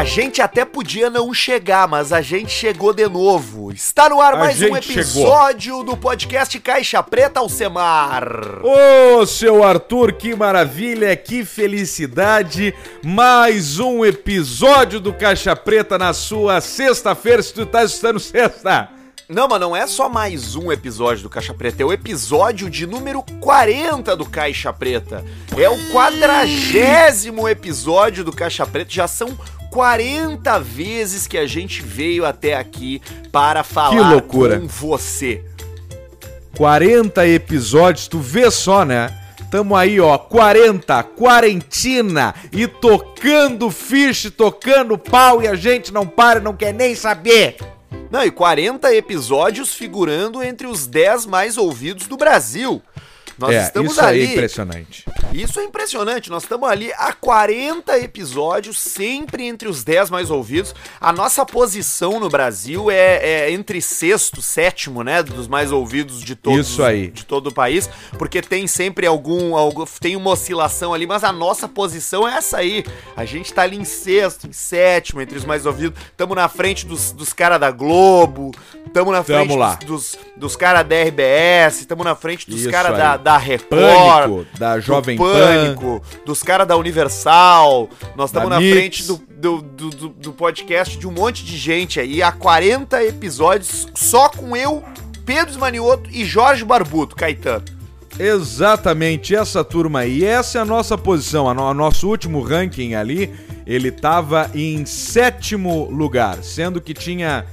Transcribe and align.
A 0.00 0.04
gente 0.04 0.40
até 0.40 0.64
podia 0.64 1.10
não 1.10 1.34
chegar, 1.34 1.86
mas 1.86 2.10
a 2.10 2.22
gente 2.22 2.50
chegou 2.50 2.90
de 2.90 3.06
novo. 3.06 3.70
Está 3.70 4.08
no 4.08 4.18
ar 4.18 4.32
A 4.32 4.36
mais 4.38 4.58
um 4.58 4.74
episódio 4.74 5.82
do 5.82 5.94
podcast 5.94 6.58
Caixa 6.58 7.02
Preta 7.02 7.40
Alcemar. 7.40 8.26
Ô, 8.64 9.26
seu 9.26 9.62
Arthur, 9.62 10.14
que 10.14 10.34
maravilha, 10.34 11.14
que 11.14 11.44
felicidade! 11.44 12.74
Mais 13.04 13.78
um 13.78 14.02
episódio 14.02 15.00
do 15.00 15.12
Caixa 15.12 15.54
Preta 15.54 15.98
na 15.98 16.14
sua 16.14 16.62
sexta-feira, 16.62 17.42
se 17.42 17.52
tu 17.52 17.66
tá 17.66 17.84
estando 17.84 18.18
sexta. 18.18 18.88
Não, 19.28 19.46
mas 19.46 19.60
não 19.60 19.76
é 19.76 19.86
só 19.86 20.08
mais 20.08 20.56
um 20.56 20.72
episódio 20.72 21.24
do 21.24 21.30
Caixa 21.30 21.52
Preta, 21.52 21.82
é 21.82 21.86
o 21.86 21.92
episódio 21.92 22.70
de 22.70 22.86
número 22.86 23.22
40 23.38 24.16
do 24.16 24.24
Caixa 24.24 24.72
Preta. 24.72 25.22
É 25.58 25.68
o 25.68 25.92
quadragésimo 25.92 27.46
episódio 27.46 28.24
do 28.24 28.32
Caixa 28.32 28.66
Preta, 28.66 28.90
já 28.90 29.06
são 29.06 29.28
40 29.70 30.58
vezes 30.60 31.26
que 31.26 31.38
a 31.38 31.46
gente 31.46 31.82
veio 31.82 32.24
até 32.26 32.56
aqui 32.56 33.00
para 33.30 33.62
falar 33.62 34.10
loucura. 34.10 34.58
com 34.58 34.66
você. 34.66 35.44
40 36.56 37.26
episódios, 37.26 38.08
tu 38.08 38.18
vê 38.18 38.50
só, 38.50 38.84
né? 38.84 39.16
Tamo 39.50 39.74
aí, 39.74 40.00
ó, 40.00 40.16
40, 40.16 41.02
quarentina 41.02 42.34
e 42.52 42.66
tocando 42.66 43.70
ficha, 43.70 44.30
tocando 44.30 44.96
pau 44.96 45.42
e 45.42 45.48
a 45.48 45.54
gente 45.54 45.92
não 45.92 46.06
para, 46.06 46.38
não 46.38 46.54
quer 46.54 46.72
nem 46.72 46.94
saber. 46.94 47.56
Não, 48.10 48.24
e 48.24 48.30
40 48.30 48.94
episódios 48.94 49.72
figurando 49.72 50.42
entre 50.42 50.66
os 50.66 50.86
10 50.86 51.26
mais 51.26 51.56
ouvidos 51.56 52.06
do 52.06 52.16
Brasil. 52.16 52.82
Nós 53.40 53.54
é, 53.54 53.62
estamos 53.62 53.92
isso 53.92 54.00
ali. 54.02 54.20
aí 54.20 54.26
é 54.26 54.32
impressionante. 54.32 55.04
Isso 55.32 55.58
é 55.58 55.64
impressionante. 55.64 56.28
Nós 56.28 56.42
estamos 56.42 56.68
ali 56.68 56.92
há 56.92 57.10
40 57.14 57.98
episódios, 57.98 58.78
sempre 58.78 59.44
entre 59.44 59.66
os 59.66 59.82
10 59.82 60.10
mais 60.10 60.30
ouvidos. 60.30 60.74
A 61.00 61.10
nossa 61.10 61.46
posição 61.46 62.20
no 62.20 62.28
Brasil 62.28 62.90
é, 62.90 63.46
é 63.46 63.50
entre 63.50 63.80
sexto, 63.80 64.42
sétimo, 64.42 65.02
né? 65.02 65.22
Dos 65.22 65.48
mais 65.48 65.72
ouvidos 65.72 66.20
de 66.22 66.36
todos 66.36 66.68
Isso 66.68 66.82
aí. 66.82 67.10
de 67.10 67.24
todo 67.24 67.46
o 67.46 67.54
país. 67.54 67.88
Porque 68.18 68.42
tem 68.42 68.66
sempre 68.66 69.06
algum, 69.06 69.56
algum. 69.56 69.86
Tem 69.98 70.16
uma 70.16 70.32
oscilação 70.32 70.92
ali, 70.92 71.06
mas 71.06 71.24
a 71.24 71.32
nossa 71.32 71.66
posição 71.66 72.28
é 72.28 72.34
essa 72.34 72.58
aí. 72.58 72.84
A 73.16 73.24
gente 73.24 73.54
tá 73.54 73.62
ali 73.62 73.78
em 73.78 73.84
sexto, 73.84 74.46
em 74.46 74.52
sétimo, 74.52 75.22
entre 75.22 75.38
os 75.38 75.46
mais 75.46 75.64
ouvidos. 75.64 75.98
Estamos 76.10 76.36
na 76.36 76.48
frente 76.48 76.84
dos, 76.84 77.12
dos 77.12 77.32
caras 77.32 77.58
da 77.58 77.70
Globo. 77.70 78.50
Estamos 78.86 79.12
na 79.12 79.22
frente 79.22 79.56
lá. 79.56 79.76
dos, 79.76 79.86
dos, 79.86 80.18
dos 80.36 80.56
caras 80.56 80.86
da 80.86 81.02
RBS. 81.02 81.80
Estamos 81.80 82.04
na 82.04 82.14
frente 82.14 82.50
dos 82.50 82.60
Isso 82.60 82.70
caras 82.70 82.92
aí. 82.92 82.98
da, 82.98 83.29
da 83.32 83.38
Record. 83.38 83.68
Pânico, 83.80 84.46
da 84.58 84.74
do 84.76 84.80
Jovem 84.82 85.16
Pan. 85.16 85.32
Pânico, 85.32 86.02
dos 86.26 86.42
caras 86.42 86.66
da 86.66 86.76
Universal. 86.76 87.88
Nós 88.16 88.30
estamos 88.30 88.50
na 88.50 88.58
Mix. 88.60 88.72
frente 88.76 89.02
do, 89.06 89.16
do, 89.28 89.62
do, 89.62 89.90
do- 89.90 90.08
do 90.08 90.32
podcast 90.32 90.98
de 90.98 91.06
um 91.06 91.12
monte 91.12 91.44
de 91.44 91.56
gente 91.56 92.00
aí, 92.00 92.22
há 92.22 92.32
40 92.32 93.02
episódios, 93.04 93.88
só 93.94 94.28
com 94.28 94.56
eu, 94.56 94.82
Pedro 95.24 95.50
Esmanioto 95.50 96.10
e 96.10 96.24
Jorge 96.24 96.64
Barbuto, 96.64 97.14
Caetano. 97.14 97.64
Exatamente, 98.18 99.34
essa 99.34 99.62
turma 99.64 100.00
aí. 100.00 100.24
Essa 100.24 100.58
é 100.58 100.60
a 100.60 100.64
nossa 100.64 100.98
posição. 100.98 101.48
A 101.48 101.54
no- 101.54 101.72
nosso 101.72 102.08
último 102.08 102.42
ranking 102.42 102.94
ali, 102.94 103.32
ele 103.66 103.90
tava 103.90 104.50
em 104.54 104.84
sétimo 104.84 105.84
lugar, 105.90 106.42
sendo 106.42 106.80
que 106.80 106.92
tinha 106.92 107.46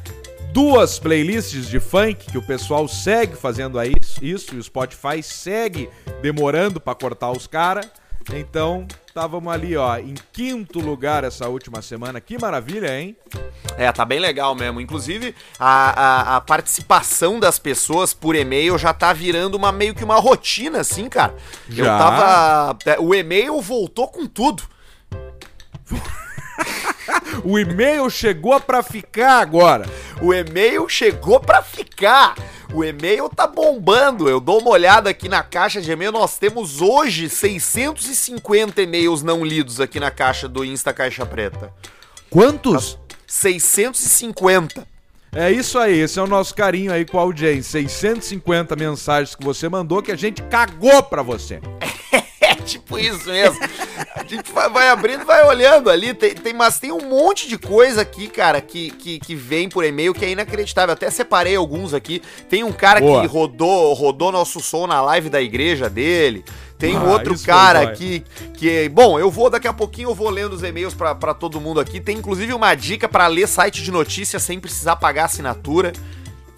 duas 0.52 0.98
playlists 1.00 1.68
de 1.68 1.80
funk 1.80 2.32
que 2.32 2.38
o 2.38 2.42
pessoal 2.42 2.88
segue 2.88 3.36
fazendo 3.36 3.78
aí 3.78 3.94
isso 4.22 4.56
e 4.56 4.58
o 4.58 4.64
Spotify 4.64 5.22
segue 5.22 5.90
demorando 6.22 6.80
pra 6.80 6.96
cortar 6.96 7.32
os 7.32 7.48
caras. 7.48 7.88
Então, 8.34 8.86
estávamos 9.08 9.54
ali, 9.54 9.78
ó, 9.78 9.98
em 9.98 10.14
quinto 10.34 10.80
lugar 10.80 11.24
essa 11.24 11.48
última 11.48 11.82
semana. 11.82 12.20
Que 12.20 12.38
maravilha, 12.38 13.00
hein? 13.00 13.16
É, 13.78 13.90
tá 13.90 14.04
bem 14.04 14.20
legal 14.20 14.54
mesmo. 14.54 14.82
Inclusive, 14.82 15.34
a, 15.58 16.34
a, 16.34 16.36
a 16.36 16.42
participação 16.42 17.40
das 17.40 17.58
pessoas 17.58 18.14
por 18.14 18.36
e-mail 18.36 18.78
já 18.78 18.94
tá 18.94 19.14
virando 19.14 19.56
uma 19.56 19.72
meio 19.72 19.96
que 19.96 20.04
uma 20.04 20.20
rotina, 20.20 20.82
assim, 20.82 21.08
cara. 21.08 21.34
Eu 21.70 21.86
Já. 21.86 21.98
tava. 21.98 22.78
é, 22.86 23.00
O 23.00 23.16
e-mail 23.16 23.62
voltou 23.62 24.10
com 24.10 24.26
tudo. 24.28 24.64
O 27.50 27.58
e-mail 27.58 28.10
chegou 28.10 28.60
pra 28.60 28.84
ficar 28.84 29.40
agora. 29.40 29.90
O 30.22 30.34
e-mail 30.34 30.90
chegou 30.90 31.40
pra 31.40 31.62
ficar. 31.62 32.36
O 32.74 32.84
e-mail 32.84 33.30
tá 33.30 33.48
bombando. 33.48 34.28
Eu 34.28 34.42
dou 34.42 34.60
uma 34.60 34.72
olhada 34.72 35.10
aqui 35.10 35.30
na 35.30 35.42
caixa 35.42 35.80
de 35.80 35.90
e-mail. 35.90 36.12
Nós 36.12 36.38
temos 36.38 36.82
hoje 36.82 37.30
650 37.30 38.82
e-mails 38.82 39.24
não 39.24 39.46
lidos 39.46 39.80
aqui 39.80 39.98
na 39.98 40.12
caixa 40.12 40.50
do 40.50 40.66
Insta 40.66 40.92
Caixa 40.92 41.26
Preta. 41.26 41.72
Quantos? 42.30 43.00
650. 43.26 44.86
É 45.34 45.50
isso 45.50 45.80
aí, 45.80 46.02
esse 46.02 46.20
é 46.20 46.22
o 46.22 46.28
nosso 46.28 46.54
carinho 46.54 46.92
aí 46.92 47.06
com 47.06 47.18
a 47.18 47.22
audiência. 47.22 47.80
650 47.80 48.76
mensagens 48.76 49.36
que 49.36 49.46
você 49.46 49.70
mandou 49.70 50.04
que 50.04 50.12
a 50.12 50.18
gente 50.18 50.44
cagou 50.44 51.02
pra 51.02 51.22
você. 51.22 51.62
Tipo 52.68 53.00
isso 53.00 53.30
mesmo. 53.30 53.58
A 54.16 54.24
gente 54.24 54.52
vai, 54.52 54.90
abrindo, 54.90 55.26
vai 55.26 55.46
olhando 55.46 55.90
ali. 55.90 56.14
Tem, 56.14 56.36
tem- 56.36 56.54
mas 56.54 56.80
tem 56.80 56.92
um 56.92 57.08
monte 57.10 57.48
de 57.48 57.58
coisa 57.58 58.02
aqui, 58.02 58.28
cara, 58.28 58.60
que, 58.62 58.92
que, 58.92 59.20
que 59.20 59.36
vem 59.36 59.70
por 59.70 59.84
e-mail 59.86 60.14
que 60.14 60.26
é 60.26 60.30
inacreditável. 60.30 60.94
Até 60.94 61.10
separei 61.10 61.56
alguns 61.56 61.94
aqui. 61.94 62.22
Tem 62.50 62.64
um 62.64 62.72
cara 62.74 63.00
Boa. 63.00 63.22
que 63.22 63.28
rodou, 63.28 63.94
rodou 63.94 64.32
nosso 64.32 64.60
som 64.60 64.86
na 64.86 65.02
live 65.02 65.30
da 65.30 65.42
igreja 65.42 65.90
dele. 65.90 66.44
Tem 66.78 66.96
um 66.96 67.08
Ah, 67.08 67.14
outro 67.14 67.40
cara 67.40 67.82
aqui 67.82 68.24
que. 68.54 68.88
Bom, 68.90 69.18
eu 69.18 69.32
vou 69.32 69.50
daqui 69.50 69.68
a 69.68 69.74
pouquinho, 69.74 70.10
eu 70.12 70.16
vou 70.16 70.30
lendo 70.30 70.54
os 70.54 70.62
e-mails 70.62 70.94
pra 70.94 71.34
todo 71.34 71.60
mundo 71.60 71.80
aqui. 71.80 72.00
Tem 72.00 72.18
inclusive 72.18 72.54
uma 72.54 72.76
dica 72.76 73.08
pra 73.10 73.26
ler 73.28 73.48
site 73.48 73.82
de 73.82 73.92
notícias 73.92 74.44
sem 74.44 74.60
precisar 74.60 74.96
pagar 74.98 75.26
assinatura. 75.26 75.92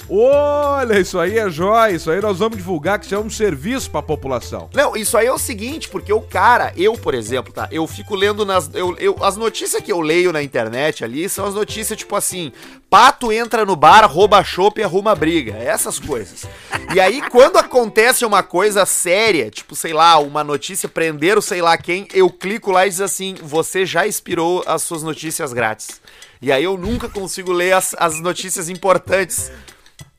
Olha, 0.09 0.99
isso 0.99 1.19
aí 1.19 1.37
é 1.37 1.49
jóia, 1.49 1.91
isso 1.95 2.09
aí 2.09 2.19
nós 2.19 2.39
vamos 2.39 2.57
divulgar 2.57 2.97
que 2.99 3.05
isso 3.05 3.13
é 3.15 3.19
um 3.19 3.29
serviço 3.29 3.91
pra 3.91 4.01
população. 4.01 4.69
Não, 4.73 4.95
isso 4.95 5.15
aí 5.17 5.27
é 5.27 5.31
o 5.31 5.37
seguinte, 5.37 5.87
porque 5.87 6.11
o 6.11 6.21
cara, 6.21 6.73
eu, 6.75 6.93
por 6.93 7.13
exemplo, 7.13 7.53
tá? 7.53 7.67
Eu 7.71 7.85
fico 7.85 8.15
lendo 8.15 8.43
nas. 8.45 8.69
Eu, 8.73 8.97
eu- 8.97 9.15
as 9.23 9.37
notícias 9.37 9.83
que 9.83 9.91
eu 9.91 10.01
leio 10.01 10.33
na 10.33 10.41
internet 10.41 11.03
ali 11.03 11.29
são 11.29 11.45
as 11.45 11.53
notícias 11.53 11.97
tipo 11.97 12.15
assim: 12.15 12.51
pato 12.89 13.31
entra 13.31 13.65
no 13.65 13.75
bar, 13.75 14.05
rouba 14.11 14.43
chopp 14.43 14.79
e 14.79 14.83
arruma 14.83 15.13
briga. 15.15 15.53
Essas 15.53 15.99
coisas. 15.99 16.45
E 16.93 16.99
aí, 16.99 17.21
quando 17.29 17.57
acontece 17.57 18.25
uma 18.25 18.41
coisa 18.41 18.85
séria, 18.85 19.51
tipo, 19.51 19.75
sei 19.75 19.93
lá, 19.93 20.17
uma 20.17 20.43
notícia, 20.43 20.89
prenderam 20.89 21.41
sei 21.41 21.61
lá 21.61 21.77
quem, 21.77 22.07
eu 22.13 22.29
clico 22.31 22.71
lá 22.71 22.87
e 22.87 22.89
diz 22.89 23.01
assim: 23.01 23.35
você 23.41 23.85
já 23.85 24.07
expirou 24.07 24.63
as 24.65 24.81
suas 24.81 25.03
notícias 25.03 25.53
grátis. 25.53 26.01
E 26.41 26.51
aí 26.51 26.63
eu 26.63 26.77
nunca 26.77 27.09
consigo 27.09 27.51
ler 27.51 27.73
as, 27.73 27.93
as 27.99 28.19
notícias 28.21 28.69
importantes. 28.69 29.51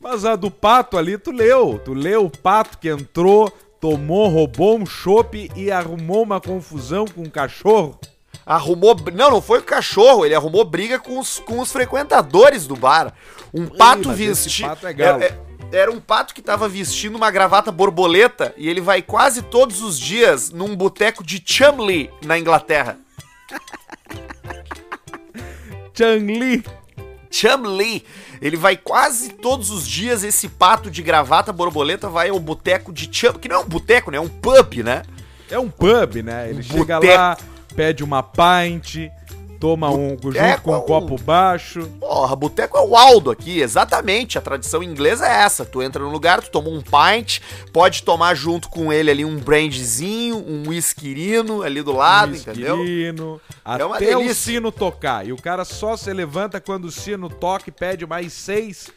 Mas 0.00 0.24
a 0.24 0.34
do 0.34 0.50
pato 0.50 0.96
ali, 0.96 1.18
tu 1.18 1.30
leu. 1.30 1.78
Tu 1.84 1.92
leu 1.92 2.24
o 2.24 2.30
pato 2.30 2.78
que 2.78 2.88
entrou, 2.88 3.52
tomou, 3.78 4.28
roubou 4.28 4.78
um 4.78 4.86
chopp 4.86 5.50
e 5.54 5.70
arrumou 5.70 6.22
uma 6.22 6.40
confusão 6.40 7.04
com 7.04 7.22
um 7.22 7.30
cachorro. 7.30 8.00
Arrumou. 8.46 8.96
Não, 9.12 9.30
não 9.30 9.42
foi 9.42 9.58
o 9.58 9.62
cachorro, 9.62 10.24
ele 10.24 10.34
arrumou 10.34 10.64
briga 10.64 10.98
com 10.98 11.18
os, 11.18 11.38
com 11.38 11.60
os 11.60 11.70
frequentadores 11.70 12.66
do 12.66 12.74
bar. 12.74 13.12
Um 13.52 13.66
pato 13.66 14.08
mas 14.08 14.20
esse 14.20 14.44
vestido. 14.44 14.68
pato 14.70 14.86
é 14.86 14.92
galo. 14.94 15.22
Era 15.72 15.92
um 15.92 16.00
pato 16.00 16.34
que 16.34 16.42
tava 16.42 16.68
vestindo 16.68 17.14
uma 17.14 17.30
gravata 17.30 17.70
borboleta 17.70 18.52
e 18.56 18.68
ele 18.68 18.80
vai 18.80 19.02
quase 19.02 19.42
todos 19.42 19.82
os 19.82 20.00
dias 20.00 20.50
num 20.50 20.74
boteco 20.74 21.22
de 21.22 21.40
Chumley, 21.44 22.10
na 22.24 22.38
Inglaterra. 22.38 22.98
Chang-Li. 25.94 26.64
Chumley. 27.30 28.04
Ele 28.42 28.56
vai 28.56 28.76
quase 28.76 29.30
todos 29.30 29.70
os 29.70 29.86
dias, 29.86 30.24
esse 30.24 30.48
pato 30.48 30.90
de 30.90 31.02
gravata 31.02 31.52
borboleta 31.52 32.08
vai 32.08 32.28
ao 32.30 32.38
boteco 32.40 32.92
de 32.92 33.08
Chum. 33.10 33.34
Que 33.34 33.48
não 33.48 33.56
é 33.56 33.58
um 33.60 33.68
boteco, 33.68 34.10
né? 34.10 34.18
É 34.18 34.20
um 34.20 34.28
pub, 34.28 34.74
né? 34.84 35.02
É 35.50 35.58
um 35.58 35.68
pub, 35.70 36.16
né? 36.22 36.48
Ele 36.50 36.60
Um 36.60 36.62
chega 36.62 36.96
boteco. 36.96 37.14
lá, 37.14 37.36
pede 37.74 38.02
uma 38.04 38.22
pint, 38.22 39.10
toma 39.60 39.90
um 39.90 40.16
junto 40.20 40.62
com 40.62 40.74
um 40.76 40.80
copo 40.80 41.16
baixo. 41.22 41.86
Porra, 42.00 42.34
boteco 42.34 42.78
é 42.78 42.80
o 42.80 42.96
Aldo 42.96 43.30
aqui, 43.30 43.60
exatamente. 43.60 44.38
A 44.38 44.40
tradição 44.40 44.82
inglesa 44.82 45.28
é 45.28 45.42
essa. 45.42 45.64
Tu 45.66 45.82
entra 45.82 46.02
no 46.02 46.10
lugar, 46.10 46.40
tu 46.40 46.50
toma 46.50 46.70
um 46.70 46.80
pint, 46.80 47.40
pode 47.72 48.02
tomar 48.02 48.34
junto 48.34 48.70
com 48.70 48.90
ele 48.90 49.10
ali 49.10 49.24
um 49.24 49.38
brandzinho, 49.38 50.36
um 50.38 50.68
whiskerino 50.68 51.62
ali 51.62 51.82
do 51.82 51.92
lado, 51.92 52.34
entendeu? 52.34 52.78
Esquilino, 52.78 53.40
É 53.64 53.84
uma 53.84 53.96
até 53.96 54.16
o 54.16 54.20
delícia. 54.20 54.52
sino 54.54 54.72
tocar. 54.72 55.26
E 55.26 55.32
o 55.32 55.36
cara 55.36 55.64
só 55.64 55.96
se 55.96 56.10
levanta 56.12 56.60
quando 56.60 56.86
o 56.86 56.90
sino 56.90 57.28
toca 57.28 57.64
e 57.68 57.72
pede 57.72 58.06
mais 58.06 58.32
seis 58.32 58.88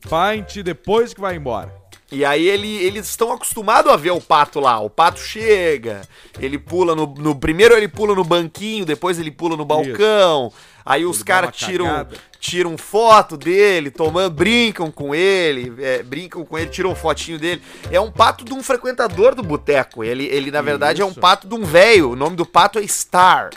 pint 0.00 0.62
depois 0.62 1.12
que 1.12 1.20
vai 1.20 1.34
embora. 1.36 1.83
E 2.14 2.24
aí 2.24 2.46
ele, 2.48 2.68
eles 2.84 3.08
estão 3.08 3.32
acostumados 3.32 3.90
a 3.92 3.96
ver 3.96 4.12
o 4.12 4.20
pato 4.20 4.60
lá. 4.60 4.78
O 4.80 4.88
pato 4.88 5.20
chega, 5.20 6.02
ele 6.38 6.58
pula 6.58 6.94
no, 6.94 7.06
no- 7.06 7.34
Primeiro 7.34 7.74
ele 7.74 7.88
pula 7.88 8.14
no 8.14 8.24
banquinho, 8.24 8.84
depois 8.84 9.18
ele 9.18 9.30
pula 9.30 9.56
no 9.56 9.64
balcão. 9.64 10.52
Aí 10.86 11.04
os 11.06 11.16
Ele 11.16 11.24
caras 11.24 11.56
tiram, 11.56 11.86
cagada. 11.86 12.16
tiram 12.38 12.76
foto 12.76 13.38
dele, 13.38 13.90
tomando, 13.90 14.34
brincam 14.34 14.90
com 14.90 15.14
ele, 15.14 15.72
é, 15.82 16.02
brincam 16.02 16.44
com 16.44 16.58
ele, 16.58 16.68
tiram 16.68 16.94
fotinho 16.94 17.38
dele. 17.38 17.62
É 17.90 17.98
um 17.98 18.10
pato 18.12 18.44
de 18.44 18.52
um 18.52 18.62
frequentador 18.62 19.34
do 19.34 19.42
boteco. 19.42 20.04
Ele, 20.04 20.26
ele 20.26 20.50
na 20.50 20.60
verdade, 20.60 21.00
é 21.00 21.04
um 21.04 21.10
Isso. 21.10 21.20
pato 21.20 21.48
de 21.48 21.54
um 21.54 21.64
velho. 21.64 22.10
O 22.10 22.16
nome 22.16 22.36
do 22.36 22.44
pato 22.44 22.78
é 22.78 22.86
Star. 22.86 23.48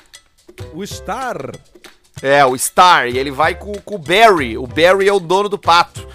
O 0.74 0.86
Star. 0.88 1.52
É, 2.22 2.44
o 2.46 2.58
Star, 2.58 3.08
e 3.10 3.18
ele 3.20 3.30
vai 3.30 3.56
com, 3.56 3.74
com 3.74 3.96
o 3.96 4.00
Barry. 4.00 4.58
O 4.58 4.66
Barry 4.66 5.08
é 5.10 5.14
o 5.14 5.20
dono 5.20 5.50
do 5.50 5.58
pato. 5.58 6.08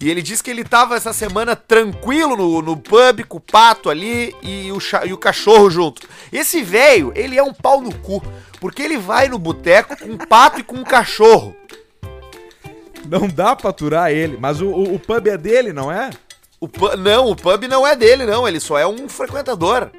E 0.00 0.08
ele 0.08 0.22
diz 0.22 0.40
que 0.40 0.50
ele 0.50 0.64
tava 0.64 0.96
essa 0.96 1.12
semana 1.12 1.54
tranquilo 1.54 2.34
no, 2.34 2.62
no 2.62 2.76
pub 2.76 3.22
com 3.28 3.36
o 3.36 3.40
pato 3.40 3.90
ali 3.90 4.34
e 4.42 4.72
o, 4.72 4.78
e 5.04 5.12
o 5.12 5.18
cachorro 5.18 5.68
junto. 5.68 6.08
Esse 6.32 6.62
velho, 6.62 7.12
ele 7.14 7.36
é 7.36 7.42
um 7.42 7.52
pau 7.52 7.82
no 7.82 7.94
cu, 7.94 8.22
porque 8.58 8.80
ele 8.80 8.96
vai 8.96 9.28
no 9.28 9.38
boteco 9.38 9.94
com 9.98 10.08
um 10.08 10.16
pato 10.16 10.58
e 10.58 10.62
com 10.62 10.76
um 10.76 10.84
cachorro. 10.84 11.54
Não 13.06 13.28
dá 13.28 13.54
pra 13.54 13.70
aturar 13.70 14.10
ele, 14.10 14.38
mas 14.40 14.62
o, 14.62 14.68
o, 14.68 14.94
o 14.94 14.98
pub 14.98 15.26
é 15.26 15.36
dele, 15.36 15.70
não 15.70 15.92
é? 15.92 16.08
O 16.58 16.68
não, 16.96 17.30
o 17.30 17.36
pub 17.36 17.64
não 17.64 17.86
é 17.86 17.94
dele, 17.94 18.24
não, 18.24 18.48
ele 18.48 18.60
só 18.60 18.78
é 18.78 18.86
um 18.86 19.06
frequentador. 19.06 19.90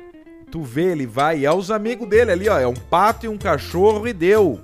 Tu 0.52 0.62
vê, 0.64 0.92
ele 0.92 1.06
vai 1.06 1.40
e 1.40 1.46
é 1.46 1.54
os 1.54 1.70
amigos 1.70 2.10
dele 2.10 2.32
ali, 2.32 2.50
ó. 2.50 2.60
É 2.60 2.68
um 2.68 2.74
pato 2.74 3.26
e 3.26 3.30
um 3.30 3.38
cachorro 3.38 4.08
e 4.08 4.14
deu. 4.14 4.60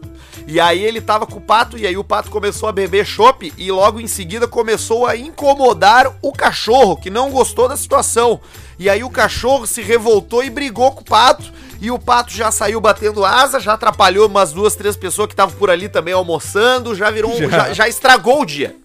E 0.46 0.60
aí 0.60 0.84
ele 0.84 1.02
tava 1.02 1.26
com 1.26 1.38
o 1.38 1.42
pato, 1.42 1.78
e 1.78 1.88
aí 1.88 1.98
o 1.98 2.04
pato 2.04 2.30
começou 2.30 2.70
a 2.70 2.72
beber 2.72 3.06
chopp 3.06 3.54
e 3.58 3.72
logo 3.72 4.00
em 4.00 4.08
seguida 4.08 4.48
começou 4.48 5.06
a 5.06 5.16
incomodar 5.16 6.14
o 6.22 6.32
cachorro, 6.32 6.98
que 6.98 7.10
não 7.10 7.32
gostou 7.32 7.68
da 7.68 7.76
situação. 7.76 8.40
E 8.78 8.90
aí 8.90 9.04
o 9.04 9.10
cachorro 9.10 9.66
se 9.66 9.82
revoltou 9.82 10.44
e 10.44 10.50
brigou 10.50 10.92
com 10.92 11.02
o 11.02 11.06
pato. 11.06 11.52
E 11.80 11.92
o 11.92 12.00
pato 12.00 12.32
já 12.32 12.52
saiu 12.52 12.82
batendo 12.82 13.24
asa, 13.24 13.60
já 13.60 13.74
atrapalhou 13.74 14.28
umas 14.28 14.52
duas, 14.52 14.76
três 14.76 14.96
pessoas 14.96 15.28
que 15.28 15.34
estavam 15.34 15.56
por 15.56 15.70
ali 15.70 15.88
também 15.88 16.14
almoçando, 16.14 16.96
já 16.96 17.12
virou 17.12 17.32
um, 17.32 17.38
Já. 17.38 17.50
já, 17.50 17.74
já 17.74 17.88
estragou 17.88 18.42
o 18.42 18.46
dia. 18.46 18.76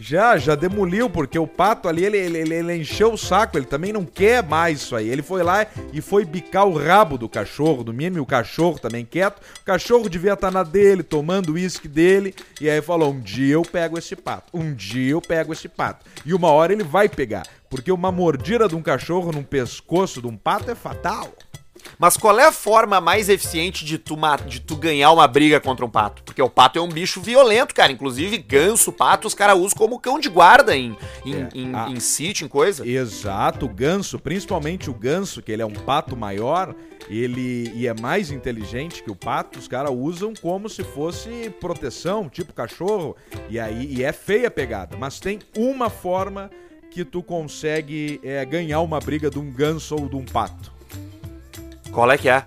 Já, 0.00 0.36
já 0.36 0.56
demoliu, 0.56 1.08
porque 1.08 1.38
o 1.38 1.46
pato 1.46 1.88
ali, 1.88 2.04
ele, 2.04 2.16
ele, 2.18 2.38
ele- 2.38 2.54
ele 2.54 2.76
encheu 2.78 3.12
o 3.12 3.16
saco, 3.18 3.56
ele 3.56 3.64
também 3.64 3.92
não 3.92 4.04
quer 4.04 4.42
mais 4.42 4.80
isso 4.80 4.96
aí. 4.96 5.08
Ele 5.08 5.22
foi 5.22 5.42
lá 5.44 5.66
e 5.92 6.00
foi 6.00 6.24
bicar 6.24 6.66
o 6.66 6.76
rabo 6.76 7.16
do 7.16 7.28
cachorro, 7.28 7.84
do 7.84 7.92
meme, 7.94 8.18
o 8.18 8.26
cachorro 8.26 8.78
também 8.78 9.04
quieto. 9.04 9.38
O 9.60 9.64
cachorro 9.64 10.08
devia 10.08 10.32
estar 10.32 10.50
na 10.50 10.64
dele, 10.64 11.04
tomando 11.04 11.50
o 11.50 11.52
uísque 11.52 11.86
dele, 11.86 12.34
e 12.60 12.68
aí 12.68 12.82
falou: 12.82 13.12
um 13.12 13.20
dia 13.20 13.54
eu 13.54 13.62
pego 13.62 13.96
esse 13.96 14.16
pato, 14.16 14.50
um 14.52 14.74
dia 14.74 15.12
eu 15.12 15.20
pego 15.20 15.52
esse 15.52 15.68
pato. 15.68 16.04
E 16.26 16.34
uma 16.34 16.48
hora 16.50 16.72
ele 16.72 16.82
vai 16.82 17.08
pegar, 17.08 17.46
porque 17.70 17.92
uma 17.92 18.10
mordida 18.10 18.66
de 18.68 18.74
um 18.74 18.82
cachorro 18.82 19.30
num 19.30 19.44
pescoço 19.44 20.20
de 20.20 20.26
um 20.26 20.36
pato 20.36 20.70
é 20.72 20.74
fatal. 20.74 21.32
Mas 21.98 22.16
qual 22.16 22.38
é 22.38 22.44
a 22.46 22.52
forma 22.52 23.00
mais 23.00 23.28
eficiente 23.28 23.84
de 23.84 23.98
tu, 23.98 24.16
de 24.46 24.60
tu 24.60 24.76
ganhar 24.76 25.10
uma 25.12 25.26
briga 25.26 25.60
contra 25.60 25.84
um 25.84 25.90
pato? 25.90 26.22
Porque 26.22 26.42
o 26.42 26.48
pato 26.48 26.78
é 26.78 26.82
um 26.82 26.88
bicho 26.88 27.20
violento, 27.20 27.74
cara. 27.74 27.92
Inclusive, 27.92 28.38
ganso, 28.38 28.92
pato, 28.92 29.26
os 29.26 29.34
caras 29.34 29.56
usam 29.58 29.76
como 29.76 29.98
cão 29.98 30.18
de 30.18 30.28
guarda 30.28 30.76
em, 30.76 30.96
em, 31.24 31.34
É. 31.34 31.48
em, 31.54 31.74
Ah. 31.74 31.88
em 31.90 32.00
sítio, 32.00 32.44
em 32.44 32.48
coisa. 32.48 32.86
Exato, 32.86 33.66
o 33.66 33.68
ganso, 33.68 34.18
principalmente 34.18 34.90
o 34.90 34.94
ganso, 34.94 35.42
que 35.42 35.52
ele 35.52 35.62
é 35.62 35.66
um 35.66 35.72
pato 35.72 36.16
maior, 36.16 36.74
ele 37.08 37.70
e 37.74 37.86
é 37.86 37.94
mais 37.94 38.30
inteligente 38.30 39.02
que 39.02 39.10
o 39.10 39.16
pato, 39.16 39.58
os 39.58 39.68
caras 39.68 39.92
usam 39.94 40.32
como 40.40 40.68
se 40.68 40.82
fosse 40.82 41.50
proteção, 41.60 42.28
tipo 42.28 42.52
cachorro. 42.52 43.16
E 43.48 43.58
aí 43.58 43.94
e 43.94 44.02
é 44.04 44.12
feia 44.12 44.48
a 44.48 44.50
pegada, 44.50 44.96
mas 44.96 45.20
tem 45.20 45.38
uma 45.56 45.90
forma 45.90 46.50
que 46.90 47.04
tu 47.04 47.22
consegue 47.22 48.20
é, 48.22 48.44
ganhar 48.44 48.80
uma 48.80 49.00
briga 49.00 49.28
de 49.28 49.38
um 49.38 49.50
ganso 49.50 49.96
ou 49.96 50.08
de 50.08 50.14
um 50.16 50.24
pato, 50.24 50.72
Qual 51.94 52.10
é 52.10 52.18
que 52.18 52.28
é? 52.28 52.44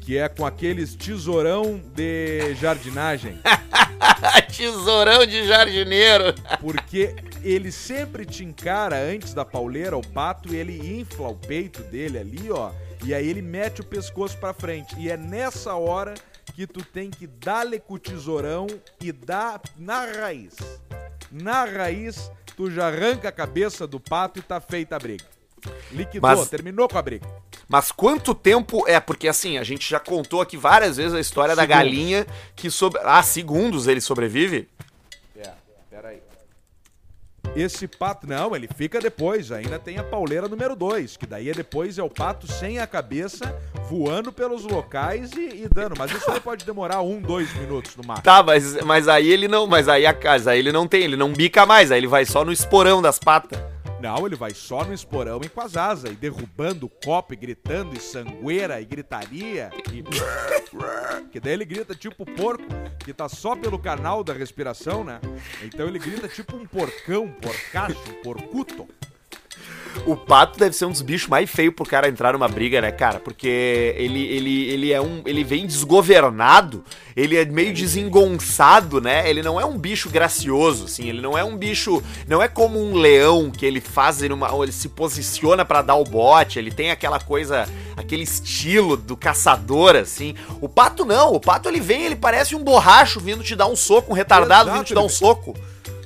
que 0.00 0.16
é 0.16 0.26
com 0.26 0.46
aqueles 0.46 0.94
tesourão 0.94 1.78
de 1.94 2.54
jardinagem. 2.54 3.38
Tesourão 4.56 5.26
de 5.26 5.46
jardineiro. 5.46 6.32
Porque 6.62 7.14
ele 7.42 7.70
sempre 7.70 8.24
te 8.24 8.42
encara 8.42 8.96
antes 8.96 9.34
da 9.34 9.44
pauleira, 9.44 9.98
o 9.98 10.00
pato, 10.00 10.54
e 10.54 10.56
ele 10.56 10.98
infla 10.98 11.28
o 11.28 11.34
peito 11.34 11.82
dele 11.82 12.16
ali, 12.16 12.50
ó. 12.50 12.70
E 13.04 13.12
aí 13.12 13.28
ele 13.28 13.42
mete 13.42 13.82
o 13.82 13.84
pescoço 13.84 14.38
pra 14.38 14.54
frente. 14.54 14.98
E 14.98 15.10
é 15.10 15.18
nessa 15.18 15.74
hora 15.74 16.14
que 16.54 16.66
tu 16.66 16.82
tem 16.82 17.10
que 17.10 17.26
dar-lhe 17.26 17.78
com 17.78 17.92
o 17.92 17.98
tesourão 17.98 18.66
e 18.98 19.12
dar 19.12 19.60
na 19.76 20.06
raiz. 20.06 20.56
Na 21.30 21.66
raiz, 21.66 22.32
tu 22.56 22.70
já 22.70 22.86
arranca 22.86 23.28
a 23.28 23.32
cabeça 23.32 23.86
do 23.86 24.00
pato 24.00 24.38
e 24.38 24.42
tá 24.42 24.58
feita 24.58 24.96
a 24.96 24.98
briga. 24.98 25.37
Liquidou, 25.92 26.28
Mas- 26.30 26.48
terminou 26.48 26.88
com 26.88 26.98
a 26.98 27.02
briga. 27.02 27.26
Mas 27.68 27.92
quanto 27.92 28.34
tempo 28.34 28.84
é? 28.88 28.98
Porque 28.98 29.28
assim, 29.28 29.58
a 29.58 29.64
gente 29.64 29.88
já 29.88 30.00
contou 30.00 30.40
aqui 30.40 30.56
várias 30.56 30.96
vezes 30.96 31.12
a 31.14 31.20
história 31.20 31.54
da 31.54 31.62
Segundos. 31.62 31.84
galinha 31.84 32.26
que 32.56 32.70
sobre. 32.70 33.00
Ah, 33.04 33.22
segundos 33.22 33.86
ele 33.86 34.00
sobrevive? 34.00 34.68
É, 35.36 35.50
peraí. 35.90 36.18
Esse 37.56 37.88
pato, 37.88 38.26
não, 38.26 38.54
ele 38.54 38.68
fica 38.76 39.00
depois. 39.00 39.50
Ainda 39.50 39.78
tem 39.78 39.98
a 39.98 40.04
pauleira 40.04 40.46
número 40.48 40.76
2, 40.76 41.16
que 41.16 41.26
daí 41.26 41.48
é 41.50 41.52
depois 41.52 41.98
é 41.98 42.02
o 42.02 42.08
pato 42.10 42.46
sem 42.50 42.78
a 42.78 42.86
cabeça, 42.86 43.54
voando 43.88 44.30
pelos 44.30 44.64
locais 44.64 45.32
e, 45.32 45.64
e 45.64 45.68
dando. 45.72 45.94
Mas 45.98 46.10
isso 46.12 46.30
aí 46.30 46.40
pode 46.40 46.64
demorar 46.64 47.00
um, 47.02 47.20
dois 47.20 47.52
minutos 47.54 47.96
no 47.96 48.04
máximo. 48.04 48.24
Tá, 48.24 48.42
mas, 48.42 48.82
mas 48.84 49.08
aí 49.08 49.30
ele 49.30 49.48
não. 49.48 49.66
Mas 49.66 49.88
aí 49.88 50.06
a 50.06 50.12
casa, 50.14 50.52
aí 50.52 50.58
ele 50.58 50.72
não 50.72 50.86
tem, 50.86 51.02
ele 51.02 51.16
não 51.16 51.32
bica 51.32 51.66
mais, 51.66 51.90
aí 51.90 51.98
ele 51.98 52.06
vai 52.06 52.24
só 52.24 52.44
no 52.44 52.52
esporão 52.52 53.00
das 53.02 53.18
patas. 53.18 53.58
Não, 54.00 54.24
ele 54.26 54.36
vai 54.36 54.52
só 54.52 54.84
no 54.84 54.94
esporão 54.94 55.40
com 55.52 55.60
as 55.60 55.76
asas, 55.76 56.12
e 56.12 56.14
derrubando 56.14 56.88
copo, 56.88 57.34
e 57.34 57.36
gritando, 57.36 57.96
e 57.96 58.00
sangueira, 58.00 58.80
e 58.80 58.84
gritaria. 58.84 59.70
E... 59.92 60.04
que 61.30 61.40
daí 61.40 61.52
ele 61.52 61.64
grita 61.64 61.94
tipo 61.94 62.24
porco, 62.24 62.64
que 63.04 63.12
tá 63.12 63.28
só 63.28 63.56
pelo 63.56 63.78
canal 63.78 64.22
da 64.22 64.32
respiração, 64.32 65.02
né? 65.02 65.20
Então 65.62 65.86
ele 65.88 65.98
grita 65.98 66.28
tipo 66.28 66.56
um 66.56 66.66
porcão, 66.66 67.24
um 67.24 67.32
porcacho, 67.32 67.98
um 68.10 68.22
porcuto. 68.22 68.88
O 70.06 70.16
pato 70.16 70.58
deve 70.58 70.74
ser 70.74 70.84
um 70.84 70.90
dos 70.90 71.02
bichos 71.02 71.28
mais 71.28 71.48
feios 71.50 71.74
pro 71.74 71.84
cara 71.84 72.08
entrar 72.08 72.32
numa 72.32 72.48
briga, 72.48 72.80
né, 72.80 72.90
cara? 72.90 73.20
Porque 73.20 73.94
ele, 73.96 74.24
ele, 74.26 74.70
ele 74.70 74.92
é 74.92 75.00
um. 75.00 75.22
Ele 75.24 75.44
vem 75.44 75.66
desgovernado, 75.66 76.84
ele 77.16 77.36
é 77.36 77.44
meio 77.44 77.72
desengonçado, 77.72 79.00
né? 79.00 79.28
Ele 79.28 79.42
não 79.42 79.60
é 79.60 79.64
um 79.64 79.76
bicho 79.76 80.08
gracioso, 80.08 80.86
assim. 80.86 81.08
Ele 81.08 81.20
não 81.20 81.36
é 81.36 81.44
um 81.44 81.56
bicho. 81.56 82.02
Não 82.26 82.42
é 82.42 82.48
como 82.48 82.78
um 82.78 82.94
leão 82.94 83.50
que 83.50 83.66
ele 83.66 83.80
faz 83.80 84.20
uma, 84.22 84.50
ele 84.62 84.72
se 84.72 84.88
posiciona 84.88 85.64
pra 85.64 85.82
dar 85.82 85.96
o 85.96 86.04
bote. 86.04 86.58
Ele 86.58 86.70
tem 86.70 86.90
aquela 86.90 87.20
coisa. 87.20 87.66
aquele 87.96 88.22
estilo 88.22 88.96
do 88.96 89.16
caçador, 89.16 89.96
assim. 89.96 90.34
O 90.60 90.68
pato 90.68 91.04
não. 91.04 91.32
O 91.34 91.40
pato 91.40 91.68
ele 91.68 91.80
vem, 91.80 92.04
ele 92.04 92.16
parece 92.16 92.54
um 92.56 92.62
borracho 92.62 93.20
vindo 93.20 93.42
te 93.44 93.54
dar 93.54 93.66
um 93.66 93.76
soco, 93.76 94.12
um 94.12 94.14
retardado 94.14 94.68
Exato, 94.68 94.78
vindo 94.78 94.86
te 94.86 94.94
dar 94.94 95.02
um 95.02 95.08
soco. 95.08 95.54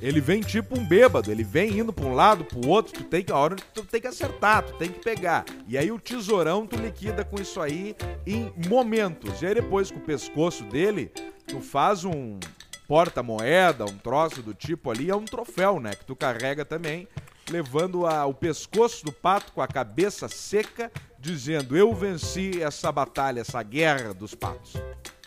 Ele 0.03 0.21
vem 0.21 0.41
tipo 0.41 0.77
um 0.79 0.85
bêbado, 0.85 1.31
ele 1.31 1.45
vem 1.45 1.79
indo 1.79 1.93
pra 1.93 2.05
um 2.05 2.13
lado, 2.13 2.45
pro 2.45 2.69
outro, 2.69 2.93
tu 2.93 3.05
tem 3.05 3.23
que, 3.23 3.31
a 3.31 3.37
hora 3.37 3.55
tu 3.73 3.85
tem 3.85 4.01
que 4.01 4.09
acertar, 4.09 4.65
tu 4.65 4.73
tem 4.75 4.91
que 4.91 4.99
pegar. 4.99 5.45
E 5.69 5.79
aí 5.79 5.93
o 5.93 5.99
tesourão 5.99 6.67
tu 6.67 6.75
liquida 6.77 7.25
com 7.25 7.41
isso 7.41 7.61
aí 7.61 7.95
em 8.27 8.53
momentos. 8.69 9.41
E 9.41 9.47
aí 9.47 9.55
depois 9.55 9.93
com 9.93 9.99
o 9.99 10.03
pescoço 10.03 10.65
dele, 10.65 11.07
tu 11.47 11.61
faz 11.61 12.05
um 12.05 12.41
porta-moeda, 12.89 13.85
um 13.85 13.97
troço 13.97 14.43
do 14.43 14.53
tipo 14.53 14.91
ali, 14.91 15.09
é 15.09 15.15
um 15.15 15.25
troféu, 15.25 15.79
né, 15.79 15.95
que 15.95 16.05
tu 16.05 16.17
carrega 16.17 16.65
também, 16.65 17.07
levando 17.49 18.05
a- 18.05 18.27
o 18.27 18.35
pescoço 18.35 19.05
do 19.05 19.13
pato 19.13 19.53
com 19.53 19.63
a 19.63 19.69
cabeça 19.69 20.29
seca, 20.29 20.91
dizendo, 21.19 21.77
eu 21.77 21.95
venci 21.95 22.61
essa 22.61 22.91
batalha, 22.91 23.41
essa 23.41 23.63
guerra 23.63 24.13
dos 24.13 24.35
patos. 24.35 24.73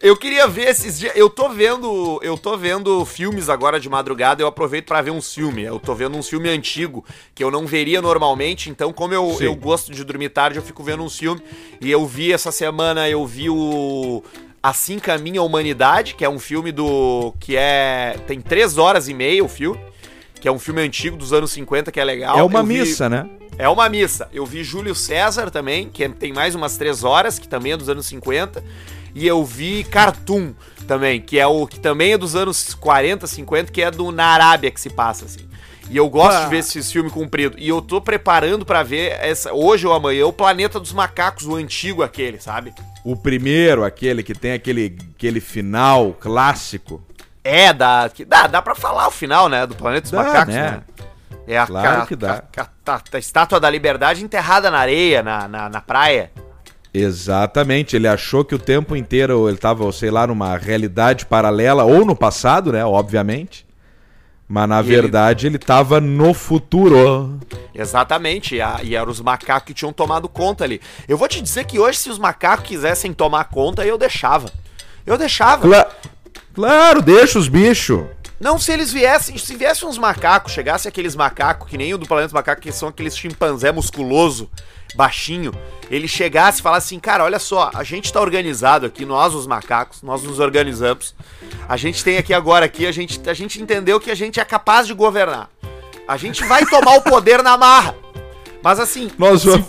Eu 0.00 0.16
queria 0.16 0.46
ver 0.46 0.68
esses 0.68 0.98
dias. 0.98 1.12
Eu 1.16 1.28
tô 1.28 1.48
vendo. 1.48 2.20
Eu 2.22 2.36
tô 2.38 2.56
vendo 2.56 3.04
filmes 3.04 3.48
agora 3.48 3.78
de 3.80 3.88
madrugada. 3.88 4.42
Eu 4.42 4.46
aproveito 4.46 4.86
pra 4.86 5.02
ver 5.02 5.10
uns 5.10 5.32
filmes. 5.34 5.66
Eu 5.66 5.78
tô 5.78 5.94
vendo 5.94 6.16
um 6.16 6.22
filme 6.22 6.48
antigo 6.48 7.04
que 7.34 7.42
eu 7.42 7.50
não 7.50 7.66
veria 7.66 8.00
normalmente. 8.00 8.70
Então, 8.70 8.92
como 8.92 9.12
eu, 9.14 9.34
Sim. 9.36 9.44
eu 9.44 9.54
gosto 9.54 9.92
de 9.92 10.04
dormir 10.04 10.28
tarde, 10.30 10.58
eu 10.58 10.62
fico 10.62 10.82
vendo 10.82 11.02
uns 11.02 11.18
filmes. 11.18 11.42
E 11.80 11.90
eu 11.90 12.06
vi 12.06 12.32
essa 12.32 12.50
semana, 12.52 13.08
eu 13.08 13.26
vi 13.26 13.50
o. 13.50 14.22
Assim 14.62 14.98
Caminha 14.98 15.40
a 15.40 15.42
Humanidade, 15.42 16.14
que 16.14 16.24
é 16.24 16.28
um 16.28 16.38
filme 16.38 16.70
do. 16.70 17.34
que 17.40 17.56
é. 17.56 18.16
Tem 18.26 18.40
três 18.40 18.78
horas 18.78 19.08
e 19.08 19.14
meia 19.14 19.42
o 19.44 19.48
filme. 19.48 19.80
Que 20.40 20.48
é 20.48 20.52
um 20.52 20.58
filme 20.58 20.80
antigo 20.80 21.16
dos 21.18 21.32
anos 21.34 21.50
50, 21.50 21.92
que 21.92 22.00
é 22.00 22.04
legal. 22.04 22.38
é 22.38 22.42
uma 22.42 22.60
Eu 22.60 22.64
vi- 22.64 22.78
missa, 22.78 23.08
né? 23.10 23.28
é 23.58 23.68
uma 23.68 23.86
missa. 23.90 24.26
Eu 24.32 24.46
vi 24.46 24.64
Júlio 24.64 24.94
César 24.94 25.50
também, 25.50 25.90
que 25.90 26.04
é- 26.04 26.08
tem 26.08 26.32
mais 26.32 26.54
umas 26.54 26.78
três 26.78 27.04
horas, 27.04 27.38
que 27.38 27.46
também 27.46 27.72
é 27.72 27.76
dos 27.76 27.90
anos 27.90 28.06
50. 28.06 28.64
E 29.14 29.26
eu 29.26 29.44
vi 29.44 29.84
Cartoon 29.84 30.52
também, 30.86 31.20
que 31.20 31.38
é 31.38 31.46
o 31.46 31.66
que 31.66 31.78
também 31.80 32.12
é 32.12 32.18
dos 32.18 32.34
anos 32.36 32.74
40, 32.74 33.26
50, 33.26 33.72
que 33.72 33.82
é 33.82 33.90
do 33.90 34.10
na 34.12 34.26
Arábia 34.26 34.70
que 34.70 34.80
se 34.80 34.90
passa 34.90 35.24
assim. 35.24 35.48
E 35.88 35.96
eu 35.96 36.08
gosto 36.08 36.36
Ah. 36.38 36.44
de 36.44 36.50
ver 36.50 36.58
esses 36.58 36.90
filmes 36.92 37.12
comprido. 37.12 37.56
E 37.58 37.68
eu 37.68 37.82
tô 37.82 38.00
preparando 38.00 38.64
pra 38.64 38.82
ver 38.84 39.16
essa 39.20 39.52
hoje 39.52 39.86
ou 39.86 39.92
amanhã 39.92 40.24
o 40.26 40.32
Planeta 40.32 40.78
dos 40.78 40.92
Macacos, 40.92 41.46
o 41.46 41.56
antigo 41.56 42.02
aquele, 42.04 42.40
sabe? 42.40 42.72
O 43.04 43.16
primeiro, 43.16 43.84
aquele 43.84 44.22
que 44.22 44.32
tem 44.34 44.52
aquele, 44.52 44.96
aquele 45.16 45.40
final 45.40 46.12
clássico. 46.20 47.02
É, 47.42 47.72
dá, 47.72 48.08
que 48.12 48.24
dá, 48.24 48.46
dá 48.46 48.62
pra 48.62 48.74
falar 48.76 49.08
o 49.08 49.10
final, 49.10 49.48
né, 49.48 49.66
do 49.66 49.74
Planeta 49.74 50.02
dos 50.02 50.10
Dá, 50.12 50.22
Macacos, 50.22 50.54
né? 50.54 50.62
né? 50.70 50.82
É 51.48 51.58
a, 51.58 51.66
Claro 51.66 52.00
ca- 52.02 52.06
que 52.06 52.14
dá. 52.16 52.42
ca- 52.52 52.68
ca- 52.84 53.02
a 53.12 53.18
estátua 53.18 53.58
da 53.58 53.68
liberdade 53.68 54.22
enterrada 54.22 54.70
na 54.70 54.78
areia, 54.78 55.22
na, 55.22 55.48
na, 55.48 55.68
na 55.68 55.80
praia. 55.80 56.30
Exatamente, 56.92 57.94
ele 57.94 58.08
achou 58.08 58.44
que 58.44 58.54
o 58.54 58.58
tempo 58.58 58.96
inteiro 58.96 59.48
ele 59.48 59.58
tava, 59.58 59.90
sei 59.92 60.10
lá, 60.10 60.26
numa 60.26 60.56
realidade 60.56 61.24
paralela, 61.24 61.84
ou 61.84 62.04
no 62.04 62.16
passado, 62.16 62.72
né, 62.72 62.84
obviamente. 62.84 63.64
Mas 64.48 64.68
na 64.68 64.80
E 64.80 64.82
verdade 64.82 65.46
ele 65.46 65.58
tava 65.58 66.00
no 66.00 66.34
futuro. 66.34 67.38
Exatamente, 67.72 68.56
e, 68.56 68.86
e 68.88 68.96
eram 68.96 69.12
os 69.12 69.20
macacos 69.20 69.66
que 69.68 69.74
tinham 69.74 69.92
tomado 69.92 70.28
conta 70.28 70.64
ali. 70.64 70.80
Eu 71.06 71.16
vou 71.16 71.28
te 71.28 71.40
dizer 71.40 71.64
que 71.64 71.78
hoje, 71.78 71.98
se 71.98 72.10
os 72.10 72.18
macacos 72.18 72.66
quisessem 72.66 73.12
tomar 73.12 73.44
conta, 73.44 73.86
eu 73.86 73.96
deixava. 73.96 74.50
Eu 75.06 75.16
deixava. 75.16 75.62
Cla- 75.62 75.88
claro, 76.52 77.00
deixa 77.00 77.38
os 77.38 77.46
bichos. 77.46 78.02
Não, 78.40 78.58
se 78.58 78.72
eles 78.72 78.90
viessem, 78.92 79.38
se 79.38 79.54
viessem 79.54 79.86
uns 79.88 79.98
macacos, 79.98 80.52
chegasse 80.52 80.88
aqueles 80.88 81.14
macacos, 81.14 81.68
que 81.68 81.78
nem 81.78 81.94
o 81.94 81.98
do 81.98 82.06
Planeta 82.06 82.28
dos 82.28 82.34
Macacos, 82.34 82.62
que 82.64 82.72
são 82.72 82.88
aqueles 82.88 83.16
chimpanzé 83.16 83.70
musculoso, 83.70 84.50
baixinho, 84.94 85.52
ele 85.90 86.06
chegasse 86.06 86.60
e 86.60 86.62
falasse 86.62 86.86
assim, 86.86 87.00
cara, 87.00 87.24
olha 87.24 87.38
só, 87.38 87.70
a 87.74 87.82
gente 87.82 88.12
tá 88.12 88.20
organizado 88.20 88.86
aqui, 88.86 89.04
nós 89.04 89.34
os 89.34 89.46
macacos, 89.46 90.02
nós 90.02 90.22
nos 90.22 90.38
organizamos. 90.38 91.14
A 91.68 91.76
gente 91.76 92.02
tem 92.04 92.16
aqui 92.18 92.32
agora 92.34 92.66
aqui, 92.66 92.86
a 92.86 92.92
gente, 92.92 93.20
a 93.28 93.34
gente 93.34 93.60
entendeu 93.60 93.98
que 94.00 94.10
a 94.10 94.14
gente 94.14 94.38
é 94.40 94.44
capaz 94.44 94.86
de 94.86 94.94
governar. 94.94 95.48
A 96.06 96.16
gente 96.16 96.44
vai 96.44 96.64
tomar 96.66 96.96
o 96.96 97.02
poder 97.02 97.42
na 97.42 97.56
marra. 97.56 97.94
Mas 98.62 98.78
assim, 98.78 99.10
Nós 99.18 99.44
vamos- 99.44 99.68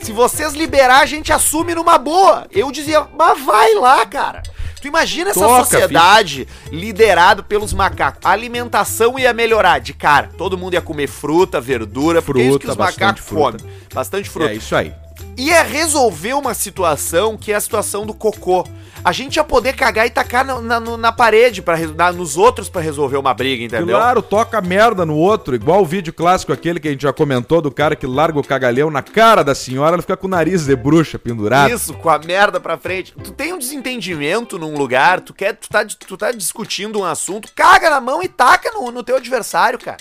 se 0.00 0.12
vocês 0.12 0.54
liberar, 0.54 1.00
a 1.00 1.06
gente 1.06 1.32
assume 1.32 1.74
numa 1.74 1.98
boa. 1.98 2.46
Eu 2.50 2.70
dizia, 2.70 3.06
mas 3.16 3.42
vai 3.44 3.74
lá, 3.74 4.04
cara. 4.06 4.42
Tu 4.80 4.88
imagina 4.88 5.30
essa 5.30 5.40
Toca, 5.40 5.64
sociedade 5.64 6.46
liderada 6.70 7.42
pelos 7.42 7.72
macacos. 7.72 8.20
A 8.24 8.30
alimentação 8.30 9.18
ia 9.18 9.32
melhorar 9.32 9.78
de 9.80 9.92
cara. 9.94 10.30
Todo 10.36 10.56
mundo 10.56 10.74
ia 10.74 10.82
comer 10.82 11.06
fruta, 11.08 11.60
verdura, 11.60 12.20
porque 12.22 12.42
é 12.42 12.44
isso 12.48 12.58
que 12.58 12.66
Fruta, 12.66 12.72
os 12.72 12.86
bastante 12.86 13.00
macacos 13.00 13.24
fruta. 13.24 13.58
comem. 13.64 13.76
Bastante 13.92 14.28
fruta. 14.30 14.50
É 14.50 14.54
isso 14.54 14.76
aí. 14.76 14.92
Ia 15.36 15.62
resolver 15.62 16.34
uma 16.34 16.54
situação 16.54 17.36
que 17.36 17.52
é 17.52 17.54
a 17.56 17.60
situação 17.60 18.06
do 18.06 18.14
cocô. 18.14 18.66
A 19.06 19.12
gente 19.12 19.36
ia 19.36 19.44
poder 19.44 19.74
cagar 19.74 20.04
e 20.04 20.10
tacar 20.10 20.44
na, 20.44 20.60
na, 20.60 20.80
na 20.80 21.12
parede, 21.12 21.62
na- 21.94 22.10
nos 22.10 22.36
outros 22.36 22.68
pra 22.68 22.80
resolver 22.82 23.16
uma 23.16 23.32
briga, 23.32 23.62
entendeu? 23.62 23.96
Claro, 23.96 24.20
toca 24.20 24.60
merda 24.60 25.06
no 25.06 25.14
outro, 25.14 25.54
igual 25.54 25.80
o 25.80 25.86
vídeo 25.86 26.12
clássico 26.12 26.52
aquele 26.52 26.80
que 26.80 26.88
a 26.88 26.90
gente 26.90 27.02
já 27.02 27.12
comentou 27.12 27.62
do 27.62 27.70
cara 27.70 27.94
que 27.94 28.04
larga 28.04 28.40
o 28.40 28.42
cagalhão 28.44 28.90
na 28.90 29.02
cara 29.02 29.44
da 29.44 29.54
senhora, 29.54 29.94
ela 29.94 30.02
fica 30.02 30.16
com 30.16 30.26
o 30.26 30.30
nariz 30.30 30.66
de 30.66 30.74
bruxa 30.74 31.20
pendurado. 31.20 31.72
Isso, 31.72 31.94
com 31.94 32.10
a 32.10 32.18
merda 32.18 32.58
pra 32.58 32.76
frente. 32.76 33.14
Tu 33.22 33.30
tem 33.30 33.52
um 33.52 33.58
desentendimento 33.60 34.58
num 34.58 34.76
lugar, 34.76 35.20
tu 35.20 35.32
quer, 35.32 35.54
tu 35.54 35.68
tá, 35.68 35.84
tu 35.84 36.16
tá 36.16 36.32
discutindo 36.32 36.98
um 36.98 37.04
assunto, 37.04 37.48
caga 37.54 37.88
na 37.88 38.00
mão 38.00 38.20
e 38.24 38.28
taca 38.28 38.72
no, 38.72 38.90
no 38.90 39.04
teu 39.04 39.14
adversário, 39.18 39.78
cara. 39.78 39.98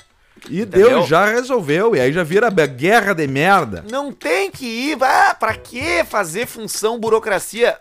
E 0.49 0.61
Entendeu? 0.61 0.89
Deus 0.89 1.07
já 1.07 1.25
resolveu, 1.25 1.95
e 1.95 1.99
aí 1.99 2.13
já 2.13 2.23
vira 2.23 2.49
guerra 2.49 3.13
de 3.13 3.27
merda. 3.27 3.83
Não 3.89 4.11
tem 4.11 4.51
que 4.51 4.65
ir, 4.65 4.95
vai, 4.95 5.33
pra 5.35 5.55
que 5.55 6.03
fazer 6.03 6.45
função 6.45 6.99
burocracia? 6.99 7.77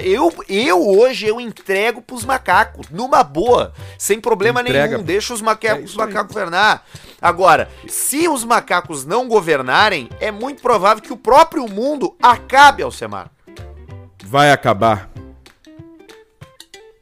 Eu, 0.00 0.32
eu 0.48 0.86
hoje 0.86 1.26
eu 1.26 1.40
entrego 1.40 2.02
pros 2.02 2.24
macacos, 2.24 2.88
numa 2.90 3.22
boa, 3.22 3.72
sem 3.98 4.20
problema 4.20 4.60
Entrega. 4.60 4.88
nenhum, 4.96 5.02
deixa 5.02 5.32
os, 5.32 5.40
maca 5.40 5.68
É 5.68 5.74
os 5.80 5.96
macacos 5.96 6.32
governar. 6.34 6.84
Agora, 7.20 7.68
se 7.88 8.28
os 8.28 8.44
macacos 8.44 9.04
não 9.04 9.28
governarem, 9.28 10.08
é 10.20 10.30
muito 10.30 10.60
provável 10.60 11.02
que 11.02 11.12
o 11.12 11.16
próprio 11.16 11.68
mundo 11.68 12.16
acabe, 12.22 12.82
Alcemar. 12.82 13.30
Vai 14.24 14.50
acabar. 14.50 15.10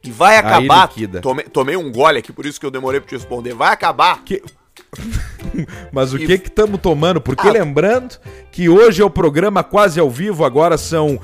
E 0.03 0.09
vai 0.09 0.37
acabar. 0.37 0.89
Tomei, 1.21 1.45
tomei 1.45 1.77
um 1.77 1.91
gole 1.91 2.19
aqui, 2.19 2.31
por 2.33 2.45
isso 2.45 2.59
que 2.59 2.65
eu 2.65 2.71
demorei 2.71 2.99
pra 2.99 3.09
te 3.09 3.15
responder. 3.15 3.53
Vai 3.53 3.71
acabar. 3.71 4.23
Que- 4.23 4.41
Mas 5.91 6.13
o 6.13 6.17
que 6.17 6.37
que 6.37 6.47
estamos 6.49 6.79
tomando? 6.81 7.21
Porque 7.21 7.47
Ah. 7.47 7.51
lembrando 7.51 8.17
que 8.51 8.67
hoje 8.69 9.01
é 9.01 9.05
o 9.05 9.09
programa 9.09 9.63
quase 9.63 9.99
ao 9.99 10.09
vivo, 10.09 10.43
agora 10.45 10.77
são 10.77 11.19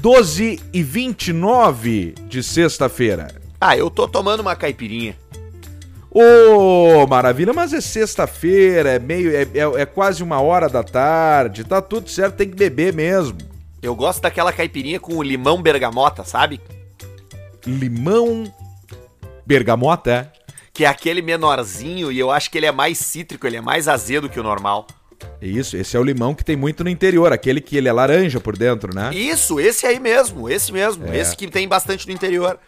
12 0.00 0.60
e 0.72 0.82
29 0.82 2.14
de 2.28 2.42
sexta-feira. 2.42 3.34
Ah, 3.60 3.76
eu 3.76 3.88
tô 3.90 4.06
tomando 4.08 4.40
uma 4.40 4.56
caipirinha. 4.56 5.16
Ô, 6.10 7.06
maravilha, 7.08 7.52
mas 7.52 7.72
é 7.72 7.80
sexta-feira, 7.80 8.90
é 8.90 8.98
meio. 8.98 9.34
É, 9.34 9.42
é- 9.42 9.82
é 9.82 9.86
quase 9.86 10.22
uma 10.22 10.40
hora 10.40 10.68
da 10.68 10.82
tarde, 10.84 11.64
tá 11.64 11.80
tudo 11.82 12.08
certo, 12.08 12.36
tem 12.36 12.48
que 12.48 12.54
beber 12.56 12.92
mesmo. 12.92 13.38
Eu 13.82 13.94
gosto 13.96 14.22
daquela 14.22 14.52
caipirinha 14.52 15.00
com 15.00 15.14
o 15.16 15.22
limão 15.22 15.60
bergamota, 15.60 16.24
sabe? 16.24 16.60
Limão 17.66 18.44
bergamota, 19.46 20.10
é? 20.10 20.43
Que 20.74 20.84
é 20.84 20.88
aquele 20.88 21.22
menorzinho 21.22 22.12
e 22.12 22.18
eu 22.18 22.30
acho 22.30 22.50
que 22.50 22.58
ele 22.58 22.66
é 22.66 22.72
mais 22.72 22.98
cítrico, 22.98 23.46
ele 23.46 23.56
é 23.56 23.60
mais 23.62 23.88
azedo 23.88 24.28
que 24.28 24.38
o 24.38 24.42
normal. 24.42 24.86
Isso, 25.40 25.76
esse 25.76 25.96
é 25.96 26.00
o 26.00 26.02
limão 26.02 26.34
que 26.34 26.44
tem 26.44 26.56
muito 26.56 26.84
no 26.84 26.90
interior, 26.90 27.32
aquele 27.32 27.60
que 27.60 27.76
ele 27.76 27.88
é 27.88 27.92
laranja 27.92 28.40
por 28.40 28.56
dentro, 28.56 28.94
né? 28.94 29.14
Isso, 29.14 29.58
esse 29.60 29.86
aí 29.86 29.98
mesmo, 30.00 30.50
esse 30.50 30.72
mesmo. 30.72 31.06
É. 31.06 31.18
Esse 31.18 31.36
que 31.36 31.46
tem 31.46 31.66
bastante 31.66 32.06
no 32.06 32.12
interior. 32.12 32.58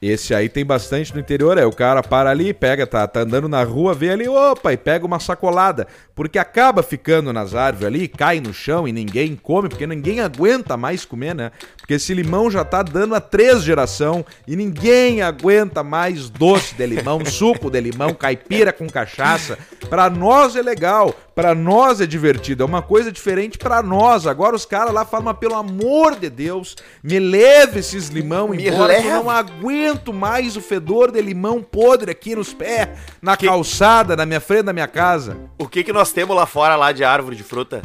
Esse 0.00 0.34
aí 0.34 0.46
tem 0.46 0.62
bastante 0.62 1.14
no 1.14 1.20
interior, 1.20 1.56
é 1.56 1.64
o 1.64 1.72
cara 1.72 2.02
para 2.02 2.28
ali, 2.28 2.52
pega, 2.52 2.86
tá, 2.86 3.08
tá 3.08 3.20
andando 3.20 3.48
na 3.48 3.62
rua, 3.62 3.94
vê 3.94 4.10
ali, 4.10 4.28
opa, 4.28 4.70
e 4.70 4.76
pega 4.76 5.06
uma 5.06 5.18
sacolada, 5.18 5.86
porque 6.14 6.38
acaba 6.38 6.82
ficando 6.82 7.32
nas 7.32 7.54
árvores 7.54 7.86
ali, 7.86 8.06
cai 8.06 8.38
no 8.38 8.52
chão 8.52 8.86
e 8.86 8.92
ninguém 8.92 9.34
come, 9.34 9.70
porque 9.70 9.86
ninguém 9.86 10.20
aguenta 10.20 10.76
mais 10.76 11.06
comer, 11.06 11.34
né? 11.34 11.50
Porque 11.78 11.94
esse 11.94 12.12
limão 12.12 12.50
já 12.50 12.62
tá 12.62 12.82
dando 12.82 13.14
a 13.14 13.20
três 13.20 13.62
geração 13.62 14.22
e 14.46 14.54
ninguém 14.54 15.22
aguenta 15.22 15.82
mais 15.82 16.28
doce 16.28 16.74
de 16.74 16.84
limão, 16.84 17.24
suco 17.24 17.70
de 17.70 17.80
limão, 17.80 18.12
caipira 18.12 18.74
com 18.74 18.86
cachaça. 18.90 19.58
Pra 19.88 20.10
nós 20.10 20.56
é 20.56 20.62
legal, 20.62 21.14
pra 21.34 21.54
nós 21.54 22.02
é 22.02 22.06
divertido, 22.06 22.62
é 22.62 22.66
uma 22.66 22.82
coisa 22.82 23.10
diferente 23.10 23.56
pra 23.56 23.82
nós. 23.82 24.26
Agora 24.26 24.56
os 24.56 24.66
caras 24.66 24.92
lá 24.92 25.06
falam, 25.06 25.34
pelo 25.34 25.54
amor 25.54 26.16
de 26.16 26.28
Deus, 26.28 26.76
me 27.02 27.18
leve 27.18 27.80
esses 27.80 28.08
limão 28.08 28.48
Me 28.48 28.68
embora, 28.68 29.00
eu 29.00 29.22
não 29.22 29.30
aguento 29.30 29.85
mais 30.12 30.56
o 30.56 30.60
fedor 30.60 31.10
de 31.10 31.20
limão 31.20 31.62
podre 31.62 32.10
aqui 32.10 32.34
nos 32.34 32.52
pés, 32.52 32.88
na 33.22 33.36
calçada, 33.36 34.16
na 34.16 34.26
minha 34.26 34.40
frente 34.40 34.64
da 34.64 34.72
minha 34.72 34.88
casa. 34.88 35.36
O 35.58 35.66
que 35.68 35.82
que 35.84 35.92
nós 35.92 36.12
temos 36.12 36.34
lá 36.36 36.46
fora 36.46 36.76
lá 36.76 36.92
de 36.92 37.04
árvore 37.04 37.36
de 37.36 37.42
fruta? 37.42 37.82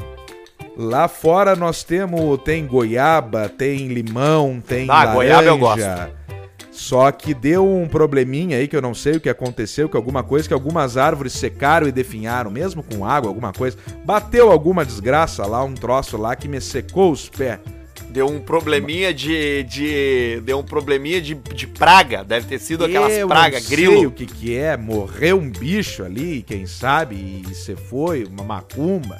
Lá 0.77 1.07
fora 1.07 1.55
nós 1.55 1.83
temos, 1.83 2.39
tem 2.43 2.65
goiaba, 2.65 3.49
tem 3.49 3.87
limão, 3.87 4.61
tem 4.65 4.89
Ah, 4.89 4.93
laranja. 4.93 5.13
goiaba 5.13 5.43
eu 5.47 5.57
gosto. 5.57 5.81
Só 6.71 7.11
que 7.11 7.33
deu 7.33 7.67
um 7.67 7.87
probleminha 7.87 8.57
aí 8.57 8.67
que 8.67 8.75
eu 8.75 8.81
não 8.81 8.93
sei 8.93 9.17
o 9.17 9.19
que 9.19 9.29
aconteceu, 9.29 9.89
que 9.89 9.97
alguma 9.97 10.23
coisa, 10.23 10.47
que 10.47 10.53
algumas 10.53 10.95
árvores 10.97 11.33
secaram 11.33 11.87
e 11.87 11.91
definharam, 11.91 12.49
mesmo 12.49 12.81
com 12.81 13.05
água, 13.05 13.29
alguma 13.29 13.51
coisa. 13.51 13.77
Bateu 14.05 14.49
alguma 14.51 14.85
desgraça 14.85 15.45
lá, 15.45 15.63
um 15.63 15.73
troço 15.75 16.17
lá 16.17 16.35
que 16.35 16.47
me 16.47 16.61
secou 16.61 17.11
os 17.11 17.27
pés. 17.29 17.59
Deu 18.11 18.27
um 18.27 18.41
probleminha 18.41 19.13
de. 19.13 19.63
de 19.63 20.41
deu 20.43 20.59
um 20.59 20.63
probleminha 20.63 21.21
de, 21.21 21.33
de 21.33 21.65
praga. 21.65 22.23
Deve 22.25 22.45
ter 22.45 22.59
sido 22.59 22.83
aquelas 22.83 23.13
eu 23.13 23.27
pragas, 23.27 23.61
não 23.63 23.69
sei 23.69 23.77
grilo. 23.77 24.07
o 24.07 24.11
que 24.11 24.25
que 24.25 24.55
é, 24.55 24.75
morreu 24.75 25.37
um 25.37 25.49
bicho 25.49 26.03
ali, 26.03 26.43
quem 26.45 26.65
sabe, 26.65 27.15
e 27.15 27.55
você 27.55 27.75
foi, 27.75 28.25
uma 28.25 28.43
macumba. 28.43 29.17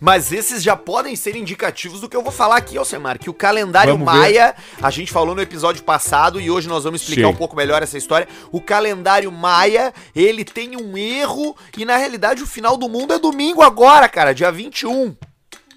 Mas 0.00 0.32
esses 0.32 0.62
já 0.62 0.76
podem 0.76 1.16
ser 1.16 1.34
indicativos 1.34 2.00
do 2.00 2.08
que 2.08 2.16
eu 2.16 2.22
vou 2.22 2.30
falar 2.30 2.56
aqui, 2.56 2.76
Alcemar, 2.76 3.18
que 3.18 3.30
o 3.30 3.34
calendário 3.34 3.96
Vamos 3.96 4.12
ver. 4.12 4.18
maia, 4.18 4.54
a 4.80 4.90
gente 4.90 5.10
falou 5.10 5.34
no 5.34 5.40
episódio 5.40 5.82
passado 5.82 6.40
e 6.40 6.50
hoje 6.50 6.68
nós 6.68 6.84
vamos 6.84 7.00
explicar 7.00 7.28
Sim. 7.28 7.34
um 7.34 7.36
pouco 7.36 7.56
melhor 7.56 7.82
essa 7.82 7.98
história. 7.98 8.28
O 8.52 8.60
calendário 8.60 9.32
maia, 9.32 9.92
ele 10.14 10.44
tem 10.44 10.76
um 10.76 10.96
erro 10.96 11.56
e 11.76 11.84
na 11.84 11.96
realidade 11.96 12.42
o 12.42 12.46
final 12.46 12.76
do 12.76 12.88
mundo 12.88 13.12
é 13.12 13.18
domingo 13.18 13.62
agora, 13.62 14.08
cara, 14.08 14.32
dia 14.32 14.52
21. 14.52 15.16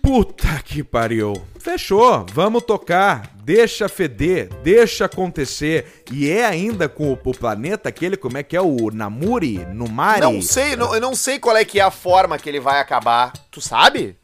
Puta 0.02 0.62
que 0.64 0.84
pariu. 0.84 1.34
Fechou, 1.60 2.26
vamos 2.34 2.64
tocar. 2.64 3.30
Deixa 3.44 3.88
feder, 3.88 4.50
deixa 4.64 5.06
acontecer. 5.06 6.04
E 6.12 6.30
é 6.30 6.46
ainda 6.46 6.90
com 6.90 7.12
o, 7.12 7.20
o 7.24 7.38
planeta 7.38 7.90
aquele, 7.90 8.18
como 8.18 8.38
é 8.38 8.44
que 8.44 8.56
é? 8.56 8.62
O 8.62 8.90
Namuri? 8.92 9.60
Numari? 9.74 10.22
Não 10.22 10.42
sei, 10.42 10.76
não- 10.76 10.94
eu 10.94 11.02
não 11.02 11.16
sei 11.16 11.40
qual 11.40 11.56
é 11.56 11.64
que 11.66 11.80
é 11.80 11.84
a 11.84 11.92
forma 11.92 12.38
que 12.38 12.50
ele 12.50 12.60
vai 12.60 12.80
acabar. 12.80 13.32
Tu 13.52 13.62
sabe? 13.62 14.16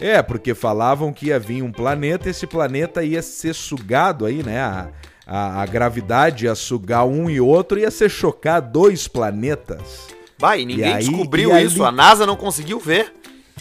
É, 0.00 0.22
porque 0.22 0.54
falavam 0.54 1.12
que 1.12 1.26
ia 1.26 1.38
vir 1.38 1.62
um 1.62 1.72
planeta 1.72 2.28
e 2.28 2.30
esse 2.30 2.46
planeta 2.46 3.02
ia 3.02 3.20
ser 3.22 3.54
sugado 3.54 4.26
aí, 4.26 4.42
né? 4.42 4.60
A, 4.60 4.88
a, 5.26 5.62
a 5.62 5.66
gravidade 5.66 6.44
ia 6.46 6.54
sugar 6.54 7.04
um 7.04 7.28
e 7.28 7.40
outro 7.40 7.78
e 7.78 7.82
ia 7.82 7.90
ser 7.90 8.08
chocar 8.10 8.60
dois 8.60 9.08
planetas. 9.08 10.06
Vai, 10.38 10.64
ninguém 10.64 10.78
E 10.90 10.92
aí- 10.92 11.04
descobriu 11.04 11.56
isso, 11.58 11.82
a 11.84 11.90
NASA 11.90 12.24
não 12.26 12.36
conseguiu 12.36 12.78
ver. 12.78 13.12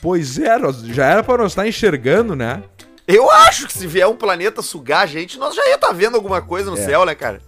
Pois 0.01 0.37
é, 0.37 0.57
já 0.93 1.05
era 1.05 1.23
pra 1.23 1.37
nós 1.37 1.51
estar 1.51 1.67
enxergando, 1.67 2.35
né? 2.35 2.63
Eu 3.07 3.31
acho 3.31 3.65
que 3.67 3.73
se 3.73 3.87
vier 3.87 4.07
um 4.07 4.15
planeta 4.15 4.61
sugar 4.61 5.03
a 5.03 5.05
gente, 5.05 5.37
nós 5.37 5.55
já 5.55 5.65
ia 5.69 5.75
estar 5.75 5.93
vendo 5.93 6.15
alguma 6.15 6.41
coisa 6.41 6.69
no 6.69 6.77
É. 6.77 6.81
céu, 6.85 7.05
né, 7.05 7.15
cara? 7.15 7.41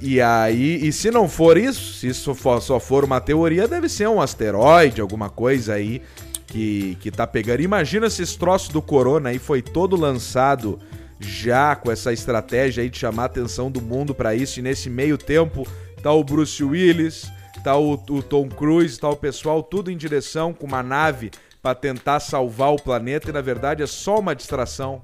E 0.00 0.20
aí, 0.20 0.86
e 0.86 0.92
se 0.92 1.10
não 1.10 1.28
for 1.28 1.56
isso, 1.56 1.94
se 1.94 2.08
isso 2.08 2.34
for- 2.34 2.60
só 2.62 2.78
for 2.78 3.04
uma 3.04 3.20
teoria, 3.20 3.66
deve 3.66 3.88
ser 3.88 4.06
um 4.08 4.20
asteroide, 4.20 5.00
alguma 5.00 5.28
coisa 5.28 5.74
aí 5.74 6.00
que, 6.46 6.96
que 7.00 7.10
tá 7.10 7.26
pegando. 7.26 7.62
Imagina 7.62 8.08
se 8.08 8.22
esse 8.22 8.38
troço 8.38 8.72
do 8.72 8.80
corona 8.80 9.30
aí 9.30 9.38
foi 9.38 9.60
todo 9.60 9.96
lançado 9.96 10.78
já 11.18 11.74
com 11.74 11.90
essa 11.90 12.12
estratégia 12.12 12.82
aí 12.82 12.88
de 12.88 12.96
chamar 12.98 13.24
a 13.24 13.26
atenção 13.26 13.70
do 13.70 13.80
mundo 13.82 14.14
pra 14.14 14.36
isso, 14.36 14.60
e 14.60 14.62
nesse 14.62 14.88
meio 14.88 15.18
tempo 15.18 15.66
tá 16.00 16.12
o 16.12 16.22
Bruce 16.22 16.62
Willis, 16.62 17.26
tá 17.64 17.76
o, 17.76 17.94
o 17.94 18.22
Tom 18.22 18.48
Cruise, 18.48 19.00
tá 19.00 19.08
o 19.08 19.16
pessoal 19.16 19.64
tudo 19.64 19.90
em 19.90 19.96
direção 19.96 20.52
com 20.54 20.64
uma 20.66 20.80
nave 20.82 21.32
pra 21.62 21.74
tentar 21.74 22.20
salvar 22.20 22.72
o 22.72 22.76
planeta 22.76 23.30
e 23.30 23.32
na 23.32 23.40
verdade 23.40 23.82
é 23.82 23.86
só 23.86 24.18
uma 24.18 24.34
distração. 24.34 25.02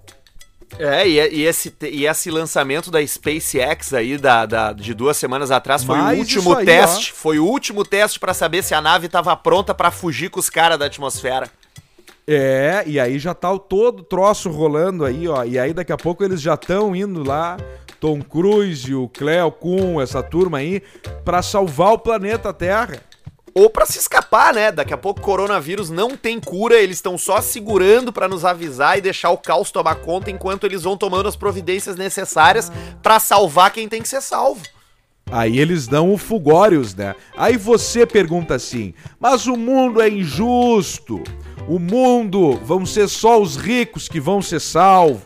É, 0.79 1.07
e, 1.07 1.19
e 1.19 1.45
esse, 1.45 1.73
e 1.83 2.07
esse 2.07 2.31
lançamento 2.31 2.91
da 2.91 3.05
SpaceX 3.07 3.93
aí 3.93 4.19
da, 4.19 4.45
da, 4.47 4.73
de 4.73 4.93
duas 4.93 5.17
semanas 5.17 5.51
atrás 5.51 5.85
foi 5.85 5.99
Mas 5.99 6.17
o 6.17 6.21
último 6.21 6.57
aí, 6.57 6.65
teste. 6.65 7.13
Ó. 7.13 7.17
Foi 7.17 7.39
o 7.39 7.45
último 7.45 7.85
teste 7.85 8.19
para 8.19 8.35
saber 8.35 8.63
se 8.63 8.75
a 8.75 8.81
nave 8.81 9.07
estava 9.07 9.37
pronta 9.37 9.75
para 9.75 9.91
fugir 9.91 10.31
com 10.31 10.41
os 10.41 10.51
caras 10.51 10.79
da 10.79 10.87
atmosfera. 10.87 11.49
É, 12.27 12.83
e 12.87 12.99
aí 12.99 13.19
já 13.19 13.35
tá 13.35 13.53
o 13.53 13.59
todo 13.59 14.03
troço 14.03 14.51
rolando 14.51 15.05
aí, 15.05 15.29
ó. 15.29 15.45
E 15.45 15.59
aí 15.59 15.73
daqui 15.73 15.93
a 15.93 15.97
pouco 15.97 16.25
eles 16.25 16.41
já 16.41 16.55
estão 16.55 16.97
indo 16.97 17.23
lá, 17.23 17.59
Tom 18.01 18.23
Cruise, 18.23 18.93
o 18.95 19.09
Cleo 19.09 19.53
Kuhn, 19.53 20.01
essa 20.01 20.23
turma 20.23 20.59
aí, 20.59 20.83
para 21.25 21.43
salvar 21.43 21.93
o 21.93 21.99
planeta 21.99 22.53
Terra 22.53 23.01
ou 23.55 23.71
para 23.71 23.87
se 23.87 23.99
escapar, 23.99 24.53
né? 24.53 24.73
Daqui 24.73 24.93
a 24.93 24.99
pouco 24.99 25.21
coronavírus 25.21 25.89
não 25.89 26.17
tem 26.17 26.41
cura, 26.41 26.75
eles 26.75 26.97
estão 26.97 27.17
só 27.17 27.41
segurando 27.41 28.13
para 28.13 28.27
nos 28.27 28.45
avisar 28.45 28.99
e 28.99 29.01
deixar 29.01 29.31
o 29.31 29.39
caos 29.39 29.71
tomar 29.71 29.95
conta 29.97 30.31
enquanto 30.31 30.65
eles 30.65 30.83
vão 30.83 30.97
tomando 30.97 31.29
as 31.29 31.37
providências 31.37 31.97
necessárias 31.97 32.73
para 33.03 33.21
salvar 33.21 33.71
quem 33.71 33.89
tem 33.89 34.03
que 34.03 34.09
ser 34.09 34.21
salvo. 34.21 34.63
Aí 35.31 35.59
eles 35.59 35.87
dão 35.87 36.13
o 36.13 36.19
Fugórios, 36.19 36.95
né? 36.95 37.15
Aí 37.37 37.57
você 37.57 38.05
pergunta 38.05 38.55
assim: 38.55 38.93
mas 39.19 39.47
o 39.47 39.57
mundo 39.57 40.03
é 40.03 40.09
injusto. 40.09 41.23
O 41.67 41.79
mundo 41.79 42.61
vão 42.63 42.85
ser 42.85 43.09
só 43.09 43.41
os 43.41 43.57
ricos 43.57 44.07
que 44.07 44.21
vão 44.21 44.43
ser 44.43 44.61
salvos. 44.61 45.23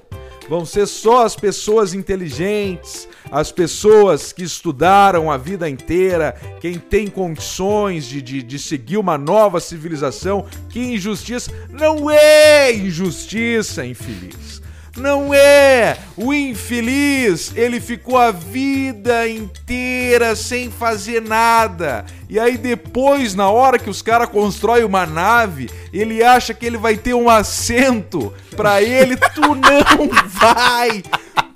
Vão 0.49 0.65
ser 0.65 0.87
só 0.87 1.25
as 1.27 1.37
pessoas 1.37 1.93
inteligentes, 1.93 3.07
as 3.31 3.53
pessoas 3.53 4.33
que 4.33 4.43
estudaram 4.43 5.31
a 5.31 5.37
vida 5.37 5.69
inteira, 5.69 6.35
quem 6.61 6.79
tem 6.79 7.07
condições 7.07 8.07
de, 8.07 8.23
de, 8.23 8.43
de 8.43 8.59
seguir 8.59 8.97
uma 8.97 9.19
nova 9.19 9.61
civilização. 9.61 10.47
Que 10.71 10.81
injustiça! 10.81 11.53
Não 11.69 12.11
é 12.11 12.73
injustiça, 12.73 13.85
infeliz. 13.85 14.63
Não 14.99 15.33
é! 15.33 15.97
O 16.17 16.35
infeliz, 16.35 17.53
ele 17.55 17.81
ficou 17.81 18.19
a 18.19 18.31
vida 18.31 19.29
inteira 19.29 20.35
sem 20.35 20.71
fazer 20.71 21.23
nada. 21.23 22.05
E 22.29 22.39
aí 22.39 22.59
depois, 22.59 23.35
na 23.35 23.49
hora 23.49 23.79
que 23.79 23.89
os 23.89 24.03
caras 24.03 24.29
constroem 24.29 24.85
uma 24.85 25.07
nave, 25.07 25.71
ele 25.93 26.23
acha 26.23 26.53
que 26.53 26.67
ele 26.67 26.77
vai 26.77 26.97
ter 26.97 27.15
um 27.15 27.31
assento. 27.31 28.35
Pra 28.57 28.83
ele, 28.83 29.17
tu 29.17 29.55
não 29.55 30.09
vai! 30.27 31.03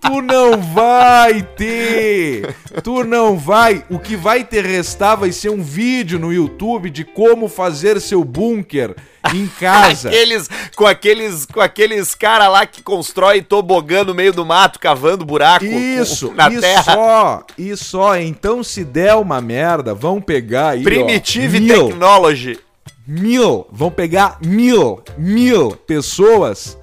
Tu 0.02 0.20
não 0.20 0.60
vai 0.60 1.42
ter! 1.42 2.56
Tu 2.82 3.04
não 3.04 3.38
vai! 3.38 3.84
O 3.88 4.00
que 4.00 4.16
vai 4.16 4.42
ter 4.42 4.64
restar 4.64 5.16
vai 5.16 5.30
ser 5.30 5.48
um 5.48 5.62
vídeo 5.62 6.18
no 6.18 6.32
YouTube 6.32 6.90
de 6.90 7.04
como 7.04 7.48
fazer 7.48 8.00
seu 8.00 8.24
bunker 8.24 8.96
em 9.32 9.46
casa. 9.46 10.08
aqueles, 10.08 10.50
com 10.74 10.86
aqueles 10.86 11.46
com 11.46 11.60
aqueles 11.60 12.16
cara 12.16 12.48
lá 12.48 12.66
que 12.66 12.82
constrói 12.82 13.42
tobogã 13.42 14.02
no 14.02 14.12
meio 14.12 14.32
do 14.32 14.44
mato, 14.44 14.80
cavando 14.80 15.24
buraco 15.24 15.64
isso, 15.64 16.32
na 16.34 16.50
e 16.50 16.60
terra. 16.60 16.82
Só, 16.82 17.46
e 17.56 17.76
só, 17.76 18.16
então 18.18 18.64
se 18.64 18.84
der 18.84 19.14
uma 19.14 19.40
merda, 19.40 19.94
vão 19.94 20.20
pegar 20.20 20.70
aí, 20.70 20.82
Primitive 20.82 21.58
ó, 21.58 21.60
mil, 21.60 21.86
Technology. 21.86 22.58
Mil, 23.06 23.66
vão 23.70 23.90
pegar 23.90 24.38
mil, 24.44 25.00
mil 25.16 25.76
pessoas 25.86 26.76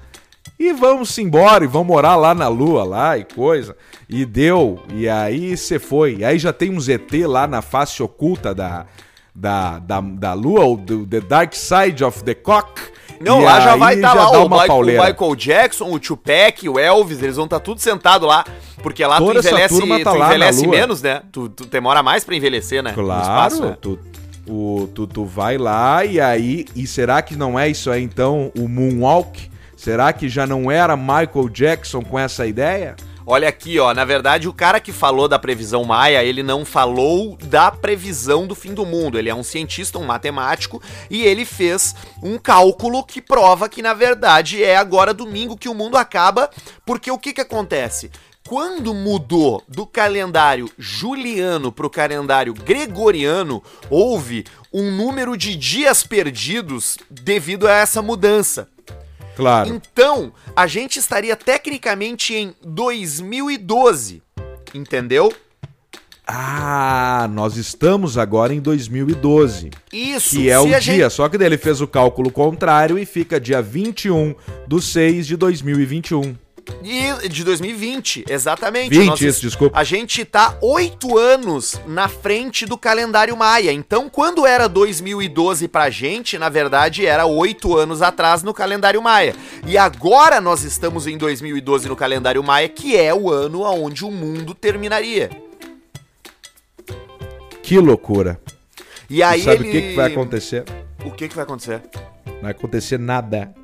e 0.60 0.74
vamos 0.74 1.16
embora 1.16 1.64
e 1.64 1.66
vamos 1.66 1.88
morar 1.88 2.16
lá 2.16 2.34
na 2.34 2.46
lua 2.46 2.84
lá 2.84 3.16
e 3.16 3.24
coisa. 3.24 3.74
E 4.06 4.26
deu, 4.26 4.78
e 4.92 5.08
aí 5.08 5.56
você 5.56 5.78
foi. 5.78 6.16
E 6.16 6.24
aí 6.24 6.38
já 6.38 6.52
tem 6.52 6.70
um 6.70 6.78
ZT 6.78 7.26
lá 7.26 7.46
na 7.46 7.62
face 7.62 8.02
oculta 8.02 8.54
da, 8.54 8.84
da, 9.34 9.78
da, 9.78 10.02
da 10.02 10.34
lua, 10.34 10.66
ou 10.66 10.76
do 10.76 11.06
The 11.06 11.20
Dark 11.20 11.54
Side 11.54 12.04
of 12.04 12.22
the 12.24 12.34
Cock. 12.34 12.78
Não, 13.18 13.40
lá 13.40 13.58
já 13.60 13.76
vai 13.76 13.94
estar 13.94 14.14
tá 14.14 14.30
lá 14.30 14.44
o 14.44 14.50
Michael, 14.50 14.80
o 14.80 14.84
Michael, 14.84 15.36
Jackson, 15.36 15.90
o 15.90 15.98
Tupac, 15.98 16.68
o 16.68 16.78
Elvis, 16.78 17.22
eles 17.22 17.36
vão 17.36 17.46
estar 17.46 17.58
tá 17.58 17.64
tudo 17.64 17.80
sentado 17.80 18.26
lá, 18.26 18.44
porque 18.82 19.04
lá 19.04 19.16
Toda 19.16 19.40
tu 19.40 19.48
envelhece, 19.48 20.04
tá 20.04 20.12
tu 20.12 20.22
envelhece 20.24 20.66
menos, 20.66 21.00
né? 21.00 21.22
Tu, 21.32 21.48
tu 21.48 21.64
demora 21.64 22.02
mais 22.02 22.22
para 22.22 22.36
envelhecer, 22.36 22.82
né? 22.82 22.92
Claro, 22.92 23.22
espaço, 23.22 23.62
né? 23.62 23.76
Tu, 23.80 23.98
o, 24.46 24.88
tu, 24.94 25.06
tu 25.06 25.24
vai 25.24 25.56
lá 25.56 26.04
e 26.04 26.20
aí, 26.20 26.66
e 26.76 26.86
será 26.86 27.22
que 27.22 27.34
não 27.34 27.58
é 27.58 27.68
isso 27.68 27.90
aí 27.90 28.02
então, 28.02 28.52
o 28.58 28.68
Moonwalk? 28.68 29.49
Será 29.80 30.12
que 30.12 30.28
já 30.28 30.46
não 30.46 30.70
era 30.70 30.94
Michael 30.94 31.48
Jackson 31.50 32.02
com 32.02 32.18
essa 32.18 32.46
ideia? 32.46 32.96
Olha 33.24 33.48
aqui, 33.48 33.78
ó, 33.78 33.94
na 33.94 34.04
verdade 34.04 34.46
o 34.46 34.52
cara 34.52 34.78
que 34.78 34.92
falou 34.92 35.26
da 35.26 35.38
previsão 35.38 35.84
maia, 35.84 36.22
ele 36.22 36.42
não 36.42 36.66
falou 36.66 37.34
da 37.44 37.70
previsão 37.70 38.46
do 38.46 38.54
fim 38.54 38.74
do 38.74 38.84
mundo. 38.84 39.18
Ele 39.18 39.30
é 39.30 39.34
um 39.34 39.42
cientista, 39.42 39.98
um 39.98 40.04
matemático 40.04 40.82
e 41.08 41.22
ele 41.22 41.46
fez 41.46 41.94
um 42.22 42.36
cálculo 42.36 43.02
que 43.02 43.22
prova 43.22 43.70
que 43.70 43.80
na 43.80 43.94
verdade 43.94 44.62
é 44.62 44.76
agora 44.76 45.14
domingo 45.14 45.56
que 45.56 45.68
o 45.68 45.74
mundo 45.74 45.96
acaba, 45.96 46.50
porque 46.84 47.10
o 47.10 47.18
que 47.18 47.32
que 47.32 47.40
acontece? 47.40 48.10
Quando 48.46 48.92
mudou 48.92 49.64
do 49.66 49.86
calendário 49.86 50.68
juliano 50.76 51.72
para 51.72 51.86
o 51.86 51.90
calendário 51.90 52.52
gregoriano, 52.52 53.62
houve 53.88 54.44
um 54.70 54.90
número 54.90 55.38
de 55.38 55.56
dias 55.56 56.02
perdidos 56.02 56.98
devido 57.08 57.66
a 57.66 57.72
essa 57.72 58.02
mudança. 58.02 58.68
Claro. 59.40 59.70
Então, 59.70 60.32
a 60.54 60.66
gente 60.66 60.98
estaria 60.98 61.34
tecnicamente 61.34 62.34
em 62.34 62.54
2012, 62.62 64.22
entendeu? 64.74 65.32
Ah, 66.26 67.26
nós 67.32 67.56
estamos 67.56 68.18
agora 68.18 68.54
em 68.54 68.60
2012. 68.60 69.70
Isso, 69.92 70.36
Que 70.36 70.50
é 70.50 70.58
o 70.58 70.66
dia, 70.66 70.80
gente... 70.80 71.10
só 71.10 71.28
que 71.28 71.38
daí 71.38 71.48
ele 71.48 71.58
fez 71.58 71.80
o 71.80 71.88
cálculo 71.88 72.30
contrário 72.30 72.98
e 72.98 73.06
fica 73.06 73.40
dia 73.40 73.60
21 73.62 74.34
de 74.68 74.82
6 74.82 75.26
de 75.26 75.36
2021. 75.36 76.36
E 76.82 77.28
de 77.28 77.44
2020, 77.44 78.24
exatamente. 78.28 78.90
20, 78.90 79.06
Nós, 79.08 79.20
isso, 79.20 79.40
desculpa. 79.42 79.78
A 79.78 79.84
gente 79.84 80.24
tá 80.24 80.56
oito 80.60 81.18
anos 81.18 81.80
na 81.86 82.08
frente 82.08 82.66
do 82.66 82.76
calendário 82.76 83.36
maia. 83.36 83.72
Então, 83.72 84.08
quando 84.08 84.46
era 84.46 84.68
2012 84.68 85.68
pra 85.68 85.90
gente, 85.90 86.38
na 86.38 86.48
verdade 86.48 87.06
era 87.06 87.26
oito 87.26 87.76
anos 87.76 88.02
atrás 88.02 88.42
no 88.42 88.54
calendário 88.54 89.02
maia. 89.02 89.34
E 89.66 89.76
agora 89.76 90.40
nós 90.40 90.62
estamos 90.64 91.06
em 91.06 91.18
2012 91.18 91.88
no 91.88 91.96
calendário 91.96 92.42
maia, 92.42 92.68
que 92.68 92.96
é 92.96 93.14
o 93.14 93.30
ano 93.30 93.62
onde 93.62 94.04
o 94.04 94.10
mundo 94.10 94.54
terminaria. 94.54 95.30
Que 97.62 97.78
loucura. 97.78 98.40
E 99.08 99.22
aí 99.22 99.42
sabe 99.42 99.64
ele... 99.64 99.68
o 99.68 99.72
que, 99.72 99.82
que 99.82 99.94
vai 99.94 100.06
acontecer? 100.10 100.64
O 101.04 101.10
que, 101.10 101.28
que 101.28 101.34
vai 101.34 101.44
acontecer? 101.44 101.82
Não 102.26 102.42
vai 102.42 102.50
acontecer 102.52 102.98
nada. 102.98 103.54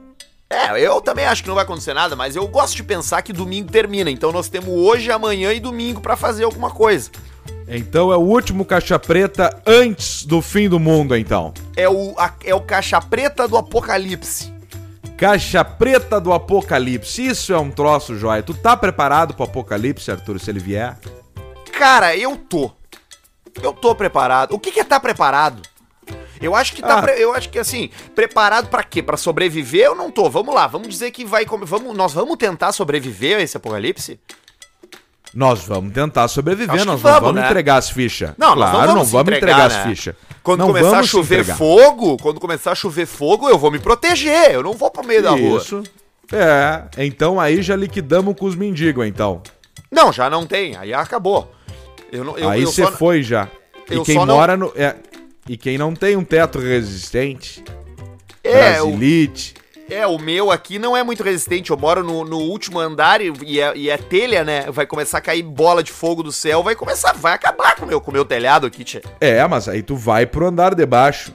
É, 0.48 0.80
eu 0.80 1.00
também 1.00 1.24
acho 1.24 1.42
que 1.42 1.48
não 1.48 1.56
vai 1.56 1.64
acontecer 1.64 1.92
nada, 1.92 2.14
mas 2.14 2.36
eu 2.36 2.46
gosto 2.46 2.76
de 2.76 2.84
pensar 2.84 3.20
que 3.22 3.32
domingo 3.32 3.70
termina. 3.70 4.10
Então 4.10 4.30
nós 4.30 4.48
temos 4.48 4.70
hoje, 4.70 5.10
amanhã 5.10 5.52
e 5.52 5.58
domingo 5.58 6.00
para 6.00 6.16
fazer 6.16 6.44
alguma 6.44 6.70
coisa. 6.70 7.10
Então 7.68 8.12
é 8.12 8.16
o 8.16 8.20
último 8.20 8.64
caixa 8.64 8.96
preta 8.96 9.60
antes 9.66 10.24
do 10.24 10.40
fim 10.40 10.68
do 10.68 10.78
mundo, 10.78 11.16
então. 11.16 11.52
É 11.76 11.88
o, 11.88 12.14
a, 12.16 12.32
é 12.44 12.54
o 12.54 12.60
caixa 12.60 13.00
preta 13.00 13.48
do 13.48 13.56
apocalipse. 13.56 14.54
Caixa 15.16 15.64
preta 15.64 16.20
do 16.20 16.32
apocalipse. 16.32 17.26
Isso 17.26 17.52
é 17.52 17.58
um 17.58 17.70
troço, 17.70 18.16
joia. 18.16 18.42
Tu 18.42 18.54
tá 18.54 18.76
preparado 18.76 19.34
pro 19.34 19.44
apocalipse, 19.44 20.10
Arthur, 20.10 20.38
se 20.38 20.50
ele 20.50 20.60
vier? 20.60 20.96
Cara, 21.72 22.16
eu 22.16 22.36
tô. 22.36 22.70
Eu 23.62 23.72
tô 23.72 23.94
preparado. 23.94 24.52
O 24.54 24.58
que, 24.60 24.70
que 24.70 24.80
é 24.80 24.84
tá 24.84 25.00
preparado? 25.00 25.62
Eu 26.40 26.54
acho 26.54 26.74
que 26.74 26.82
tá, 26.82 27.04
ah. 27.04 27.10
eu 27.12 27.32
acho 27.34 27.48
que 27.48 27.58
assim, 27.58 27.90
preparado 28.14 28.68
para 28.68 28.82
quê? 28.82 29.02
Para 29.02 29.16
sobreviver? 29.16 29.86
Eu 29.86 29.94
não 29.94 30.10
tô. 30.10 30.28
Vamos 30.28 30.54
lá, 30.54 30.66
vamos 30.66 30.88
dizer 30.88 31.10
que 31.10 31.24
vai 31.24 31.44
vamos, 31.44 31.96
nós 31.96 32.12
vamos 32.12 32.36
tentar 32.36 32.72
sobreviver 32.72 33.38
a 33.38 33.42
esse 33.42 33.56
apocalipse? 33.56 34.18
Nós 35.34 35.64
vamos 35.66 35.92
tentar 35.92 36.28
sobreviver, 36.28 36.84
nós 36.86 37.00
vamos, 37.00 37.02
não 37.02 37.20
vamos 37.20 37.40
né? 37.42 37.46
entregar 37.46 37.76
as 37.76 37.90
fichas. 37.90 38.32
Não, 38.38 38.54
claro, 38.54 38.72
não 38.72 38.86
vamos, 38.86 38.94
não 38.94 39.04
vamos 39.04 39.34
entregar, 39.34 39.66
entregar 39.66 39.68
né? 39.68 39.76
as 39.76 39.88
fichas. 39.88 40.14
Quando 40.42 40.60
não 40.60 40.68
começar 40.68 40.98
a 41.00 41.02
chover 41.02 41.44
fogo, 41.44 42.16
quando 42.18 42.40
começar 42.40 42.72
a 42.72 42.74
chover 42.74 43.06
fogo, 43.06 43.48
eu 43.48 43.58
vou 43.58 43.70
me 43.70 43.78
proteger, 43.78 44.52
eu 44.52 44.62
não 44.62 44.72
vou 44.72 44.90
pro 44.90 45.04
meio 45.04 45.22
da 45.22 45.30
rua. 45.30 45.58
Isso. 45.58 45.82
É, 46.32 46.84
então 47.04 47.38
aí 47.38 47.62
já 47.62 47.76
liquidamos 47.76 48.34
com 48.38 48.46
os 48.46 48.54
mendigos, 48.54 49.06
então. 49.06 49.42
Não, 49.90 50.12
já 50.12 50.30
não 50.30 50.46
tem, 50.46 50.76
aí 50.76 50.94
acabou. 50.94 51.52
Eu 52.10 52.38
eu, 52.38 52.48
aí 52.48 52.64
você 52.64 52.86
foi 52.92 53.22
já. 53.22 53.48
E 53.90 54.00
quem 54.00 54.24
mora 54.24 54.56
não... 54.56 54.68
no. 54.68 54.72
É, 54.74 54.96
e 55.48 55.56
quem 55.56 55.78
não 55.78 55.94
tem 55.94 56.16
um 56.16 56.24
teto 56.24 56.58
resistente, 56.58 57.62
é, 58.42 58.74
Brasilite... 58.74 59.54
O... 59.62 59.66
É, 59.88 60.04
o 60.04 60.18
meu 60.18 60.50
aqui 60.50 60.80
não 60.80 60.96
é 60.96 61.04
muito 61.04 61.22
resistente. 61.22 61.70
Eu 61.70 61.76
moro 61.76 62.02
no, 62.02 62.24
no 62.24 62.38
último 62.38 62.80
andar 62.80 63.20
e, 63.20 63.32
e, 63.44 63.60
é, 63.60 63.72
e, 63.76 63.88
é, 63.88 63.96
telha, 63.96 64.42
né? 64.42 64.68
Vai 64.68 64.84
começar 64.84 65.18
a 65.18 65.20
cair 65.20 65.44
bola 65.44 65.80
de 65.80 65.92
fogo 65.92 66.24
do 66.24 66.32
céu, 66.32 66.60
vai 66.60 66.74
começar, 66.74 67.12
vai 67.12 67.32
acabar 67.32 67.76
com 67.76 67.84
o 67.84 67.88
meu, 67.88 68.00
com 68.00 68.10
meu 68.10 68.24
telhado 68.24 68.66
aqui, 68.66 68.82
tia. 68.82 69.00
É, 69.20 69.46
mas 69.46 69.68
aí 69.68 69.84
tu 69.84 69.94
vai 69.94 70.26
pro 70.26 70.48
andar 70.48 70.74
de 70.74 70.84
baixo. 70.84 71.32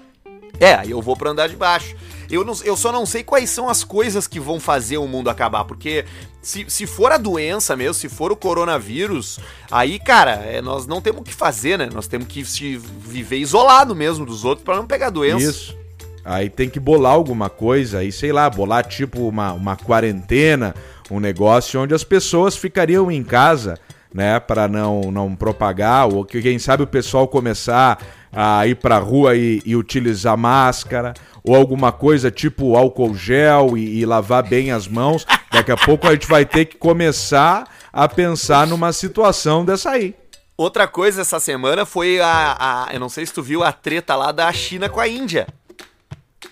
É, 0.61 0.83
eu 0.87 1.01
vou 1.01 1.17
pro 1.17 1.29
andar 1.29 1.49
de 1.49 1.55
baixo. 1.55 1.95
Eu, 2.29 2.45
não, 2.45 2.53
eu 2.63 2.77
só 2.77 2.91
não 2.91 3.05
sei 3.05 3.23
quais 3.23 3.49
são 3.49 3.67
as 3.67 3.83
coisas 3.83 4.27
que 4.27 4.39
vão 4.39 4.59
fazer 4.59 4.97
o 4.97 5.07
mundo 5.07 5.29
acabar, 5.29 5.65
porque 5.65 6.05
se, 6.41 6.65
se 6.69 6.87
for 6.87 7.11
a 7.11 7.17
doença 7.17 7.75
mesmo, 7.75 7.93
se 7.93 8.07
for 8.07 8.31
o 8.31 8.37
coronavírus, 8.37 9.37
aí, 9.69 9.99
cara, 9.99 10.35
é, 10.35 10.61
nós 10.61 10.87
não 10.87 11.01
temos 11.01 11.21
o 11.21 11.23
que 11.23 11.33
fazer, 11.33 11.77
né? 11.77 11.89
Nós 11.93 12.07
temos 12.07 12.27
que 12.27 12.45
se 12.45 12.77
viver 12.77 13.37
isolado 13.37 13.93
mesmo 13.93 14.25
dos 14.25 14.45
outros 14.45 14.63
para 14.63 14.77
não 14.77 14.87
pegar 14.87 15.09
doença. 15.09 15.49
Isso. 15.49 15.77
Aí 16.23 16.49
tem 16.49 16.69
que 16.69 16.79
bolar 16.79 17.13
alguma 17.13 17.49
coisa, 17.49 17.97
aí 17.97 18.11
sei 18.11 18.31
lá, 18.31 18.49
bolar 18.49 18.85
tipo 18.85 19.27
uma, 19.27 19.51
uma 19.53 19.75
quarentena 19.75 20.75
um 21.11 21.19
negócio 21.19 21.79
onde 21.81 21.93
as 21.93 22.05
pessoas 22.05 22.55
ficariam 22.55 23.11
em 23.11 23.21
casa, 23.21 23.77
né, 24.13 24.39
para 24.39 24.67
não, 24.67 25.11
não 25.11 25.35
propagar, 25.35 26.07
ou 26.07 26.25
que 26.25 26.41
quem 26.41 26.59
sabe 26.59 26.83
o 26.83 26.87
pessoal 26.87 27.27
começar 27.27 27.99
a 28.31 28.65
ir 28.67 28.75
para 28.75 28.97
rua 28.97 29.35
e, 29.35 29.61
e, 29.65 29.75
utilizar 29.75 30.37
máscara, 30.37 31.13
ou 31.43 31.55
alguma 31.55 31.91
coisa 31.91 32.29
tipo 32.29 32.75
álcool 32.75 33.15
gel 33.15 33.77
e, 33.77 33.99
e 33.99 34.05
lavar 34.05 34.43
bem 34.43 34.71
as 34.71 34.87
mãos. 34.87 35.25
Daqui 35.51 35.71
a 35.71 35.77
pouco 35.77 36.07
a 36.07 36.11
gente 36.11 36.27
vai 36.27 36.45
ter 36.45 36.65
que 36.65 36.77
começar 36.77 37.67
a 37.91 38.07
pensar 38.07 38.67
numa 38.67 38.93
situação 38.93 39.65
dessa 39.65 39.91
aí. 39.91 40.15
Outra 40.55 40.87
coisa 40.87 41.21
essa 41.21 41.39
semana 41.39 41.85
foi 41.85 42.19
a, 42.19 42.55
a. 42.59 42.93
Eu 42.93 42.99
não 42.99 43.09
sei 43.09 43.25
se 43.25 43.33
tu 43.33 43.41
viu 43.41 43.63
a 43.63 43.71
treta 43.71 44.15
lá 44.15 44.31
da 44.31 44.51
China 44.53 44.87
com 44.87 44.99
a 44.99 45.07
Índia. 45.07 45.47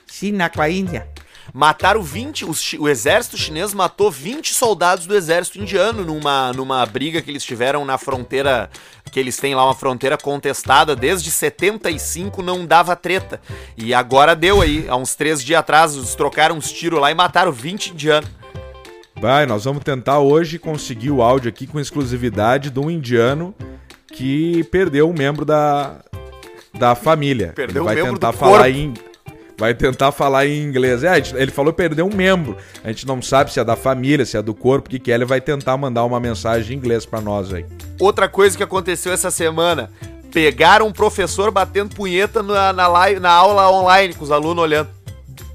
China 0.07 0.49
com 0.49 0.61
a 0.61 0.69
Índia. 0.69 1.07
Mataram 1.53 2.01
20. 2.01 2.45
O, 2.45 2.51
o, 2.79 2.89
exército 2.89 3.37
chinês 3.37 3.73
matou 3.73 4.11
20 4.11 4.53
soldados 4.53 5.05
do 5.05 5.15
exército 5.15 5.59
indiano 5.59 6.03
numa, 6.03 6.53
numa 6.53 6.85
briga 6.85 7.21
que 7.21 7.31
eles 7.31 7.43
tiveram 7.43 7.85
na 7.85 7.97
fronteira. 7.97 8.69
Que 9.11 9.19
eles 9.19 9.37
têm 9.37 9.55
lá 9.55 9.65
uma 9.65 9.73
fronteira 9.73 10.17
contestada. 10.17 10.95
Desde 10.95 11.31
75 11.31 12.43
não 12.43 12.65
dava 12.65 12.95
treta. 12.95 13.41
E 13.75 13.93
agora 13.93 14.35
deu 14.35 14.61
aí. 14.61 14.87
Há 14.87 14.95
uns 14.95 15.15
três 15.15 15.43
dias 15.43 15.59
atrás, 15.59 15.95
eles 15.95 16.13
trocaram 16.13 16.55
uns 16.55 16.71
tiros 16.71 16.99
lá 16.99 17.11
e 17.11 17.15
mataram 17.15 17.51
20 17.51 17.93
indianos. 17.93 18.29
Vai, 19.19 19.45
nós 19.45 19.65
vamos 19.65 19.83
tentar 19.83 20.19
hoje 20.19 20.57
conseguir 20.57 21.11
o 21.11 21.21
áudio 21.21 21.49
aqui 21.49 21.67
com 21.67 21.79
exclusividade 21.79 22.69
de 22.69 22.79
um 22.79 22.89
indiano 22.89 23.53
que 24.13 24.63
perdeu 24.65 25.09
um 25.09 25.13
membro 25.13 25.43
da, 25.43 25.97
da 26.73 26.95
família. 26.95 27.51
Perdeu 27.53 27.83
ele 27.83 27.85
vai 27.85 27.95
um 27.95 28.05
membro 28.05 28.19
tentar 28.19 28.31
falar 28.31 28.63
corpo. 28.63 28.69
em 28.69 28.93
vai 29.59 29.73
tentar 29.73 30.13
falar 30.13 30.47
em 30.47 30.63
inglês. 30.63 31.03
É, 31.03 31.21
ele 31.35 31.51
falou 31.51 31.73
perder 31.73 32.01
um 32.01 32.15
membro. 32.15 32.55
A 32.81 32.87
gente 32.87 33.05
não 33.05 33.21
sabe 33.21 33.51
se 33.51 33.59
é 33.59 33.63
da 33.63 33.75
família, 33.75 34.25
se 34.25 34.37
é 34.37 34.41
do 34.41 34.53
corpo, 34.53 34.87
o 34.87 34.89
que 34.89 34.97
que 34.97 35.11
é. 35.11 35.15
Ele 35.15 35.25
vai 35.25 35.41
tentar 35.41 35.75
mandar 35.75 36.05
uma 36.05 36.19
mensagem 36.19 36.73
em 36.75 36.79
inglês 36.79 37.05
para 37.05 37.19
nós 37.19 37.53
aí. 37.53 37.65
Outra 37.99 38.29
coisa 38.29 38.55
que 38.55 38.63
aconteceu 38.63 39.11
essa 39.11 39.29
semana, 39.29 39.91
pegaram 40.31 40.87
um 40.87 40.93
professor 40.93 41.51
batendo 41.51 41.93
punheta 41.93 42.41
na, 42.41 42.71
na, 42.71 42.87
live, 42.87 43.19
na 43.19 43.31
aula 43.31 43.69
online 43.69 44.13
com 44.13 44.23
os 44.23 44.31
alunos 44.31 44.63
olhando. 44.63 44.89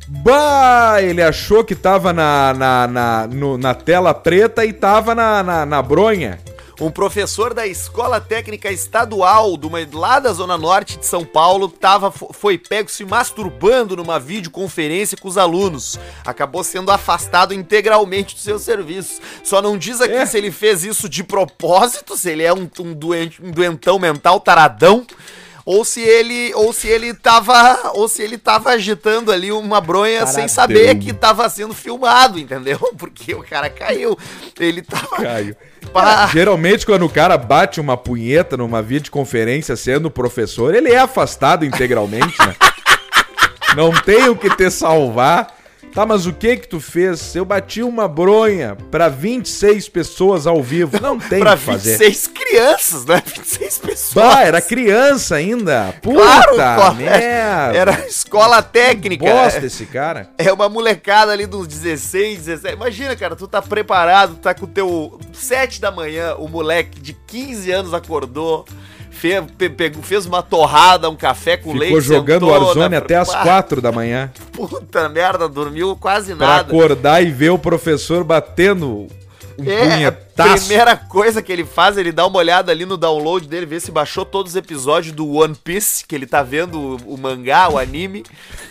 Bah, 0.06 1.00
ele 1.00 1.22
achou 1.22 1.64
que 1.64 1.74
tava 1.74 2.12
na, 2.12 2.52
na, 2.52 2.86
na, 2.86 3.26
no, 3.26 3.56
na 3.56 3.72
tela 3.72 4.12
preta 4.12 4.66
e 4.66 4.72
tava 4.72 5.14
na, 5.14 5.42
na, 5.42 5.64
na 5.64 5.80
bronha. 5.80 6.38
Um 6.80 6.90
professor 6.90 7.54
da 7.54 7.66
Escola 7.66 8.20
Técnica 8.20 8.70
Estadual 8.70 9.56
do 9.56 9.70
lá 9.92 10.18
da 10.18 10.32
Zona 10.32 10.58
Norte 10.58 10.98
de 10.98 11.06
São 11.06 11.24
Paulo 11.24 11.68
tava, 11.68 12.10
foi 12.10 12.58
pego 12.58 12.90
se 12.90 13.04
masturbando 13.04 13.96
numa 13.96 14.18
videoconferência 14.18 15.16
com 15.16 15.28
os 15.28 15.38
alunos. 15.38 15.98
Acabou 16.24 16.64
sendo 16.64 16.90
afastado 16.90 17.54
integralmente 17.54 18.34
do 18.34 18.40
seu 18.40 18.58
serviço. 18.58 19.20
Só 19.44 19.62
não 19.62 19.78
diz 19.78 20.00
aqui 20.00 20.14
É. 20.14 20.26
se 20.26 20.36
ele 20.36 20.50
fez 20.50 20.84
isso 20.84 21.08
de 21.08 21.22
propósito, 21.22 22.16
se 22.16 22.30
ele 22.30 22.42
é 22.42 22.52
um, 22.52 22.68
um, 22.80 22.92
doente, 22.92 23.40
um 23.42 23.50
doentão 23.50 23.98
mental 23.98 24.40
taradão. 24.40 25.06
Ou 25.64 25.82
se 25.82 26.02
ele, 26.02 26.52
ou 26.54 26.74
se 26.74 26.88
ele 26.88 27.14
tava, 27.14 27.92
ou 27.94 28.06
se 28.06 28.22
ele 28.22 28.36
tava 28.36 28.70
agitando 28.70 29.32
ali 29.32 29.50
uma 29.50 29.80
bronha 29.80 30.26
sem 30.26 30.46
Taradão. 30.46 30.48
saber 30.48 30.94
que 30.96 31.12
tava 31.12 31.48
sendo 31.48 31.72
filmado, 31.72 32.38
entendeu? 32.38 32.78
Porque 32.98 33.34
o 33.34 33.42
cara 33.42 33.70
caiu. 33.70 34.18
Ele 34.60 34.82
tava 34.82 35.16
Caio. 35.16 35.56
Pá. 35.92 36.26
Geralmente, 36.26 36.84
quando 36.84 37.06
o 37.06 37.10
cara 37.10 37.38
bate 37.38 37.80
uma 37.80 37.96
punheta 37.96 38.56
numa 38.56 38.82
videoconferência 38.82 39.74
sendo 39.74 40.10
professor, 40.10 40.74
ele 40.74 40.90
é 40.90 40.98
afastado 40.98 41.64
integralmente, 41.64 42.38
né? 42.40 42.54
Não 43.74 43.90
tem 43.90 44.28
o 44.28 44.36
que 44.36 44.54
te 44.54 44.70
salvar. 44.70 45.53
Tá, 45.94 46.04
mas 46.04 46.26
o 46.26 46.32
que 46.32 46.56
que 46.56 46.66
tu 46.66 46.80
fez? 46.80 47.36
Eu 47.36 47.44
bati 47.44 47.80
uma 47.80 48.08
bronha 48.08 48.76
pra 48.90 49.08
26 49.08 49.88
pessoas 49.88 50.44
ao 50.44 50.60
vivo. 50.60 50.98
Não 51.00 51.20
tem 51.20 51.38
o 51.38 51.42
pra 51.42 51.56
que 51.56 51.62
fazer. 51.62 51.98
26 51.98 52.26
crianças, 52.26 53.04
né? 53.04 53.22
26 53.24 53.78
pessoas. 53.78 54.12
Bah, 54.12 54.42
era 54.42 54.60
criança 54.60 55.36
ainda. 55.36 55.94
Puta 56.02 56.18
Claro, 56.20 56.82
pô, 56.82 56.94
merda. 56.94 57.78
Era 57.78 58.06
escola 58.08 58.60
técnica. 58.60 59.24
Bosta 59.24 59.64
esse 59.64 59.86
cara. 59.86 60.30
É 60.36 60.52
uma 60.52 60.68
molecada 60.68 61.30
ali 61.30 61.46
dos 61.46 61.68
16, 61.68 62.38
17. 62.38 62.74
Imagina, 62.74 63.14
cara, 63.14 63.36
tu 63.36 63.46
tá 63.46 63.62
preparado, 63.62 64.34
tá 64.34 64.52
com 64.52 64.64
o 64.64 64.68
teu 64.68 65.20
7 65.32 65.80
da 65.80 65.92
manhã, 65.92 66.34
o 66.34 66.48
moleque 66.48 67.00
de 67.00 67.12
15 67.12 67.70
anos 67.70 67.94
acordou, 67.94 68.64
fez, 69.28 69.70
pegou, 69.76 70.02
fez 70.02 70.26
uma 70.26 70.42
torrada, 70.42 71.08
um 71.08 71.16
café 71.16 71.56
com 71.56 71.72
leite. 71.72 71.86
Ficou 71.86 72.00
jogando 72.00 72.46
sentou 72.46 72.60
Warzone 72.66 72.88
na- 72.90 72.98
até 72.98 73.16
as 73.16 73.34
4 73.34 73.80
da 73.82 73.90
manhã. 73.90 74.30
Puta 74.52 75.08
merda, 75.08 75.48
dormiu 75.48 75.96
quase 75.96 76.34
Pra 76.34 76.46
nada. 76.46 76.68
acordar 76.68 77.22
e 77.22 77.30
ver 77.30 77.50
o 77.50 77.58
professor 77.58 78.22
batendo 78.22 79.06
um 79.58 79.70
É, 79.70 80.04
a 80.06 80.12
punhetaço. 80.42 80.66
primeira 80.66 80.96
coisa 80.96 81.42
que 81.42 81.52
ele 81.52 81.64
faz, 81.64 81.96
ele 81.96 82.10
dá 82.12 82.26
uma 82.26 82.38
olhada 82.38 82.72
ali 82.72 82.84
no 82.84 82.96
download 82.96 83.46
dele, 83.46 83.66
ver 83.66 83.80
se 83.80 83.90
baixou 83.90 84.24
todos 84.24 84.52
os 84.52 84.56
episódios 84.56 85.14
do 85.14 85.28
One 85.30 85.54
Piece, 85.54 86.04
que 86.06 86.14
ele 86.14 86.26
tá 86.26 86.42
vendo 86.42 86.78
o, 86.78 87.14
o 87.14 87.18
mangá, 87.18 87.68
o 87.68 87.78
anime, 87.78 88.24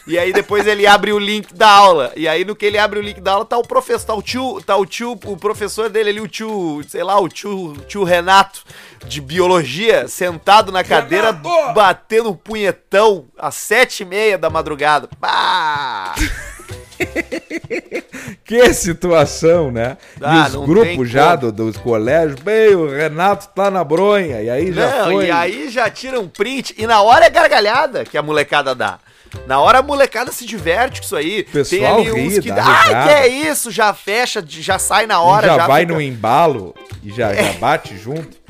e 0.05 0.17
aí 0.17 0.33
depois 0.33 0.67
ele 0.67 0.85
abre 0.85 1.13
o 1.13 1.19
link 1.19 1.53
da 1.53 1.69
aula. 1.69 2.11
E 2.15 2.27
aí 2.27 2.43
no 2.43 2.55
que 2.55 2.65
ele 2.65 2.77
abre 2.77 2.99
o 2.99 3.01
link 3.01 3.21
da 3.21 3.33
aula 3.33 3.45
tá 3.45 3.57
o 3.57 3.67
professor, 3.67 4.05
tá 4.05 4.13
o 4.13 4.21
tio, 4.21 4.61
tá 4.65 4.75
o 4.75 4.85
tio, 4.85 5.11
o 5.25 5.37
professor 5.37 5.89
dele 5.89 6.09
ali, 6.09 6.21
o 6.21 6.27
tio, 6.27 6.81
sei 6.87 7.03
lá, 7.03 7.19
o 7.19 7.29
tio, 7.29 7.75
tio 7.87 8.03
Renato 8.03 8.63
de 9.05 9.19
biologia, 9.21 10.07
sentado 10.07 10.71
na 10.71 10.83
cadeira, 10.83 11.31
Renato! 11.31 11.73
batendo 11.73 12.29
um 12.29 12.35
punhetão 12.35 13.25
às 13.37 13.55
sete 13.55 14.03
e 14.03 14.05
meia 14.05 14.37
da 14.37 14.49
madrugada. 14.49 15.09
Pá! 15.19 16.15
Que 18.45 18.73
situação, 18.73 19.71
né? 19.71 19.97
Ah, 20.21 20.43
e 20.45 20.47
os 20.47 20.51
tem 20.53 20.65
grupos 20.65 21.09
já 21.09 21.35
do, 21.35 21.51
dos 21.51 21.77
colégios, 21.77 22.39
bem, 22.41 22.75
o 22.75 22.89
Renato 22.89 23.47
tá 23.49 23.69
na 23.71 23.83
bronha, 23.83 24.41
e 24.41 24.49
aí 24.49 24.71
já 24.71 24.89
Não, 24.99 25.11
foi. 25.11 25.25
e 25.27 25.31
aí 25.31 25.69
já 25.69 25.89
tira 25.89 26.19
um 26.19 26.27
print, 26.27 26.75
e 26.77 26.85
na 26.85 27.01
hora 27.01 27.25
é 27.25 27.29
gargalhada 27.29 28.03
que 28.03 28.17
a 28.17 28.21
molecada 28.21 28.73
dá. 28.75 28.99
Na 29.47 29.59
hora 29.59 29.79
a 29.79 29.81
molecada 29.81 30.31
se 30.31 30.45
diverte 30.45 30.99
com 30.99 31.05
isso 31.05 31.15
aí. 31.15 31.43
pessoal 31.43 32.01
ri, 32.03 32.39
que 32.39 32.49
dá 32.49 32.55
dá, 32.55 32.65
ah, 32.65 32.81
risada. 32.83 33.03
que 33.03 33.09
é 33.13 33.27
isso, 33.27 33.71
já 33.71 33.91
fecha, 33.93 34.43
já 34.47 34.77
sai 34.77 35.07
na 35.07 35.21
hora. 35.21 35.47
já, 35.47 35.65
vai 35.67 35.81
fica- 35.81 35.93
no 35.93 36.01
embalo 36.01 36.75
e 37.03 37.09
já, 37.11 37.33
já 37.33 37.53
bate 37.59 37.97
junto. 37.97 38.42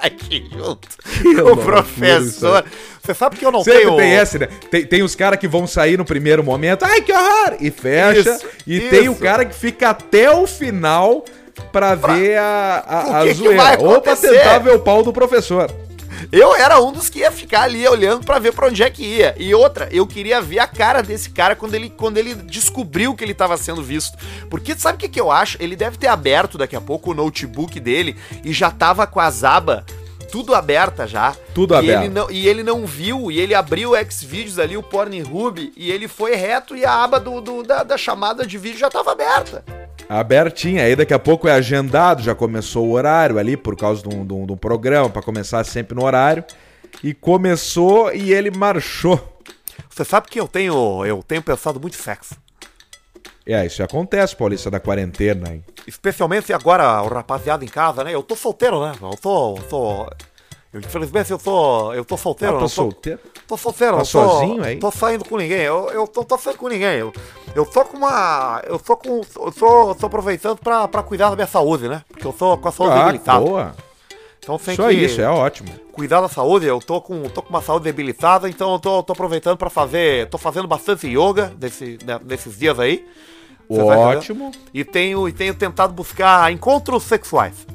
Aqui 0.00 0.48
junto. 0.52 0.88
Que 1.22 1.28
o 1.28 1.44
loucura 1.44 1.82
professor. 1.82 2.64
Você 3.02 3.14
sabe 3.14 3.36
que 3.36 3.44
eu 3.44 3.52
não 3.52 3.62
Sempre 3.62 3.80
tenho. 3.82 3.96
tem 3.96 4.12
esse, 4.14 4.38
né? 4.38 4.48
Tem, 4.70 4.84
tem 4.86 5.02
os 5.02 5.14
caras 5.14 5.38
que 5.38 5.46
vão 5.46 5.66
sair 5.66 5.98
no 5.98 6.04
primeiro 6.04 6.42
momento, 6.42 6.84
ai 6.84 7.00
que 7.02 7.12
horror! 7.12 7.56
E 7.60 7.70
fecha. 7.70 8.30
Isso, 8.30 8.46
e 8.66 8.80
tem 8.88 9.08
o 9.08 9.12
isso. 9.12 9.20
cara 9.20 9.44
que 9.44 9.54
fica 9.54 9.90
até 9.90 10.30
o 10.30 10.46
final 10.46 11.24
pra, 11.70 11.94
ver 11.94 12.38
a, 12.38 12.84
a, 12.86 13.06
O 13.06 13.16
a 13.16 13.22
que 13.26 13.34
zoeira. 13.34 13.76
Ou 13.80 14.00
pra 14.00 14.16
tentar 14.16 14.58
ver 14.58 14.74
o 14.74 14.78
pau 14.80 15.02
do 15.02 15.12
professor. 15.12 15.70
Eu 16.32 16.54
era 16.54 16.80
um 16.80 16.92
dos 16.92 17.08
que 17.08 17.20
ia 17.20 17.30
ficar 17.30 17.62
ali 17.62 17.86
olhando 17.86 18.24
pra 18.24 18.38
ver 18.38 18.52
pra 18.52 18.66
onde 18.68 18.82
é 18.82 18.90
que 18.90 19.02
ia. 19.04 19.34
E 19.38 19.54
outra, 19.54 19.88
eu 19.92 20.06
queria 20.06 20.40
ver 20.40 20.58
a 20.58 20.66
cara 20.66 21.02
desse 21.02 21.30
cara 21.30 21.54
quando 21.56 21.74
ele, 21.74 21.90
quando 21.90 22.18
ele 22.18 22.34
descobriu 22.34 23.14
que 23.14 23.24
ele 23.24 23.34
tava 23.34 23.56
sendo 23.56 23.82
visto. 23.82 24.16
Porque 24.50 24.74
sabe 24.76 24.96
o 24.96 24.98
que, 24.98 25.08
que 25.08 25.20
eu 25.20 25.30
acho? 25.30 25.56
Ele 25.60 25.76
deve 25.76 25.96
ter 25.98 26.08
aberto 26.08 26.56
daqui 26.58 26.76
a 26.76 26.80
pouco 26.80 27.10
o 27.10 27.14
notebook 27.14 27.78
dele 27.80 28.16
e 28.44 28.52
já 28.52 28.70
tava 28.70 29.06
com 29.06 29.20
as 29.20 29.44
abas 29.44 29.82
tudo 30.32 30.52
aberta 30.52 31.06
já. 31.06 31.36
Tudo 31.54 31.74
e 31.74 31.76
aberto. 31.78 32.00
Ele 32.02 32.08
não, 32.12 32.28
e 32.30 32.48
ele 32.48 32.62
não 32.64 32.84
viu, 32.84 33.30
e 33.30 33.38
ele 33.38 33.54
abriu 33.54 33.92
o 33.92 34.10
Xvideos 34.10 34.58
ali, 34.58 34.76
o 34.76 34.82
Pornhub, 34.82 35.72
e 35.76 35.92
ele 35.92 36.08
foi 36.08 36.34
reto 36.34 36.76
e 36.76 36.84
a 36.84 37.04
aba 37.04 37.20
do, 37.20 37.40
do- 37.40 37.62
da, 37.62 37.84
da 37.84 37.96
chamada 37.96 38.44
de 38.44 38.58
vídeo 38.58 38.78
já 38.78 38.90
tava 38.90 39.12
aberta. 39.12 39.64
Abertinha, 40.20 40.82
aí 40.84 40.94
daqui 40.96 41.14
a 41.14 41.18
pouco 41.18 41.48
é 41.48 41.52
agendado, 41.52 42.22
já 42.22 42.34
começou 42.34 42.86
o 42.86 42.92
horário 42.92 43.38
ali, 43.38 43.56
por 43.56 43.76
causa 43.76 44.02
de 44.02 44.14
um, 44.14 44.26
de 44.26 44.32
um- 44.32 44.46
de 44.46 44.52
um 44.52 44.56
programa, 44.56 45.08
pra 45.10 45.22
começar 45.22 45.64
sempre 45.64 45.94
no 45.94 46.04
horário. 46.04 46.44
E 47.02 47.12
começou 47.12 48.12
e 48.14 48.32
ele 48.32 48.50
marchou. 48.50 49.38
Você 49.90 50.04
sabe 50.04 50.28
que 50.28 50.38
eu 50.40 50.46
tenho, 50.48 51.04
eu 51.04 51.22
tenho 51.22 51.42
pensado 51.42 51.80
muito 51.80 51.96
sexo. 51.96 52.36
É, 53.46 53.66
isso 53.66 53.82
acontece, 53.82 54.34
Paulista, 54.34 54.70
da 54.70 54.80
quarentena, 54.80 55.52
hein? 55.52 55.64
Especialmente 55.86 56.52
agora, 56.52 57.02
o 57.02 57.08
rapaziada 57.08 57.64
em 57.64 57.68
casa, 57.68 58.02
né? 58.02 58.14
Eu 58.14 58.22
tô 58.22 58.34
solteiro, 58.36 58.80
né? 58.86 58.92
Eu 59.02 59.10
tô. 59.20 59.56
Eu 59.56 59.62
tô... 59.64 60.10
eu, 60.74 60.80
infelizmente 60.80 61.30
eu 61.30 61.38
tô. 61.38 61.92
Eu 61.94 62.04
tô 62.04 62.16
solteiro. 62.16 62.54
Ah, 62.54 62.58
tô 62.58 62.62
não 62.62 62.68
solteiro. 62.68 63.20
Tô 63.46 63.56
solteiro, 63.56 63.92
Tá 63.92 63.98
não 63.98 64.04
tô, 64.04 64.10
sozinho 64.10 64.64
aí? 64.64 64.76
Tô 64.78 64.90
saindo 64.90 65.24
com 65.24 65.36
ninguém. 65.36 65.60
Eu, 65.60 65.88
eu 65.90 66.06
tô, 66.06 66.24
tô 66.24 66.36
saindo 66.36 66.58
com 66.58 66.68
ninguém. 66.68 66.98
Eu, 66.98 67.12
eu 67.54 67.64
tô 67.64 67.84
com 67.84 67.96
uma. 67.96 68.60
Eu 68.66 68.78
tô 68.78 68.96
com. 68.96 69.20
Eu 69.36 69.52
tô, 69.52 69.94
tô 69.94 70.06
aproveitando 70.06 70.58
pra, 70.58 70.86
pra 70.88 71.02
cuidar 71.02 71.30
da 71.30 71.36
minha 71.36 71.46
saúde, 71.46 71.88
né? 71.88 72.02
Porque 72.08 72.26
eu 72.26 72.32
tô 72.32 72.56
com 72.58 72.68
a 72.68 72.72
saúde 72.72 72.92
Ah, 72.94 73.04
debilitada. 73.06 73.40
boa. 73.44 73.74
Então 74.38 74.58
tem 74.58 74.76
Só 74.76 74.88
que 74.88 74.94
isso, 74.94 75.22
é 75.22 75.28
ótimo. 75.28 75.70
cuidar 75.92 76.20
da 76.20 76.28
saúde. 76.28 76.66
Eu 76.66 76.78
tô 76.78 77.00
com, 77.00 77.22
tô 77.30 77.40
com 77.40 77.48
uma 77.48 77.62
saúde 77.62 77.84
debilitada, 77.84 78.46
então 78.48 78.72
eu 78.74 78.78
tô, 78.78 79.02
tô 79.02 79.12
aproveitando 79.14 79.56
pra 79.56 79.70
fazer. 79.70 80.28
Tô 80.28 80.36
fazendo 80.36 80.68
bastante 80.68 81.06
yoga 81.06 81.52
desse, 81.56 81.98
né, 82.04 82.20
nesses 82.24 82.58
dias 82.58 82.78
aí. 82.78 83.06
Ótimo. 83.68 84.50
E 84.74 84.84
tenho, 84.84 85.26
e 85.26 85.32
tenho 85.32 85.54
tentado 85.54 85.94
buscar 85.94 86.52
encontros 86.52 87.04
sexuais. 87.04 87.66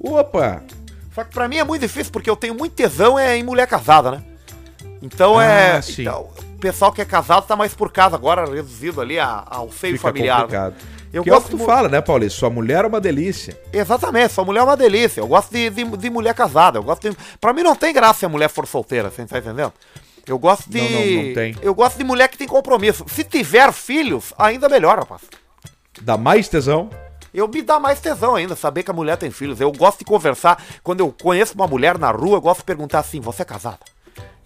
Opa! 0.00 0.62
Só 1.18 1.24
que 1.24 1.30
pra 1.34 1.48
mim 1.48 1.56
é 1.56 1.64
muito 1.64 1.82
difícil, 1.82 2.12
porque 2.12 2.30
eu 2.30 2.36
tenho 2.36 2.54
muito 2.54 2.74
tesão 2.76 3.18
é 3.18 3.36
em 3.36 3.42
mulher 3.42 3.66
casada, 3.66 4.12
né? 4.12 4.22
Então 5.02 5.36
Ah, 5.36 5.44
é. 5.44 5.82
sim. 5.82 6.02
Então, 6.02 6.28
pessoal 6.60 6.92
que 6.92 7.02
é 7.02 7.04
casado 7.04 7.44
tá 7.44 7.56
mais 7.56 7.74
por 7.74 7.90
casa 7.90 8.14
agora, 8.14 8.48
reduzido 8.48 9.00
ali 9.00 9.18
ao 9.18 9.68
seio 9.72 9.96
Fica 9.96 10.06
familiar. 10.08 10.42
complicado. 10.42 10.74
Eu 11.12 11.24
que 11.24 11.30
é 11.30 11.32
o 11.32 11.36
que 11.36 11.40
gosto 11.40 11.50
tu 11.50 11.58
mu- 11.58 11.64
fala, 11.66 11.88
né, 11.88 12.00
Paulista? 12.00 12.38
Sua 12.38 12.50
mulher 12.50 12.84
é 12.84 12.86
uma 12.86 13.00
delícia. 13.00 13.58
Exatamente, 13.72 14.32
sua 14.32 14.44
mulher 14.44 14.60
é 14.60 14.62
uma 14.62 14.76
delícia. 14.76 15.20
Eu 15.20 15.26
gosto 15.26 15.50
de, 15.50 15.68
de, 15.70 15.84
de 15.96 16.08
mulher 16.08 16.34
casada. 16.34 16.78
Eu 16.78 16.84
gosto 16.84 17.10
de. 17.10 17.16
Pra 17.40 17.52
mim 17.52 17.64
não 17.64 17.74
tem 17.74 17.92
graça 17.92 18.20
se 18.20 18.26
a 18.26 18.28
mulher 18.28 18.48
for 18.48 18.64
solteira, 18.64 19.10
você 19.10 19.26
tá 19.26 19.38
entendendo? 19.38 19.72
Eu 20.24 20.38
gosto 20.38 20.70
de. 20.70 20.80
Não, 20.80 20.88
não, 20.88 21.22
não 21.28 21.34
tem. 21.34 21.56
Eu 21.62 21.74
gosto 21.74 21.96
de 21.98 22.04
mulher 22.04 22.28
que 22.28 22.38
tem 22.38 22.46
compromisso. 22.46 23.04
Se 23.08 23.24
tiver 23.24 23.72
filhos, 23.72 24.32
ainda 24.38 24.68
melhor, 24.68 24.98
rapaz. 24.98 25.22
Dá 26.00 26.16
mais 26.16 26.46
tesão. 26.48 26.88
Eu 27.32 27.46
me 27.48 27.62
dá 27.62 27.78
mais 27.78 28.00
tesão 28.00 28.34
ainda, 28.34 28.56
saber 28.56 28.82
que 28.82 28.90
a 28.90 28.94
mulher 28.94 29.16
tem 29.16 29.30
filhos. 29.30 29.60
Eu 29.60 29.70
gosto 29.72 29.98
de 30.00 30.04
conversar. 30.04 30.62
Quando 30.82 31.00
eu 31.00 31.12
conheço 31.12 31.54
uma 31.54 31.66
mulher 31.66 31.98
na 31.98 32.10
rua, 32.10 32.36
eu 32.36 32.40
gosto 32.40 32.58
de 32.60 32.64
perguntar 32.64 33.00
assim: 33.00 33.20
você 33.20 33.42
é 33.42 33.44
casada? 33.44 33.78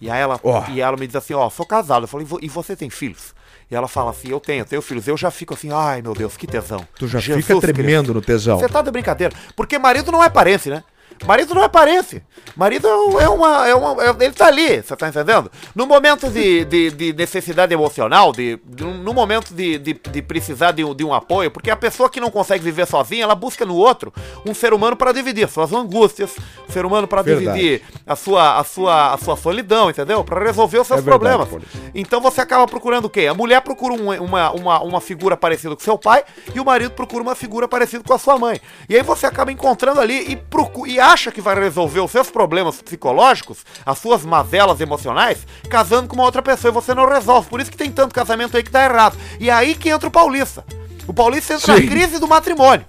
E 0.01 0.09
aí 0.09 0.19
ela, 0.21 0.39
Ó. 0.43 0.63
e 0.69 0.81
ela 0.81 0.97
me 0.97 1.07
diz 1.07 1.15
assim: 1.15 1.33
ó, 1.33 1.49
sou 1.49 1.65
casado. 1.65 2.03
Eu 2.03 2.07
falo: 2.07 2.23
"E 2.23 2.25
vo- 2.25 2.39
você 2.61 2.75
tem 2.75 2.89
filhos? 2.89 3.33
E 3.71 3.75
ela 3.75 3.87
fala 3.87 4.11
assim: 4.11 4.29
eu 4.29 4.39
tenho, 4.39 4.61
eu 4.61 4.65
tenho 4.65 4.81
filhos. 4.81 5.07
Eu 5.07 5.15
já 5.15 5.31
fico 5.31 5.53
assim: 5.53 5.71
ai 5.71 6.01
meu 6.01 6.13
Deus, 6.13 6.35
que 6.35 6.45
tesão. 6.45 6.85
Tu 6.99 7.07
já 7.07 7.19
Jesus 7.19 7.45
fica 7.45 7.59
Cristo. 7.59 7.73
tremendo 7.73 8.13
no 8.13 8.21
tesão. 8.21 8.59
Você 8.59 8.67
tá 8.67 8.81
de 8.81 8.91
brincadeira. 8.91 9.33
Porque 9.55 9.79
marido 9.79 10.11
não 10.11 10.21
é 10.23 10.29
parente, 10.29 10.69
né? 10.69 10.83
Marido 11.25 11.53
não 11.55 11.63
é 11.63 11.69
parente. 11.69 12.21
Marido 12.55 12.87
é 13.19 13.27
uma. 13.29 13.67
É 13.67 13.73
uma 13.73 14.03
é- 14.03 14.15
ele 14.25 14.33
tá 14.33 14.47
ali, 14.47 14.81
você 14.81 14.95
tá 14.95 15.07
entendendo? 15.07 15.49
No 15.73 15.87
momento 15.87 16.29
de, 16.29 16.65
de, 16.65 16.91
de 16.91 17.13
necessidade 17.13 17.73
emocional, 17.73 18.31
de, 18.31 18.59
de 18.65 18.83
no 18.83 19.13
momento 19.13 19.53
de, 19.53 19.77
de, 19.79 19.93
de 19.93 20.21
precisar 20.21 20.71
de 20.71 20.83
um, 20.83 20.93
de 20.93 21.03
um 21.03 21.13
apoio, 21.13 21.49
porque 21.49 21.71
a 21.71 21.75
pessoa 21.75 22.09
que 22.09 22.19
não 22.19 22.29
consegue 22.29 22.63
viver 22.63 22.85
sozinha, 22.85 23.23
ela 23.23 23.33
busca 23.35 23.65
no 23.65 23.75
outro 23.75 24.13
um 24.47 24.53
ser 24.53 24.73
humano 24.73 24.95
para 24.95 25.11
dividir 25.11 25.47
suas 25.49 25.71
angústias, 25.73 26.35
um 26.69 26.71
ser 26.71 26.85
humano 26.85 27.07
para 27.07 27.21
Verdade. 27.23 27.57
dividir 27.57 27.81
a 28.05 28.15
sua, 28.15 28.59
a, 28.59 28.63
sua, 28.63 29.13
a 29.13 29.17
sua 29.17 29.35
solidão, 29.37 29.89
entendeu? 29.89 30.23
Para 30.23 30.43
resolver 30.43 30.79
os 30.79 30.85
seus 30.87 30.99
É 30.99 31.01
verdade, 31.01 31.19
problemas. 31.19 31.47
Paulista. 31.49 31.77
Então 31.95 32.21
você 32.21 32.41
acaba 32.41 32.67
procurando 32.67 33.05
o 33.05 33.09
quê? 33.09 33.25
A 33.27 33.33
mulher 33.33 33.61
procura 33.61 33.93
um- 33.95 34.23
uma, 34.23 34.51
uma, 34.51 34.83
uma 34.83 35.01
figura 35.01 35.35
parecida 35.35 35.75
com 35.75 35.81
seu 35.81 35.97
pai 35.97 36.23
e 36.53 36.59
o 36.59 36.65
marido 36.65 36.91
procura 36.91 37.23
uma 37.23 37.35
figura 37.35 37.67
parecida 37.67 38.03
com 38.03 38.13
a 38.13 38.19
sua 38.19 38.37
mãe. 38.37 38.59
E 38.87 38.95
aí 38.95 39.01
você 39.01 39.25
acaba 39.25 39.51
encontrando 39.51 39.99
ali 39.99 40.31
e, 40.31 40.35
procu- 40.35 40.85
e 40.85 40.99
acha 41.13 41.31
que 41.31 41.41
vai 41.41 41.55
resolver 41.55 42.01
os 42.01 42.11
seus 42.11 42.29
problemas 42.29 42.81
psicológicos, 42.81 43.59
as 43.85 43.97
suas 43.99 44.25
mazelas 44.25 44.81
emocionais, 44.81 45.45
casando 45.69 46.07
com 46.07 46.15
uma 46.15 46.25
outra 46.25 46.41
pessoa 46.41 46.71
e 46.71 46.73
você 46.73 46.93
não 46.93 47.07
resolve. 47.07 47.47
Por 47.49 47.61
isso 47.61 47.71
que 47.71 47.77
tem 47.77 47.91
tanto 47.91 48.13
casamento 48.13 48.57
aí 48.57 48.63
que 48.63 48.71
dá 48.71 48.83
errado. 48.83 49.17
E 49.39 49.49
é 49.49 49.53
aí 49.53 49.75
que 49.75 49.89
entra 49.89 50.07
o 50.07 50.11
paulista. 50.11 50.65
O 51.07 51.13
paulista 51.13 51.53
entra 51.53 51.75
Sim. 51.75 51.83
na 51.83 51.91
crise 51.91 52.19
do 52.19 52.27
matrimônio. 52.27 52.85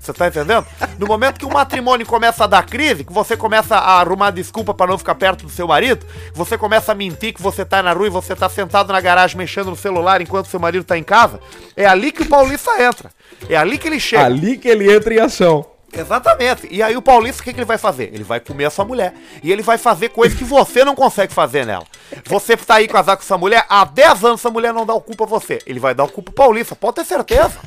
Você 0.00 0.12
tá 0.12 0.28
entendendo? 0.28 0.64
No 1.00 1.06
momento 1.06 1.36
que 1.36 1.44
o 1.44 1.52
matrimônio 1.52 2.06
começa 2.06 2.44
a 2.44 2.46
dar 2.46 2.64
crise, 2.64 3.02
que 3.02 3.12
você 3.12 3.36
começa 3.36 3.76
a 3.76 4.00
arrumar 4.00 4.30
desculpa 4.30 4.72
pra 4.72 4.86
não 4.86 4.96
ficar 4.96 5.16
perto 5.16 5.44
do 5.44 5.50
seu 5.50 5.66
marido, 5.66 6.06
que 6.06 6.38
você 6.38 6.56
começa 6.56 6.92
a 6.92 6.94
mentir 6.94 7.34
que 7.34 7.42
você 7.42 7.64
tá 7.64 7.82
na 7.82 7.92
rua 7.92 8.06
e 8.06 8.10
você 8.10 8.36
tá 8.36 8.48
sentado 8.48 8.92
na 8.92 9.00
garagem 9.00 9.36
mexendo 9.36 9.70
no 9.70 9.76
celular 9.76 10.20
enquanto 10.20 10.46
seu 10.46 10.60
marido 10.60 10.84
tá 10.84 10.96
em 10.96 11.02
casa, 11.02 11.40
é 11.76 11.86
ali 11.86 12.12
que 12.12 12.22
o 12.22 12.26
paulista 12.26 12.70
entra. 12.80 13.10
É 13.48 13.56
ali 13.56 13.78
que 13.78 13.88
ele 13.88 13.98
chega. 13.98 14.24
Ali 14.24 14.56
que 14.56 14.68
ele 14.68 14.92
entra 14.92 15.12
em 15.12 15.18
ação. 15.18 15.75
Exatamente. 15.92 16.68
E 16.70 16.82
aí 16.82 16.96
o 16.96 17.02
paulista, 17.02 17.40
o 17.40 17.44
que, 17.44 17.52
que 17.52 17.58
ele 17.58 17.66
vai 17.66 17.78
fazer? 17.78 18.10
Ele 18.12 18.24
vai 18.24 18.40
comer 18.40 18.66
a 18.66 18.70
sua 18.70 18.84
mulher. 18.84 19.14
E 19.42 19.50
ele 19.50 19.62
vai 19.62 19.78
fazer 19.78 20.10
coisas 20.10 20.36
que 20.36 20.44
você 20.44 20.84
não 20.84 20.94
consegue 20.94 21.32
fazer 21.32 21.64
nela. 21.64 21.86
Você 22.26 22.56
tá 22.56 22.76
aí 22.76 22.88
casado 22.88 23.18
com 23.18 23.24
sua 23.24 23.38
mulher, 23.38 23.64
há 23.68 23.84
10 23.84 24.24
anos 24.24 24.40
essa 24.40 24.50
mulher 24.50 24.72
não 24.72 24.84
dá 24.84 24.94
o 24.94 25.00
culpa 25.00 25.24
a 25.24 25.26
você. 25.26 25.58
Ele 25.66 25.80
vai 25.80 25.94
dar 25.94 26.04
o 26.04 26.08
culpa 26.08 26.32
pro 26.32 26.44
paulista, 26.44 26.74
pode 26.76 26.96
ter 26.96 27.04
certeza. 27.04 27.58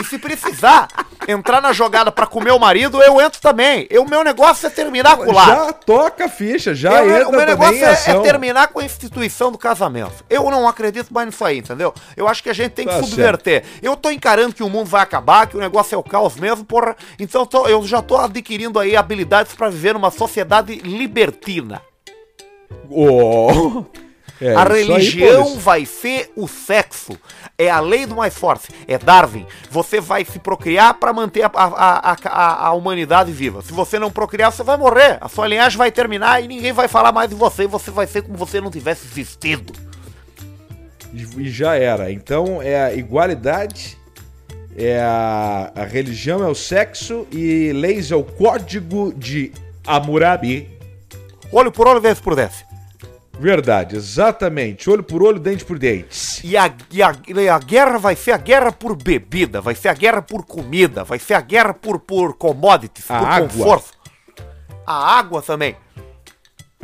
E 0.00 0.04
se 0.04 0.18
precisar 0.18 0.88
entrar 1.28 1.60
na 1.60 1.72
jogada 1.72 2.10
pra 2.10 2.26
comer 2.26 2.50
o 2.52 2.58
marido, 2.58 3.00
eu 3.02 3.20
entro 3.20 3.40
também. 3.40 3.86
O 3.98 4.04
meu 4.04 4.24
negócio 4.24 4.66
é 4.66 4.70
terminar 4.70 5.16
com 5.16 5.24
o 5.30 5.32
lar. 5.32 5.46
Já 5.46 5.72
toca 5.72 6.24
a 6.24 6.28
ficha, 6.28 6.74
já 6.74 7.02
Eu- 7.04 7.10
entra 7.16 7.28
o 7.28 7.32
meu 7.32 7.46
negócio 7.46 7.84
é, 7.84 7.92
é 8.10 8.20
terminar 8.20 8.68
com 8.68 8.80
a 8.80 8.84
instituição 8.84 9.52
do 9.52 9.58
casamento. 9.58 10.24
Eu 10.28 10.50
não 10.50 10.66
acredito 10.66 11.14
mais 11.14 11.26
nisso 11.26 11.44
aí, 11.44 11.58
entendeu? 11.58 11.94
Eu 12.16 12.26
acho 12.28 12.42
que 12.42 12.50
a 12.50 12.52
gente 12.52 12.72
tem 12.72 12.86
que 12.86 12.92
Tá 12.94 13.02
subverter. 13.02 13.64
Eu 13.80 13.96
tô 13.96 14.10
encarando 14.10 14.52
que 14.54 14.62
o 14.62 14.68
mundo 14.68 14.86
vai 14.86 15.02
acabar, 15.02 15.46
que 15.46 15.56
o 15.56 15.60
negócio 15.60 15.94
é 15.94 15.98
o 15.98 16.02
caos 16.02 16.34
mesmo, 16.36 16.64
porra. 16.64 16.96
Então 17.18 17.42
eu 17.42 17.46
tô- 17.46 17.66
eu 17.68 17.86
já 17.86 18.02
tô 18.02 18.16
adquirindo 18.16 18.78
aí 18.80 18.96
habilidades 18.96 19.54
pra 19.54 19.68
viver 19.70 19.94
numa 19.94 20.10
sociedade 20.10 20.74
libertina. 20.76 21.80
Oh. 22.90 23.84
É, 24.40 24.54
a 24.54 24.72
aí, 24.72 24.84
religião 24.84 25.42
Paulista. 25.42 25.60
vai 25.60 25.86
ser 25.86 26.32
o 26.36 26.48
sexo. 26.48 27.18
É 27.56 27.70
a 27.70 27.80
lei 27.80 28.04
do 28.04 28.16
mais 28.16 28.34
forte. 28.36 28.68
É 28.88 28.98
Darwin. 28.98 29.46
Você 29.70 30.00
vai 30.00 30.24
se 30.24 30.38
procriar 30.38 30.94
pra 30.94 31.12
manter 31.12 31.44
a, 31.44 31.50
a, 31.54 32.16
a, 32.24 32.66
a, 32.66 32.72
humanidade 32.72 33.30
viva. 33.30 33.62
Se 33.62 33.72
você 33.72 33.98
não 33.98 34.10
procriar, 34.10 34.50
você 34.50 34.62
vai 34.62 34.76
morrer. 34.76 35.18
A 35.20 35.28
sua 35.28 35.46
linhagem 35.46 35.78
vai 35.78 35.92
terminar 35.92 36.42
e 36.42 36.48
ninguém 36.48 36.72
vai 36.72 36.88
falar 36.88 37.12
mais 37.12 37.30
de 37.30 37.36
você. 37.36 37.64
E 37.64 37.68
você 37.68 37.90
vai 37.90 38.06
ser 38.06 38.22
como 38.22 38.34
se 38.34 38.40
você 38.40 38.60
não 38.60 38.70
tivesse 38.70 39.06
existido. 39.06 39.72
E 41.38 41.48
já 41.48 41.76
era. 41.76 42.10
Então 42.10 42.60
é 42.60 42.84
a 42.86 42.92
igualdade, 42.92 43.96
é 44.76 44.98
a, 45.00 45.70
a 45.76 45.84
religião 45.84 46.42
é 46.42 46.48
o 46.48 46.54
sexo 46.56 47.24
e 47.30 47.72
leis 47.72 48.10
é 48.10 48.16
o 48.16 48.24
código 48.24 49.14
de 49.14 49.52
Hammurabi. 49.86 50.68
Olho 51.52 51.70
por 51.70 51.86
olho, 51.86 52.00
dente 52.00 52.20
por 52.20 52.34
dente. 52.34 52.66
Verdade, 53.38 53.96
exatamente. 53.96 54.88
Olho 54.88 55.02
por 55.02 55.22
olho, 55.22 55.38
dente 55.38 55.64
por 55.64 55.78
dente. 55.78 56.46
E 56.46 56.56
a, 56.56 56.72
e, 56.90 57.02
a, 57.02 57.14
e 57.28 57.48
a 57.48 57.58
guerra 57.58 57.98
vai 57.98 58.14
ser 58.14 58.32
a 58.32 58.36
guerra 58.36 58.72
por 58.72 58.96
bebida, 58.96 59.60
vai 59.60 59.74
ser 59.74 59.88
a 59.88 59.94
guerra 59.94 60.22
por 60.22 60.44
comida, 60.44 61.04
vai 61.04 61.18
ser 61.18 61.34
a 61.34 61.40
guerra 61.40 61.74
por, 61.74 61.98
por 61.98 62.34
commodities, 62.36 63.10
A 63.10 63.18
por 63.18 63.28
água. 63.28 63.48
conforto. 63.48 63.98
A 64.86 65.18
água 65.18 65.42
também. 65.42 65.76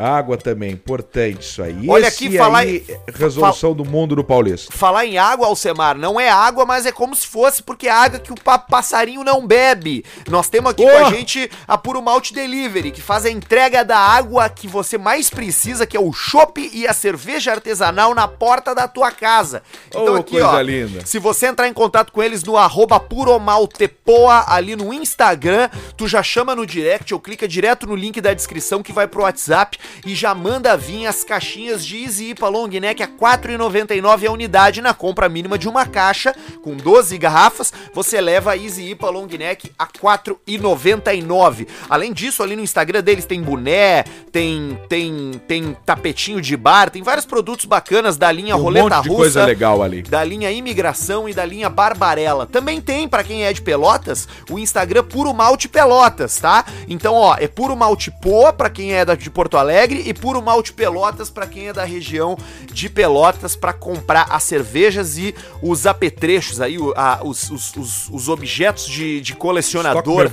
Água 0.00 0.36
também, 0.38 0.70
importante 0.72 1.42
isso 1.42 1.62
aí. 1.62 1.86
Olha 1.88 2.06
Esse 2.06 2.26
aqui, 2.26 2.38
falar 2.38 2.60
aí, 2.60 2.84
em- 2.88 3.12
resolução 3.12 3.74
do 3.74 3.84
mundo 3.84 4.16
do 4.16 4.24
Paulista. 4.24 4.72
Falar 4.74 5.04
em 5.04 5.18
água, 5.18 5.46
Alcemar, 5.46 5.96
não 5.98 6.18
é 6.18 6.30
água, 6.30 6.64
mas 6.64 6.86
é 6.86 6.92
como 6.92 7.14
se 7.14 7.26
fosse, 7.26 7.62
porque 7.62 7.86
é 7.86 7.90
água 7.90 8.18
que 8.18 8.32
o 8.32 8.34
pa- 8.34 8.58
passarinho 8.58 9.22
não 9.22 9.46
bebe. 9.46 10.04
Nós 10.28 10.48
temos 10.48 10.70
aqui 10.70 10.82
com 10.82 10.88
a 10.88 11.08
Oh! 11.08 11.10
gente 11.10 11.50
a 11.68 11.76
Puro 11.76 12.00
Malte 12.00 12.32
Delivery, 12.32 12.90
que 12.92 13.02
faz 13.02 13.26
a 13.26 13.30
entrega 13.30 13.84
da 13.84 13.98
água 13.98 14.48
que 14.48 14.66
você 14.66 14.96
mais 14.96 15.28
precisa, 15.28 15.86
que 15.86 15.96
é 15.96 16.00
o 16.00 16.12
chopp 16.12 16.70
e 16.72 16.86
a 16.86 16.94
cerveja 16.94 17.52
artesanal 17.52 18.14
na 18.14 18.26
porta 18.26 18.74
da 18.74 18.88
tua 18.88 19.10
casa. 19.10 19.62
Então 19.88 20.14
Oh, 20.14 20.16
aqui, 20.16 20.30
coisa 20.32 20.48
ó, 20.48 20.60
linda. 20.62 21.04
se 21.04 21.18
você 21.18 21.46
entrar 21.46 21.68
em 21.68 21.74
contato 21.74 22.10
com 22.10 22.22
eles 22.22 22.42
no 22.42 22.56
arroba 22.56 22.98
puromaltepoa 22.98 24.44
ali 24.48 24.74
no 24.76 24.92
Instagram, 24.92 25.68
tu 25.96 26.08
já 26.08 26.22
chama 26.22 26.54
no 26.54 26.64
direct 26.66 27.12
ou 27.12 27.20
clica 27.20 27.46
direto 27.46 27.86
no 27.86 27.94
link 27.94 28.20
da 28.20 28.32
descrição 28.32 28.82
que 28.82 28.92
vai 28.92 29.06
pro 29.06 29.22
WhatsApp 29.22 29.78
e 30.04 30.14
já 30.14 30.34
manda 30.34 30.76
vir 30.76 31.06
as 31.06 31.24
caixinhas 31.24 31.84
de 31.84 32.02
Easy 32.02 32.30
IPA 32.30 32.48
Long 32.48 32.68
Neck 32.68 33.02
a 33.02 33.06
R$ 33.06 33.12
4,99 33.20 34.26
a 34.26 34.32
unidade 34.32 34.80
na 34.80 34.94
compra 34.94 35.28
mínima 35.28 35.58
de 35.58 35.68
uma 35.68 35.86
caixa 35.86 36.34
com 36.62 36.76
12 36.76 37.16
garrafas, 37.18 37.72
você 37.92 38.20
leva 38.20 38.52
a 38.52 38.56
Easy 38.56 38.90
IPA 38.90 39.10
Long 39.10 39.26
Neck 39.26 39.72
a 39.78 39.84
R$ 39.84 39.90
4,99. 40.00 41.66
Além 41.88 42.12
disso, 42.12 42.42
ali 42.42 42.56
no 42.56 42.62
Instagram 42.62 43.02
deles 43.02 43.24
tem 43.24 43.42
boné, 43.42 44.04
tem 44.32 44.78
tem 44.88 45.32
tem 45.46 45.76
tapetinho 45.84 46.40
de 46.40 46.56
bar, 46.56 46.90
tem 46.90 47.02
vários 47.02 47.26
produtos 47.26 47.64
bacanas 47.64 48.16
da 48.16 48.30
linha 48.30 48.54
Tem 48.54 48.60
um 48.60 48.64
roleta 48.64 48.96
monte 48.96 49.02
de 49.02 49.08
russa 49.08 49.20
coisa 49.20 49.44
legal 49.44 49.82
ali. 49.82 50.02
da 50.02 50.22
linha 50.22 50.50
Imigração 50.50 51.28
e 51.28 51.34
da 51.34 51.44
linha 51.44 51.68
Barbarella. 51.68 52.46
Também 52.46 52.80
tem, 52.80 53.08
pra 53.08 53.24
quem 53.24 53.44
é 53.44 53.52
de 53.52 53.62
Pelotas, 53.62 54.28
o 54.50 54.58
Instagram 54.58 55.04
Puro 55.04 55.32
Malte 55.32 55.68
Pelotas, 55.68 56.38
tá? 56.38 56.64
Então, 56.88 57.14
ó, 57.14 57.36
é 57.38 57.46
Puro 57.48 57.76
Malte 57.76 58.10
Poa 58.22 58.52
pra 58.52 58.68
quem 58.70 58.92
é 58.92 59.04
da, 59.04 59.14
de 59.14 59.30
Porto 59.30 59.56
Alegre 59.56 59.79
e 59.88 60.12
Puro 60.14 60.42
Malte 60.42 60.72
Pelotas 60.72 61.30
pra 61.30 61.46
quem 61.46 61.68
é 61.68 61.72
da 61.72 61.84
região 61.84 62.36
de 62.72 62.88
Pelotas 62.88 63.56
pra 63.56 63.72
comprar 63.72 64.26
as 64.30 64.42
cervejas 64.42 65.16
e 65.18 65.34
os 65.62 65.86
apetrechos 65.86 66.60
aí, 66.60 66.76
a- 66.96 67.20
os, 67.24 67.50
os, 67.50 67.76
os, 67.76 68.08
os 68.10 68.28
objetos 68.28 68.86
de, 68.86 69.20
de 69.20 69.34
colecionador, 69.34 70.30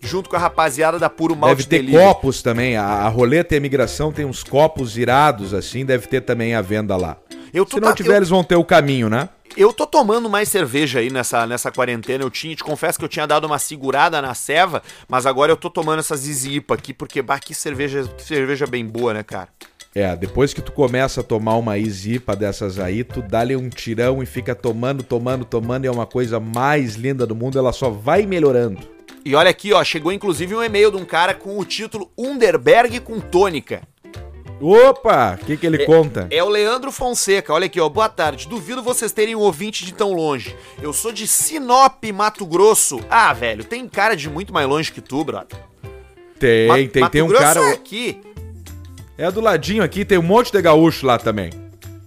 junto 0.00 0.28
com 0.28 0.36
a 0.36 0.38
rapaziada 0.38 0.98
da 0.98 1.08
Puro 1.08 1.34
Malte 1.34 1.56
Deve 1.56 1.68
ter 1.68 1.76
Delivery. 1.78 2.04
copos 2.04 2.42
também. 2.42 2.76
A, 2.76 2.84
a 2.84 3.08
roleta 3.08 3.54
e 3.54 3.56
a 3.56 3.58
imigração 3.58 4.12
tem 4.12 4.24
uns 4.24 4.42
copos 4.44 4.96
irados 4.98 5.54
assim, 5.54 5.84
deve 5.84 6.06
ter 6.06 6.20
também 6.20 6.54
a 6.54 6.60
venda 6.60 6.96
lá. 6.96 7.16
Eu 7.52 7.66
Se 7.66 7.80
não 7.80 7.88
ta- 7.88 7.94
tiver, 7.94 8.12
eu- 8.12 8.16
eles 8.16 8.28
vão 8.28 8.44
ter 8.44 8.56
o 8.56 8.64
caminho, 8.64 9.08
né? 9.08 9.28
Eu 9.56 9.72
tô 9.72 9.86
tomando 9.86 10.28
mais 10.28 10.48
cerveja 10.48 10.98
aí 10.98 11.10
nessa, 11.10 11.46
nessa 11.46 11.70
quarentena. 11.70 12.24
Eu 12.24 12.30
tinha, 12.30 12.56
te 12.56 12.64
confesso 12.64 12.98
que 12.98 13.04
eu 13.04 13.08
tinha 13.08 13.26
dado 13.26 13.46
uma 13.46 13.58
segurada 13.58 14.20
na 14.20 14.34
ceva, 14.34 14.82
mas 15.08 15.26
agora 15.26 15.52
eu 15.52 15.56
tô 15.56 15.70
tomando 15.70 16.00
essas 16.00 16.44
IPA 16.44 16.74
aqui, 16.74 16.92
porque 16.92 17.22
bah, 17.22 17.38
que 17.38 17.54
cerveja, 17.54 18.04
que 18.04 18.22
cerveja 18.22 18.66
bem 18.66 18.84
boa, 18.84 19.14
né, 19.14 19.22
cara? 19.22 19.48
É, 19.94 20.16
depois 20.16 20.52
que 20.52 20.60
tu 20.60 20.72
começa 20.72 21.20
a 21.20 21.24
tomar 21.24 21.54
uma 21.54 21.78
Isipa 21.78 22.34
dessas 22.34 22.80
aí, 22.80 23.04
tu 23.04 23.22
dá-lhe 23.22 23.54
um 23.54 23.68
tirão 23.68 24.20
e 24.20 24.26
fica 24.26 24.52
tomando, 24.52 25.04
tomando, 25.04 25.44
tomando, 25.44 25.84
e 25.84 25.88
é 25.88 25.90
uma 25.90 26.06
coisa 26.06 26.40
mais 26.40 26.96
linda 26.96 27.24
do 27.24 27.36
mundo, 27.36 27.56
ela 27.56 27.72
só 27.72 27.90
vai 27.90 28.26
melhorando. 28.26 28.80
E 29.24 29.36
olha 29.36 29.50
aqui, 29.50 29.72
ó, 29.72 29.82
chegou 29.84 30.12
inclusive 30.12 30.52
um 30.52 30.62
e-mail 30.64 30.90
de 30.90 30.96
um 30.96 31.04
cara 31.04 31.32
com 31.32 31.56
o 31.58 31.64
título 31.64 32.10
Underberg 32.18 32.98
com 33.00 33.20
tônica. 33.20 33.82
Opa, 34.60 35.38
o 35.40 35.44
que 35.44 35.56
que 35.56 35.66
ele 35.66 35.84
conta? 35.84 36.26
É 36.30 36.42
o 36.42 36.48
Leandro 36.48 36.90
Fonseca, 36.92 37.52
olha 37.52 37.66
aqui, 37.66 37.80
ó. 37.80 37.88
Boa 37.88 38.08
tarde. 38.08 38.48
Duvido 38.48 38.82
vocês 38.82 39.12
terem 39.12 39.34
um 39.34 39.40
ouvinte 39.40 39.84
de 39.84 39.92
tão 39.92 40.12
longe. 40.12 40.54
Eu 40.80 40.92
sou 40.92 41.12
de 41.12 41.26
Sinop, 41.26 42.02
Mato 42.14 42.46
Grosso. 42.46 43.00
Ah, 43.10 43.32
velho, 43.32 43.64
tem 43.64 43.86
cara 43.88 44.14
de 44.16 44.30
muito 44.30 44.52
mais 44.52 44.66
longe 44.68 44.90
que 44.92 45.00
tu, 45.00 45.22
brother. 45.24 45.58
Tem, 46.38 46.68
Ma- 46.68 46.74
tem, 46.88 47.08
tem 47.10 47.22
um 47.22 47.28
cara. 47.32 47.60
é 47.60 47.72
aqui. 47.72 48.20
É 49.18 49.30
do 49.30 49.40
ladinho 49.40 49.82
aqui, 49.82 50.04
tem 50.04 50.18
um 50.18 50.22
monte 50.22 50.50
de 50.50 50.60
gaúcho 50.62 51.04
lá 51.06 51.18
também. 51.18 51.50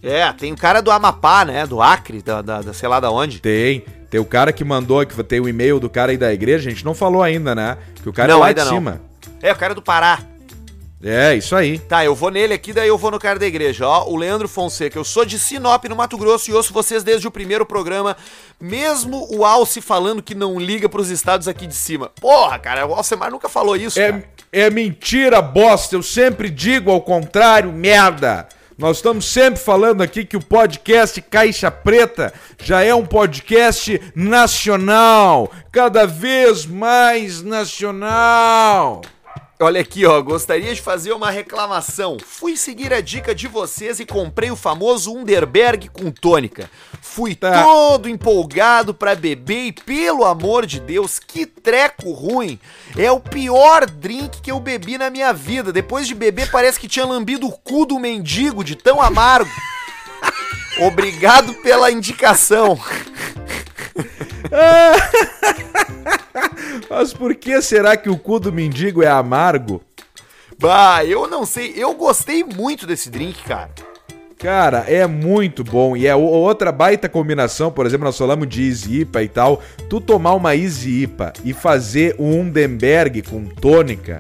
É, 0.01 0.31
tem 0.33 0.51
o 0.53 0.57
cara 0.57 0.81
do 0.81 0.89
Amapá, 0.89 1.43
né? 1.45 1.65
Do 1.67 1.81
Acre, 1.81 2.21
da, 2.21 2.41
da, 2.41 2.61
da 2.61 2.73
sei 2.73 2.87
lá 2.87 2.99
da 2.99 3.11
onde. 3.11 3.39
Tem. 3.39 3.83
Tem 4.09 4.19
o 4.21 4.25
cara 4.25 4.53
que 4.53 4.63
mandou, 4.63 5.05
que 5.05 5.21
tem 5.23 5.39
o 5.39 5.49
e-mail 5.49 5.79
do 5.81 5.89
cara 5.89 6.11
aí 6.11 6.17
da 6.17 6.33
igreja, 6.33 6.69
a 6.69 6.71
gente 6.73 6.85
não 6.85 6.93
falou 6.95 7.21
ainda, 7.21 7.53
né? 7.53 7.77
Que 8.01 8.07
o 8.07 8.13
cara 8.13 8.31
Não, 8.31 8.39
é 8.39 8.47
lá 8.47 8.51
de 8.53 8.61
não. 8.61 8.67
cima. 8.69 9.01
É, 9.41 9.51
o 9.51 9.55
cara 9.55 9.75
do 9.75 9.81
Pará. 9.81 10.19
É, 11.07 11.35
isso 11.35 11.55
aí. 11.55 11.79
Tá, 11.79 12.03
eu 12.03 12.13
vou 12.13 12.29
nele 12.29 12.53
aqui, 12.53 12.73
daí 12.73 12.89
eu 12.89 12.97
vou 12.97 13.09
no 13.09 13.17
cara 13.17 13.39
da 13.39 13.45
igreja. 13.45 13.87
Ó, 13.87 14.09
o 14.09 14.17
Leandro 14.17 14.47
Fonseca. 14.47 14.99
Eu 14.99 15.05
sou 15.05 15.23
de 15.23 15.39
Sinop, 15.39 15.85
no 15.85 15.95
Mato 15.95 16.17
Grosso, 16.17 16.51
e 16.51 16.53
ouço 16.53 16.73
vocês 16.73 17.01
desde 17.01 17.25
o 17.25 17.31
primeiro 17.31 17.65
programa. 17.65 18.17
Mesmo 18.59 19.25
o 19.31 19.45
Alce 19.45 19.79
falando 19.79 20.21
que 20.21 20.35
não 20.35 20.59
liga 20.59 20.89
pros 20.89 21.09
estados 21.09 21.47
aqui 21.47 21.65
de 21.65 21.75
cima. 21.75 22.11
Porra, 22.19 22.59
cara, 22.59 22.85
o 22.85 22.93
Alcemar 22.93 23.31
nunca 23.31 23.47
falou 23.47 23.77
isso, 23.77 23.97
cara. 23.97 24.27
É, 24.51 24.65
é 24.65 24.69
mentira, 24.69 25.41
bosta. 25.41 25.95
Eu 25.95 26.03
sempre 26.03 26.49
digo 26.49 26.91
ao 26.91 26.99
contrário, 26.99 27.71
merda. 27.71 28.45
Nós 28.77 28.97
estamos 28.97 29.25
sempre 29.25 29.59
falando 29.59 30.01
aqui 30.01 30.23
que 30.23 30.37
o 30.37 30.43
podcast 30.43 31.19
Caixa 31.21 31.71
Preta 31.71 32.31
já 32.61 32.83
é 32.83 32.93
um 32.93 33.05
podcast 33.05 33.99
nacional, 34.13 35.49
cada 35.71 36.05
vez 36.05 36.63
mais 36.65 37.41
nacional. 37.41 39.01
Olha 39.59 39.81
aqui, 39.81 40.05
ó, 40.05 40.21
gostaria 40.21 40.71
de 40.75 40.79
fazer 40.79 41.11
uma 41.13 41.31
reclamação. 41.31 42.17
Fui 42.23 42.55
seguir 42.55 42.93
a 42.93 43.01
dica 43.01 43.33
de 43.33 43.47
vocês 43.47 43.99
e 43.99 44.05
comprei 44.05 44.51
o 44.51 44.55
famoso 44.55 45.11
Underberg 45.11 45.89
com 45.89 46.11
tônica. 46.11 46.69
Fui 47.01 47.33
Tá. 47.33 47.63
todo 47.63 48.07
empolgado 48.07 48.93
pra 48.93 49.15
beber 49.15 49.65
e, 49.65 49.71
pelo 49.71 50.25
amor 50.25 50.67
de 50.67 50.79
Deus, 50.79 51.17
que 51.17 51.47
treco 51.47 52.11
ruim. 52.11 52.59
É 52.95 53.11
o 53.11 53.19
pior 53.19 53.87
drink 53.89 54.41
que 54.41 54.51
eu 54.51 54.59
bebi 54.59 54.95
na 54.95 55.09
minha 55.09 55.33
vida. 55.33 55.73
Depois 55.73 56.07
de 56.07 56.13
beber, 56.13 56.51
parece 56.51 56.79
que 56.79 56.87
tinha 56.87 57.07
lambido 57.07 57.47
o 57.47 57.51
cu 57.51 57.83
do 57.87 57.97
mendigo 57.97 58.63
de 58.63 58.75
tão 58.75 59.01
amargo. 59.01 59.49
Obrigado 60.85 61.55
pela 61.55 61.91
indicação. 61.91 62.79
Mas 66.89 67.13
por 67.13 67.35
que 67.35 67.61
será 67.61 67.95
que 67.97 68.09
o 68.09 68.17
cu 68.17 68.39
do 68.39 68.51
mendigo 68.51 69.03
é 69.03 69.07
amargo? 69.07 69.81
Bah, 70.59 71.05
eu 71.05 71.27
não 71.27 71.45
sei. 71.45 71.73
Eu 71.75 71.93
gostei 71.93 72.43
muito 72.43 72.87
desse 72.87 73.09
drink, 73.09 73.43
cara. 73.43 73.69
Cara, 74.37 74.85
é 74.87 75.05
muito 75.07 75.63
bom. 75.63 75.97
E 75.97 76.05
é 76.05 76.15
outra 76.15 76.71
baita 76.71 77.09
combinação, 77.09 77.71
por 77.71 77.85
exemplo, 77.85 78.05
nós 78.05 78.17
falamos 78.17 78.47
de 78.47 78.67
Easy 78.67 79.01
IPA 79.01 79.23
e 79.23 79.27
tal. 79.27 79.63
Tu 79.89 79.99
tomar 79.99 80.33
uma 80.35 80.55
Easy 80.55 81.03
IPA 81.03 81.33
e 81.43 81.53
fazer 81.53 82.15
um 82.19 82.41
Undenberg 82.41 83.23
com 83.23 83.45
tônica, 83.45 84.19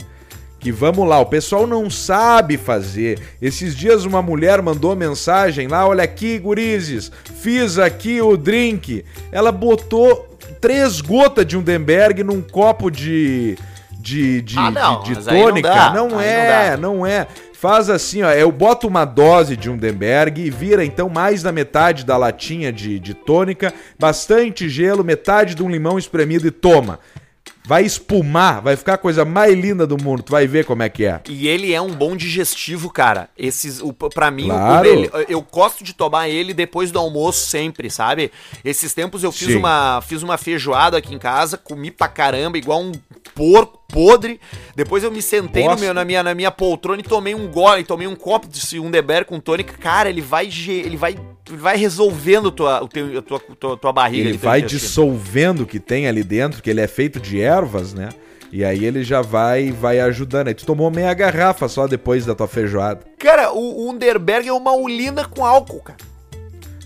que 0.59 0.71
vamos 0.71 1.07
lá, 1.07 1.19
o 1.19 1.25
pessoal 1.27 1.67
não 1.67 1.87
sabe 1.87 2.57
fazer. 2.57 3.19
Esses 3.39 3.75
dias 3.75 4.05
uma 4.05 4.23
mulher 4.23 4.59
mandou 4.59 4.95
mensagem 4.95 5.67
lá, 5.67 5.87
olha 5.87 6.03
aqui, 6.03 6.39
gurizes, 6.39 7.11
fiz 7.39 7.77
aqui 7.77 8.19
o 8.19 8.35
drink. 8.35 9.05
Ela 9.31 9.51
botou 9.51 10.36
três 10.59 11.01
gotas 11.01 11.45
de 11.45 11.57
Undenberg 11.57 12.23
num 12.23 12.41
copo 12.41 12.89
de... 12.89 13.57
De, 13.99 14.41
de, 14.41 14.57
Ah, 14.57 14.71
não, 14.71 15.03
de, 15.03 15.15
de 15.15 15.25
não 15.25 15.41
tônica. 15.41 15.89
não, 15.91 16.07
não 16.09 16.21
é, 16.21 16.71
dá. 16.71 16.77
não 16.77 17.05
é. 17.05 17.27
Faz 17.51 17.89
assim, 17.89 18.21
ó. 18.21 18.31
Eu 18.31 18.51
boto 18.51 18.87
uma 18.87 19.03
dose 19.03 19.57
de 19.57 19.69
Undenberg 19.69 20.39
e 20.39 20.49
vira 20.49 20.85
então 20.85 21.09
mais 21.09 21.41
da 21.43 21.51
metade 21.51 22.05
da 22.05 22.15
latinha 22.15 22.71
de, 22.71 22.99
de 22.99 23.13
tônica, 23.13 23.73
bastante 23.99 24.69
gelo, 24.69 25.03
metade 25.03 25.55
de 25.55 25.63
um 25.63 25.69
limão 25.69 25.97
espremido 25.97 26.47
e 26.47 26.51
toma. 26.51 26.99
Vai 27.67 27.83
espumar, 27.83 28.61
vai 28.61 28.77
ficar 28.77 28.93
a 28.93 28.97
coisa 28.97 29.25
mais 29.25 29.53
linda 29.53 29.85
do 29.85 30.01
mundo. 30.01 30.23
Tu 30.23 30.31
vai 30.31 30.47
ver 30.47 30.63
como 30.63 30.83
é 30.83 30.87
que 30.87 31.05
é. 31.05 31.19
E 31.27 31.49
ele 31.49 31.73
é 31.73 31.81
um 31.81 31.91
bom 31.91 32.15
digestivo, 32.15 32.89
cara. 32.89 33.29
Esses, 33.37 33.81
o, 33.81 33.91
pra 33.91 34.31
mim, 34.31 34.45
Claro. 34.45 34.79
o 34.79 34.81
dele, 34.89 35.11
eu 35.27 35.41
gosto 35.41 35.83
de 35.83 35.91
tomar 35.93 36.29
ele 36.29 36.53
depois 36.53 36.91
do 36.91 36.97
almoço 36.97 37.45
sempre, 37.45 37.89
sabe? 37.89 38.31
Esses 38.63 38.93
tempos 38.93 39.21
eu 39.21 39.33
fiz 39.33 39.49
Sim. 39.49 39.57
uma, 39.57 40.01
fiz 40.01 40.23
uma 40.23 40.37
feijoada 40.37 40.97
aqui 40.97 41.13
em 41.13 41.19
casa, 41.19 41.57
comi 41.57 41.91
pra 41.91 42.07
caramba, 42.07 42.57
igual 42.57 42.81
um 42.81 42.93
porco 43.35 43.77
podre. 43.89 44.39
Depois 44.73 45.03
eu 45.03 45.11
me 45.11 45.21
sentei 45.21 45.67
meu, 45.75 45.93
na, 45.93 46.05
minha, 46.05 46.23
na 46.23 46.33
minha 46.33 46.51
poltrona 46.51 47.01
e 47.01 47.03
tomei 47.03 47.35
um 47.35 47.47
gole, 47.47 47.83
tomei 47.83 48.07
um 48.07 48.15
copo 48.15 48.47
de 48.47 48.79
Underberg 48.79 49.25
com 49.25 49.41
tônica. 49.41 49.73
Cara, 49.77 50.09
ele 50.09 50.21
vai, 50.21 50.47
ele 50.67 50.95
vai, 50.95 51.17
vai 51.49 51.77
resolvendo 51.77 52.51
tua, 52.51 52.83
o 52.83 52.87
teu, 52.87 53.19
a 53.19 53.21
tua, 53.21 53.39
tua, 53.39 53.77
tua 53.77 53.93
barriga. 53.93 54.29
Ele 54.29 54.37
vai 54.37 54.59
intestino. 54.59 54.79
dissolvendo 54.79 55.61
o 55.61 55.65
que 55.65 55.79
tem 55.79 56.07
ali 56.07 56.23
dentro, 56.23 56.61
que 56.61 56.69
ele 56.69 56.81
é 56.81 56.87
feito 56.87 57.19
de 57.19 57.39
ervas, 57.41 57.93
né? 57.93 58.09
E 58.51 58.63
aí 58.63 58.85
ele 58.85 59.03
já 59.03 59.21
vai 59.21 59.71
vai 59.71 59.99
ajudando. 59.99 60.47
Aí 60.47 60.53
tu 60.53 60.65
tomou 60.65 60.89
meia 60.89 61.13
garrafa 61.13 61.67
só 61.67 61.85
depois 61.87 62.25
da 62.25 62.33
tua 62.33 62.47
feijoada. 62.47 63.01
Cara, 63.17 63.51
o, 63.53 63.89
Underberg 63.89 64.47
é 64.47 64.53
uma 64.53 64.73
urina 64.75 65.25
com 65.25 65.45
álcool, 65.45 65.81
cara. 65.81 65.99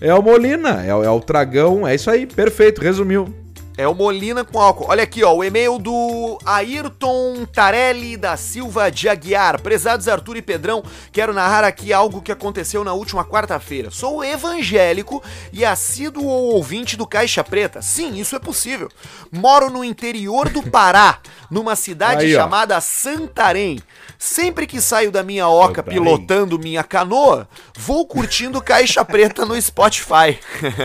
É 0.00 0.12
o 0.12 0.20
Molina, 0.20 0.84
é, 0.84 0.92
o- 0.92 1.04
é 1.04 1.10
o 1.10 1.20
tragão, 1.20 1.86
é 1.86 1.94
isso 1.94 2.10
aí, 2.10 2.26
perfeito, 2.26 2.80
resumiu. 2.80 3.32
É 3.76 3.88
o 3.88 3.94
Molina 3.94 4.44
com 4.44 4.60
álcool. 4.60 4.86
Olha 4.88 5.02
aqui, 5.02 5.24
ó, 5.24 5.34
o 5.34 5.42
e-mail 5.42 5.78
do 5.78 6.38
Ayrton 6.44 7.46
Tarelli 7.46 8.18
da 8.18 8.36
Silva 8.36 8.90
de 8.90 9.08
Aguiar. 9.08 9.60
Prezados 9.60 10.08
Arthur 10.08 10.36
e 10.36 10.42
Pedrão, 10.42 10.84
quero 11.10 11.32
narrar 11.32 11.64
aqui 11.64 11.90
algo 11.90 12.20
que 12.20 12.30
aconteceu 12.30 12.84
na 12.84 12.92
última 12.92 13.24
quarta-feira. 13.24 13.90
Sou 13.90 14.22
evangélico 14.22 15.22
e 15.52 15.64
assíduo 15.64 16.24
ouvinte 16.24 16.96
do 16.98 17.06
Caixa 17.06 17.42
Preta. 17.42 17.80
Sim, 17.80 18.16
isso 18.16 18.36
é 18.36 18.38
possível. 18.38 18.90
Moro 19.30 19.70
no 19.70 19.82
interior 19.82 20.50
do 20.50 20.62
Pará, 20.62 21.18
numa 21.50 21.74
cidade 21.74 22.26
Aí, 22.26 22.32
chamada 22.34 22.78
Santarém. 22.80 23.80
Sempre 24.18 24.66
que 24.66 24.80
saio 24.80 25.10
da 25.10 25.22
minha 25.22 25.48
oca 25.48 25.76
Santarém. 25.76 25.98
pilotando 25.98 26.58
minha 26.58 26.84
canoa, 26.84 27.48
vou 27.76 28.06
curtindo 28.06 28.60
Caixa 28.60 29.02
Preta 29.04 29.46
no 29.46 29.60
Spotify. 29.60 30.38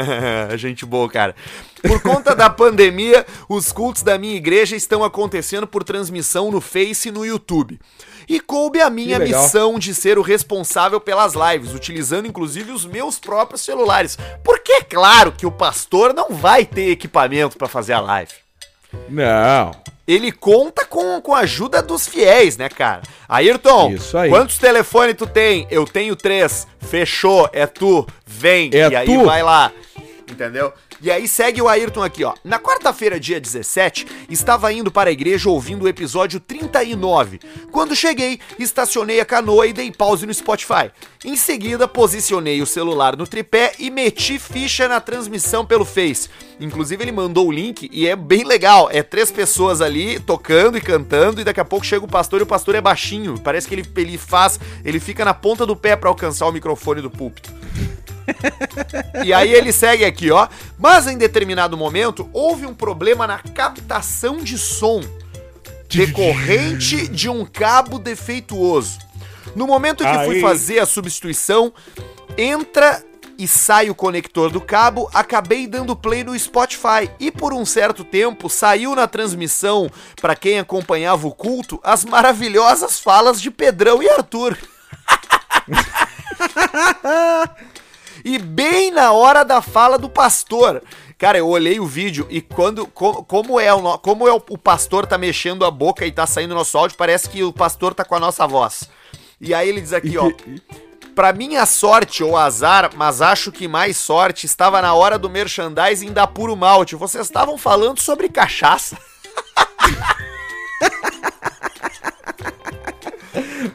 Gente 0.57 0.85
boa, 0.85 1.09
cara. 1.09 1.35
Por 1.87 2.01
conta 2.01 2.35
da 2.35 2.49
pandemia, 2.49 3.25
os 3.47 3.71
cultos 3.71 4.01
da 4.03 4.17
minha 4.17 4.35
igreja 4.35 4.75
estão 4.75 5.03
acontecendo 5.03 5.65
por 5.65 5.83
transmissão 5.83 6.51
no 6.51 6.59
Face 6.59 7.09
e 7.09 7.11
no 7.11 7.25
YouTube. 7.25 7.79
E 8.27 8.39
coube 8.41 8.81
a 8.81 8.89
minha 8.89 9.17
missão 9.19 9.79
de 9.79 9.95
ser 9.95 10.17
o 10.17 10.21
responsável 10.21 10.99
pelas 10.99 11.33
lives, 11.33 11.73
utilizando 11.73 12.27
inclusive 12.27 12.71
os 12.71 12.85
meus 12.85 13.17
próprios 13.17 13.61
celulares. 13.61 14.17
Porque 14.43 14.73
é 14.73 14.81
claro 14.81 15.31
que 15.31 15.45
o 15.45 15.51
pastor 15.51 16.13
não 16.13 16.31
vai 16.31 16.65
ter 16.65 16.89
equipamento 16.89 17.57
para 17.57 17.69
fazer 17.69 17.93
a 17.93 18.01
live 18.01 18.33
Não. 19.07 19.71
ele 20.05 20.29
conta 20.31 20.83
com, 20.85 21.21
com 21.21 21.33
a 21.33 21.39
ajuda 21.39 21.81
dos 21.81 22.05
fiéis, 22.05 22.57
né, 22.57 22.67
cara? 22.67 23.01
Ayrton, 23.29 23.91
Isso 23.91 24.17
aí. 24.17 24.29
quantos 24.29 24.57
telefones 24.57 25.15
tu 25.15 25.25
tem? 25.25 25.65
Eu 25.71 25.85
tenho 25.85 26.15
três. 26.15 26.67
Fechou, 26.81 27.49
é 27.53 27.65
tu. 27.65 28.05
Vem. 28.25 28.69
É 28.73 28.89
e 28.89 28.95
aí 28.95 29.05
tu. 29.05 29.23
vai 29.23 29.41
lá. 29.41 29.71
Entendeu? 30.29 30.73
E 31.01 31.09
aí 31.09 31.27
segue 31.27 31.61
o 31.61 31.69
Ayrton 31.69 32.03
aqui, 32.03 32.23
ó. 32.23 32.33
Na 32.43 32.59
quarta-feira, 32.59 33.19
dia 33.19 33.39
17, 33.39 34.05
estava 34.29 34.71
indo 34.73 34.91
para 34.91 35.09
a 35.09 35.13
igreja 35.13 35.49
ouvindo 35.49 35.83
o 35.83 35.87
episódio 35.87 36.39
39. 36.39 37.39
Quando 37.71 37.95
cheguei, 37.95 38.39
estacionei 38.59 39.21
a 39.21 39.25
canoa 39.25 39.67
e 39.67 39.73
dei 39.73 39.89
pause 39.91 40.25
no 40.25 40.33
Spotify. 40.33 40.91
Em 41.23 41.35
seguida, 41.37 41.87
posicionei 41.87 42.61
o 42.61 42.65
celular 42.65 43.15
no 43.15 43.25
tripé 43.25 43.73
e 43.79 43.89
meti 43.89 44.37
ficha 44.37 44.87
na 44.87 44.99
transmissão 44.99 45.65
pelo 45.65 45.85
Face. 45.85 46.29
Inclusive, 46.59 47.03
ele 47.03 47.11
mandou 47.11 47.47
o 47.47 47.51
link 47.51 47.89
e 47.91 48.07
é 48.07 48.15
bem 48.15 48.43
legal. 48.43 48.89
É 48.91 49.01
três 49.01 49.31
pessoas 49.31 49.81
ali 49.81 50.19
tocando 50.19 50.77
e 50.77 50.81
cantando, 50.81 51.39
e 51.39 51.43
daqui 51.43 51.61
a 51.61 51.65
pouco 51.65 51.85
chega 51.85 52.03
o 52.03 52.09
pastor 52.09 52.41
e 52.41 52.43
o 52.43 52.47
pastor 52.47 52.75
é 52.75 52.81
baixinho. 52.81 53.39
Parece 53.39 53.67
que 53.67 53.75
ele, 53.75 53.85
ele 53.95 54.17
faz. 54.17 54.59
Ele 54.83 54.99
fica 54.99 55.23
na 55.23 55.33
ponta 55.33 55.65
do 55.65 55.75
pé 55.75 55.95
para 55.95 56.09
alcançar 56.09 56.47
o 56.47 56.51
microfone 56.51 57.01
do 57.01 57.09
púlpito. 57.09 57.53
E 59.23 59.33
aí 59.33 59.53
ele 59.53 59.71
segue 59.71 60.05
aqui, 60.05 60.31
ó. 60.31 60.47
Mas 60.77 61.07
em 61.07 61.17
determinado 61.17 61.77
momento 61.77 62.29
houve 62.33 62.65
um 62.65 62.73
problema 62.73 63.25
na 63.25 63.39
captação 63.39 64.37
de 64.37 64.57
som 64.57 65.01
decorrente 65.89 67.07
de 67.07 67.29
um 67.29 67.45
cabo 67.45 67.97
defeituoso. 67.97 68.99
No 69.55 69.65
momento 69.65 70.03
que 70.03 70.25
fui 70.25 70.41
fazer 70.41 70.79
a 70.79 70.85
substituição, 70.85 71.73
entra 72.37 73.01
e 73.37 73.47
sai 73.47 73.89
o 73.89 73.95
conector 73.95 74.49
do 74.49 74.59
cabo, 74.59 75.09
acabei 75.13 75.67
dando 75.67 75.95
play 75.95 76.23
no 76.23 76.37
Spotify 76.37 77.09
e 77.19 77.31
por 77.31 77.53
um 77.53 77.65
certo 77.65 78.03
tempo 78.03 78.49
saiu 78.49 78.95
na 78.95 79.07
transmissão 79.07 79.89
para 80.19 80.35
quem 80.35 80.59
acompanhava 80.59 81.27
o 81.27 81.31
culto 81.31 81.79
as 81.83 82.03
maravilhosas 82.03 82.99
falas 82.99 83.39
de 83.39 83.51
Pedrão 83.51 84.01
e 84.01 84.09
Arthur. 84.09 84.57
E 88.27 88.37
bem 88.37 88.91
na 88.91 89.13
hora 89.13 89.45
da 89.45 89.61
fala 89.61 89.97
do 89.97 90.09
pastor. 90.09 90.83
Cara, 91.17 91.37
eu 91.37 91.47
olhei 91.47 91.79
o 91.79 91.85
vídeo 91.85 92.27
e 92.29 92.41
quando. 92.41 92.85
co- 92.85 93.23
como 93.23 93.57
é, 93.57 93.73
o, 93.73 93.97
como 93.99 94.27
é 94.27 94.33
o, 94.33 94.43
o 94.49 94.57
pastor 94.57 95.07
tá 95.07 95.17
mexendo 95.17 95.63
a 95.63 95.71
boca 95.71 96.05
e 96.05 96.11
tá 96.11 96.27
saindo 96.27 96.53
nosso 96.53 96.77
áudio, 96.77 96.97
parece 96.97 97.29
que 97.29 97.41
o 97.41 97.53
pastor 97.53 97.93
tá 97.93 98.03
com 98.03 98.15
a 98.15 98.19
nossa 98.19 98.45
voz. 98.45 98.89
E 99.39 99.53
aí 99.53 99.69
ele 99.69 99.79
diz 99.79 99.93
aqui, 99.93 100.17
ó. 100.17 100.29
Pra 101.15 101.31
minha 101.31 101.65
sorte 101.65 102.21
ou 102.21 102.35
azar, 102.35 102.91
mas 102.95 103.21
acho 103.21 103.49
que 103.49 103.65
mais 103.65 103.95
sorte, 103.95 104.45
estava 104.45 104.81
na 104.81 104.93
hora 104.93 105.17
do 105.17 105.29
merchandising 105.29 106.11
da 106.11 106.27
Puro 106.27 106.55
Malte. 106.55 106.95
Vocês 106.97 107.25
estavam 107.25 107.57
falando 107.57 107.99
sobre 108.01 108.27
cachaça. 108.27 108.97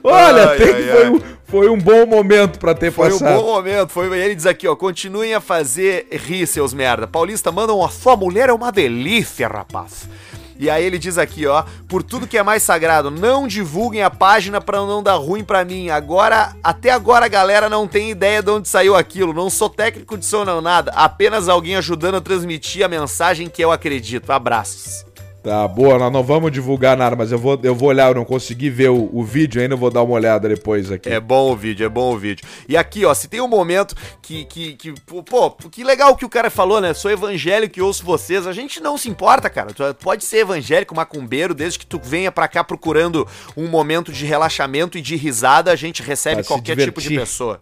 Olha, 0.04 0.48
Ai, 0.50 0.54
até 0.56 0.64
ai, 0.64 0.82
que 0.82 0.90
ai. 0.90 1.31
Foi, 1.52 1.68
um, 1.68 1.78
Foi 1.78 2.04
bom 2.04 2.06
momento 2.06 2.58
pra 2.58 2.74
ter 2.74 2.90
Foi 2.90 3.10
passado. 3.10 3.38
um 3.38 3.42
bom 3.42 3.52
momento. 3.52 3.90
Foi, 3.90 4.06
ele 4.18 4.34
diz 4.34 4.46
aqui, 4.46 4.66
ó. 4.66 4.74
Continuem 4.74 5.34
a 5.34 5.40
fazer 5.40 6.08
rir, 6.10 6.46
seus 6.46 6.72
merda. 6.72 7.06
Paulista, 7.06 7.52
manda 7.52 7.74
uma. 7.74 7.90
Sua 7.90 8.16
mulher 8.16 8.48
é 8.48 8.52
uma 8.52 8.72
delícia, 8.72 9.46
rapaz. 9.46 10.08
E 10.58 10.70
aí 10.70 10.84
ele 10.84 10.98
diz 10.98 11.18
aqui, 11.18 11.46
ó, 11.46 11.64
por 11.88 12.02
tudo 12.04 12.26
que 12.26 12.38
é 12.38 12.42
mais 12.42 12.62
sagrado, 12.62 13.10
não 13.10 13.48
divulguem 13.48 14.02
a 14.02 14.10
página 14.10 14.60
pra 14.60 14.78
não 14.78 15.02
dar 15.02 15.16
ruim 15.16 15.42
pra 15.42 15.64
mim. 15.64 15.90
Agora, 15.90 16.54
até 16.62 16.90
agora 16.90 17.24
a 17.24 17.28
galera 17.28 17.68
não 17.68 17.88
tem 17.88 18.10
ideia 18.10 18.42
de 18.42 18.50
onde 18.50 18.68
saiu 18.68 18.94
aquilo. 18.94 19.32
Não 19.32 19.50
sou 19.50 19.68
técnico 19.68 20.16
de 20.16 20.24
som 20.24 20.44
não 20.44 20.60
nada, 20.60 20.92
apenas 20.94 21.48
alguém 21.48 21.76
ajudando 21.76 22.16
a 22.16 22.20
transmitir 22.20 22.84
a 22.84 22.88
mensagem 22.88 23.48
que 23.48 23.62
eu 23.62 23.72
acredito. 23.72 24.30
Abraços. 24.30 25.04
Tá, 25.42 25.66
boa, 25.66 25.98
nós 25.98 26.12
não 26.12 26.22
vamos 26.22 26.52
divulgar 26.52 26.96
nada, 26.96 27.16
mas 27.16 27.32
eu 27.32 27.38
vou, 27.38 27.58
eu 27.64 27.74
vou 27.74 27.88
olhar, 27.88 28.08
eu 28.10 28.14
não 28.14 28.24
consegui 28.24 28.70
ver 28.70 28.90
o, 28.90 29.10
o 29.12 29.24
vídeo 29.24 29.60
ainda, 29.60 29.74
eu 29.74 29.78
vou 29.78 29.90
dar 29.90 30.02
uma 30.02 30.14
olhada 30.14 30.48
depois 30.48 30.90
aqui. 30.92 31.08
É 31.08 31.18
bom 31.18 31.50
o 31.50 31.56
vídeo, 31.56 31.84
é 31.84 31.88
bom 31.88 32.14
o 32.14 32.16
vídeo. 32.16 32.46
E 32.68 32.76
aqui, 32.76 33.04
ó, 33.04 33.12
se 33.12 33.26
tem 33.26 33.40
um 33.40 33.48
momento 33.48 33.92
que, 34.22 34.44
que, 34.44 34.74
que 34.74 34.94
pô, 35.00 35.50
que 35.50 35.82
legal 35.82 36.14
que 36.14 36.24
o 36.24 36.28
cara 36.28 36.48
falou, 36.48 36.80
né? 36.80 36.94
Sou 36.94 37.10
evangélico 37.10 37.76
e 37.76 37.82
ouço 37.82 38.04
vocês. 38.04 38.46
A 38.46 38.52
gente 38.52 38.80
não 38.80 38.96
se 38.96 39.10
importa, 39.10 39.50
cara. 39.50 39.72
Tu 39.72 39.82
pode 39.96 40.24
ser 40.24 40.38
evangélico, 40.38 40.94
macumbeiro, 40.94 41.54
desde 41.54 41.76
que 41.76 41.86
tu 41.86 42.00
venha 42.00 42.30
pra 42.30 42.46
cá 42.46 42.62
procurando 42.62 43.26
um 43.56 43.66
momento 43.66 44.12
de 44.12 44.24
relaxamento 44.24 44.96
e 44.96 45.02
de 45.02 45.16
risada, 45.16 45.72
a 45.72 45.76
gente 45.76 46.02
recebe 46.04 46.42
Pra 46.42 46.44
qualquer 46.44 46.76
tipo 46.76 47.00
de 47.00 47.16
pessoa. 47.16 47.60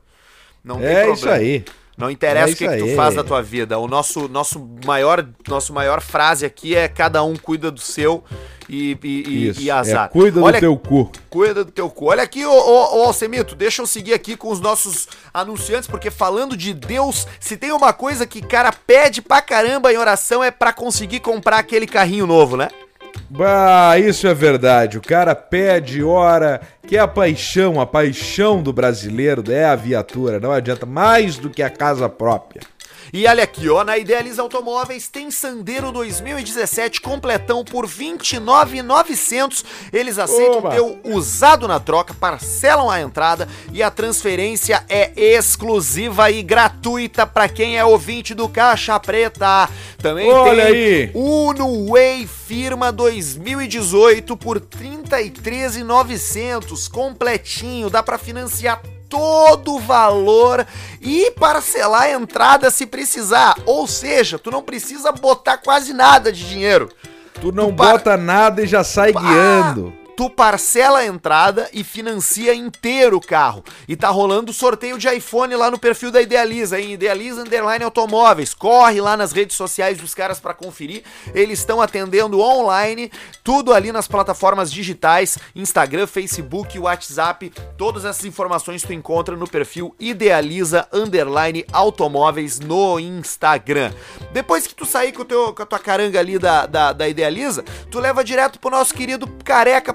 Não 0.62 0.76
tem 0.76 0.86
é 0.86 1.04
problema. 1.04 1.14
isso 1.14 1.28
aí. 1.30 1.64
Não 2.00 2.10
interessa 2.10 2.48
É 2.48 2.52
o 2.52 2.56
que, 2.56 2.68
que 2.68 2.76
tu 2.78 2.96
faz 2.96 3.14
da 3.14 3.22
tua 3.22 3.42
vida. 3.42 3.78
O 3.78 3.86
nosso, 3.86 4.26
nosso 4.28 4.66
maior 4.86 5.24
nosso 5.46 5.72
maior 5.72 6.00
frase 6.00 6.46
aqui 6.46 6.74
é 6.74 6.88
cada 6.88 7.22
um 7.22 7.36
cuida 7.36 7.70
do 7.70 7.80
seu 7.80 8.24
e, 8.68 8.96
e, 9.02 9.08
e- 9.08 9.48
Isso. 9.48 9.60
e 9.60 9.70
azar. 9.70 10.06
É, 10.06 10.08
cuida 10.08 10.40
Olha 10.40 10.54
do 10.54 10.60
teu 10.60 10.76
cu. 10.76 11.12
Cuida 11.28 11.64
do 11.64 11.70
teu 11.70 11.90
cu. 11.90 12.06
Olha 12.06 12.22
aqui, 12.22 12.44
ô, 12.46 12.50
ô, 12.52 12.98
ô 13.00 13.04
Alcemito, 13.04 13.54
deixa 13.54 13.82
eu 13.82 13.86
seguir 13.86 14.14
aqui 14.14 14.36
com 14.36 14.48
os 14.50 14.60
nossos 14.60 15.08
anunciantes, 15.34 15.88
porque 15.88 16.10
falando 16.10 16.56
de 16.56 16.72
Deus, 16.72 17.26
se 17.38 17.56
tem 17.56 17.72
uma 17.72 17.92
coisa 17.92 18.26
que 18.26 18.40
cara 18.40 18.72
pede 18.72 19.20
pra 19.20 19.42
caramba 19.42 19.92
em 19.92 19.98
oração 19.98 20.42
é 20.42 20.50
pra 20.50 20.72
conseguir 20.72 21.20
comprar 21.20 21.58
aquele 21.58 21.86
carrinho 21.86 22.26
novo, 22.26 22.56
né? 22.56 22.68
Bah, 23.28 23.98
isso 23.98 24.26
é 24.26 24.34
verdade. 24.34 24.98
O 24.98 25.00
cara 25.00 25.34
pede, 25.34 26.02
ora, 26.02 26.60
que 26.86 26.96
é 26.96 27.00
a 27.00 27.06
paixão, 27.06 27.80
a 27.80 27.86
paixão 27.86 28.62
do 28.62 28.72
brasileiro 28.72 29.42
é 29.50 29.64
a 29.64 29.76
viatura. 29.76 30.40
Não 30.40 30.50
adianta 30.50 30.84
mais 30.84 31.36
do 31.36 31.48
que 31.48 31.62
a 31.62 31.70
casa 31.70 32.08
própria. 32.08 32.62
E 33.12 33.26
olha 33.26 33.42
aqui, 33.42 33.68
ó, 33.68 33.82
na 33.82 33.98
Idealiza 33.98 34.40
Automóveis 34.40 35.08
tem 35.08 35.32
Sandero 35.32 35.90
2017 35.90 37.00
completão 37.00 37.64
por 37.64 37.84
29,900. 37.86 39.64
Eles 39.92 40.16
aceitam 40.16 40.58
Oba! 40.58 40.70
teu 40.70 41.00
usado 41.04 41.66
na 41.66 41.80
troca, 41.80 42.14
parcelam 42.14 42.88
a 42.88 43.00
entrada 43.00 43.48
e 43.72 43.82
a 43.82 43.90
transferência 43.90 44.84
é 44.88 45.10
exclusiva 45.16 46.30
e 46.30 46.40
gratuita 46.42 47.26
para 47.26 47.48
quem 47.48 47.76
é 47.76 47.84
ouvinte 47.84 48.32
do 48.32 48.48
Caixa 48.48 49.00
Preta. 49.00 49.68
Também 49.98 50.30
Olha 50.30 50.66
tem 50.66 50.74
aí! 50.74 51.10
Uno 51.12 51.88
Way 51.88 52.28
Firma 52.28 52.92
2018 52.92 54.36
por 54.36 54.60
33,900, 54.60 56.86
completinho, 56.88 57.90
dá 57.90 58.02
para 58.02 58.18
financiar 58.18 58.82
todo 59.10 59.74
o 59.74 59.80
valor 59.80 60.64
e 61.00 61.32
parcelar 61.32 62.02
a 62.02 62.12
entrada 62.12 62.70
se 62.70 62.86
precisar. 62.86 63.54
Ou 63.66 63.86
seja, 63.86 64.38
tu 64.38 64.50
não 64.50 64.62
precisa 64.62 65.10
botar 65.12 65.58
quase 65.58 65.92
nada 65.92 66.32
de 66.32 66.48
dinheiro. 66.48 66.88
Tu 67.40 67.50
não 67.52 67.70
Tu 67.70 67.74
para- 67.76 67.92
bota 67.92 68.16
nada 68.16 68.62
e 68.62 68.66
já 68.66 68.84
sai 68.84 69.12
guiando. 69.12 69.92
Tu 70.16 70.28
parcela 70.28 70.98
a 70.98 71.06
entrada 71.06 71.68
e 71.72 71.82
financia 71.82 72.54
inteiro 72.54 73.16
o 73.16 73.20
carro. 73.20 73.64
E 73.88 73.96
tá 73.96 74.08
rolando 74.08 74.52
sorteio 74.52 74.98
de 74.98 75.08
iPhone 75.08 75.54
lá 75.54 75.70
no 75.70 75.78
perfil 75.78 76.10
da 76.10 76.20
Idealiza, 76.20 76.80
em 76.80 76.92
Idealiza 76.92 77.42
Underline 77.42 77.84
Automóveis. 77.84 78.54
Corre 78.54 79.00
lá 79.00 79.16
nas 79.16 79.32
redes 79.32 79.56
sociais 79.56 79.98
dos 79.98 80.14
caras 80.14 80.38
pra 80.38 80.54
conferir. 80.54 81.02
Eles 81.34 81.60
estão 81.60 81.80
atendendo 81.80 82.40
online, 82.40 83.10
tudo 83.42 83.72
ali 83.72 83.92
nas 83.92 84.06
plataformas 84.06 84.70
digitais, 84.70 85.38
Instagram, 85.54 86.06
Facebook, 86.06 86.78
WhatsApp. 86.78 87.52
Todas 87.76 88.04
essas 88.04 88.24
informações 88.24 88.82
tu 88.82 88.92
encontra 88.92 89.36
no 89.36 89.48
perfil 89.48 89.94
Idealiza 89.98 90.86
Underline 90.92 91.64
Automóveis 91.72 92.60
no 92.60 92.98
Instagram. 92.98 93.92
Depois 94.32 94.66
que 94.66 94.74
tu 94.74 94.84
sair 94.84 95.12
com, 95.12 95.24
teu, 95.24 95.54
com 95.54 95.62
a 95.62 95.66
tua 95.66 95.78
caranga 95.78 96.18
ali 96.18 96.38
da, 96.38 96.66
da, 96.66 96.92
da 96.92 97.08
Idealiza, 97.08 97.64
tu 97.90 97.98
leva 97.98 98.22
direto 98.24 98.58
pro 98.58 98.70
nosso 98.70 98.94
querido 98.94 99.26
careca 99.44 99.92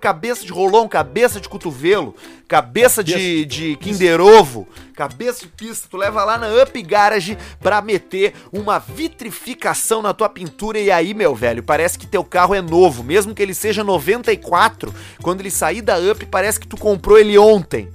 cabeça 0.00 0.44
de 0.44 0.52
rolão, 0.52 0.88
cabeça 0.88 1.40
de 1.40 1.48
cotovelo, 1.48 2.14
cabeça, 2.46 3.02
de, 3.02 3.44
de 3.44 3.76
Kinder 3.76 4.20
Ovo, 4.20 4.68
cabeça 4.94 5.40
de 5.40 5.48
pista. 5.48 5.88
Tu 5.90 5.96
leva 5.96 6.24
lá 6.24 6.38
na 6.38 6.48
Up 6.62 6.82
Garage 6.82 7.36
pra 7.60 7.80
meter 7.80 8.34
uma 8.52 8.78
vitrificação 8.78 10.02
na 10.02 10.12
tua 10.12 10.28
pintura. 10.28 10.78
E 10.78 10.90
aí, 10.90 11.14
meu 11.14 11.34
velho, 11.34 11.62
parece 11.62 11.98
que 11.98 12.06
teu 12.06 12.24
carro 12.24 12.54
é 12.54 12.60
novo, 12.60 13.02
mesmo 13.02 13.34
que 13.34 13.42
ele 13.42 13.54
seja 13.54 13.82
94. 13.82 14.94
Quando 15.22 15.40
ele 15.40 15.50
sair 15.50 15.82
da 15.82 15.98
Up, 15.98 16.24
parece 16.26 16.60
que 16.60 16.66
tu 16.66 16.76
comprou 16.76 17.18
ele 17.18 17.38
ontem. 17.38 17.88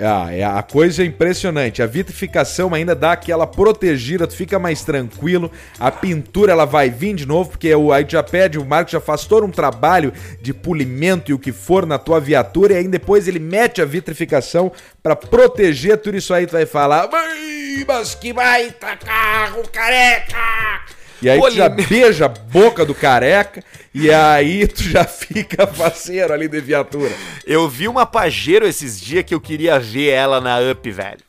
Ah, 0.00 0.32
é, 0.32 0.42
a 0.42 0.62
coisa 0.62 1.02
é 1.02 1.06
impressionante. 1.06 1.82
A 1.82 1.86
vitrificação 1.86 2.74
ainda 2.74 2.94
dá 2.94 3.12
aquela 3.12 3.46
protegida, 3.46 4.26
tu 4.26 4.34
fica 4.34 4.58
mais 4.58 4.82
tranquilo. 4.82 5.50
A 5.78 5.90
pintura 5.90 6.50
ela 6.52 6.64
vai 6.64 6.90
vir 6.90 7.14
de 7.14 7.26
novo, 7.26 7.50
porque 7.50 7.72
o 7.74 7.92
aí 7.92 8.04
já 8.08 8.22
pede, 8.22 8.58
o 8.58 8.64
Marco 8.64 8.90
já 8.90 9.00
faz 9.00 9.26
todo 9.26 9.46
um 9.46 9.50
trabalho 9.50 10.12
de 10.40 10.52
polimento 10.52 11.30
e 11.30 11.34
o 11.34 11.38
que 11.38 11.52
for 11.52 11.86
na 11.86 11.98
tua 11.98 12.18
viatura, 12.18 12.72
e 12.72 12.76
aí 12.78 12.88
depois 12.88 13.28
ele 13.28 13.38
mete 13.38 13.80
a 13.80 13.84
vitrificação 13.84 14.72
pra 15.02 15.14
proteger 15.14 15.98
tudo 15.98 16.16
isso 16.16 16.32
aí. 16.34 16.46
Tu 16.46 16.52
vai 16.52 16.66
falar, 16.66 17.08
"Ai, 17.12 17.84
mas 17.86 18.14
que 18.14 18.32
baita 18.32 18.96
carro, 18.96 19.62
careca! 19.70 21.01
E 21.22 21.30
aí 21.30 21.40
tu 21.40 21.50
já 21.52 21.68
beija 21.68 22.24
a 22.26 22.28
boca 22.28 22.84
do 22.84 22.94
careca 22.94 23.62
e 23.94 24.10
aí 24.12 24.66
tu 24.66 24.82
já 24.82 25.04
fica 25.04 25.68
faceiro 25.68 26.32
ali 26.32 26.48
de 26.48 26.60
viatura. 26.60 27.12
Eu 27.46 27.68
vi 27.68 27.86
uma 27.86 28.04
Pajero 28.04 28.66
esses 28.66 29.00
dias 29.00 29.24
que 29.24 29.32
eu 29.32 29.40
queria 29.40 29.78
ver 29.78 30.08
ela 30.08 30.40
na 30.40 30.58
Up, 30.58 30.90
velho. 30.90 31.20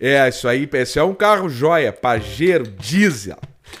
É, 0.00 0.28
isso 0.28 0.46
aí, 0.46 0.68
esse 0.74 0.96
é 0.96 1.02
um 1.02 1.12
carro 1.12 1.48
joia, 1.48 1.92
Pajero, 1.92 2.68
diesel. 2.68 3.36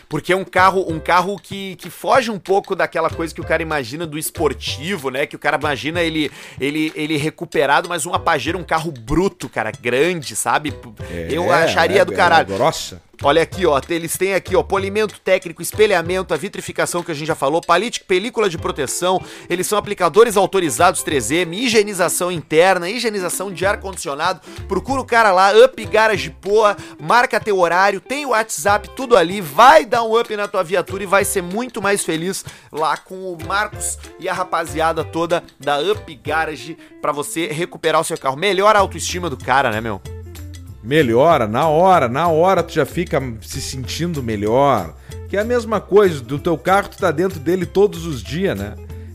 Porque 0.08 0.32
é 0.32 0.36
um 0.36 0.44
carro, 0.44 0.84
um 0.90 0.98
carro 0.98 1.38
que, 1.38 1.76
que 1.76 1.88
foge 1.88 2.30
um 2.30 2.38
pouco 2.38 2.74
daquela 2.74 3.08
coisa 3.08 3.32
que 3.32 3.40
o 3.40 3.44
cara 3.44 3.62
imagina 3.62 4.06
do 4.06 4.18
esportivo, 4.18 5.10
né? 5.10 5.26
Que 5.26 5.36
o 5.36 5.38
cara 5.38 5.56
imagina 5.56 6.02
ele 6.02 6.30
ele, 6.60 6.92
ele 6.96 7.16
recuperado, 7.16 7.88
mas 7.88 8.04
um 8.04 8.10
Pajero, 8.18 8.58
um 8.58 8.64
carro 8.64 8.90
bruto, 8.90 9.48
cara, 9.48 9.70
grande, 9.70 10.34
sabe? 10.34 10.74
eu 11.30 11.52
acharia 11.52 12.02
é, 12.02 12.04
do 12.04 12.12
é 12.12 12.16
caralho. 12.16 12.48
grossa. 12.48 13.00
Olha 13.20 13.42
aqui, 13.42 13.66
ó, 13.66 13.80
eles 13.88 14.16
têm 14.16 14.34
aqui, 14.34 14.54
ó, 14.54 14.62
polimento 14.62 15.18
técnico, 15.18 15.60
espelhamento, 15.60 16.32
a 16.32 16.36
vitrificação 16.36 17.02
que 17.02 17.10
a 17.10 17.14
gente 17.14 17.26
já 17.26 17.34
falou, 17.34 17.60
palite, 17.60 18.04
película 18.04 18.48
de 18.48 18.56
proteção, 18.56 19.20
eles 19.50 19.66
são 19.66 19.76
aplicadores 19.76 20.36
autorizados 20.36 21.02
3M, 21.02 21.52
higienização 21.52 22.30
interna, 22.30 22.88
higienização 22.88 23.52
de 23.52 23.66
ar-condicionado. 23.66 24.40
Procura 24.68 25.00
o 25.00 25.04
cara 25.04 25.32
lá, 25.32 25.52
Up 25.52 25.84
Garage 25.86 26.30
Poa, 26.30 26.76
marca 27.00 27.40
teu 27.40 27.58
horário, 27.58 28.00
tem 28.00 28.24
o 28.24 28.30
WhatsApp, 28.30 28.88
tudo 28.94 29.16
ali, 29.16 29.40
vai 29.40 29.84
dar 29.84 30.04
um 30.04 30.16
up 30.16 30.36
na 30.36 30.46
tua 30.46 30.62
viatura 30.62 31.02
e 31.02 31.06
vai 31.06 31.24
ser 31.24 31.42
muito 31.42 31.82
mais 31.82 32.04
feliz 32.04 32.44
lá 32.70 32.96
com 32.96 33.32
o 33.32 33.38
Marcos 33.48 33.98
e 34.20 34.28
a 34.28 34.32
rapaziada 34.32 35.02
toda 35.02 35.42
da 35.58 35.80
Up 35.80 36.14
Garage 36.22 36.78
pra 37.02 37.10
você 37.10 37.48
recuperar 37.48 38.00
o 38.00 38.04
seu 38.04 38.16
carro. 38.16 38.36
Melhora 38.36 38.78
a 38.78 38.82
autoestima 38.82 39.28
do 39.28 39.36
cara, 39.36 39.72
né, 39.72 39.80
meu? 39.80 40.00
Melhora, 40.88 41.46
na 41.46 41.68
hora, 41.68 42.08
na 42.08 42.28
hora 42.28 42.62
tu 42.62 42.72
já 42.72 42.86
fica 42.86 43.22
se 43.42 43.60
sentindo 43.60 44.22
melhor. 44.22 44.94
Que 45.28 45.36
é 45.36 45.40
a 45.40 45.44
mesma 45.44 45.82
coisa, 45.82 46.22
do 46.22 46.38
teu 46.38 46.56
carro 46.56 46.88
tu 46.88 46.96
tá 46.96 47.10
dentro 47.10 47.38
dele 47.38 47.66
todos 47.66 48.06
os 48.06 48.22
dias, 48.22 48.58
né? 48.58 48.72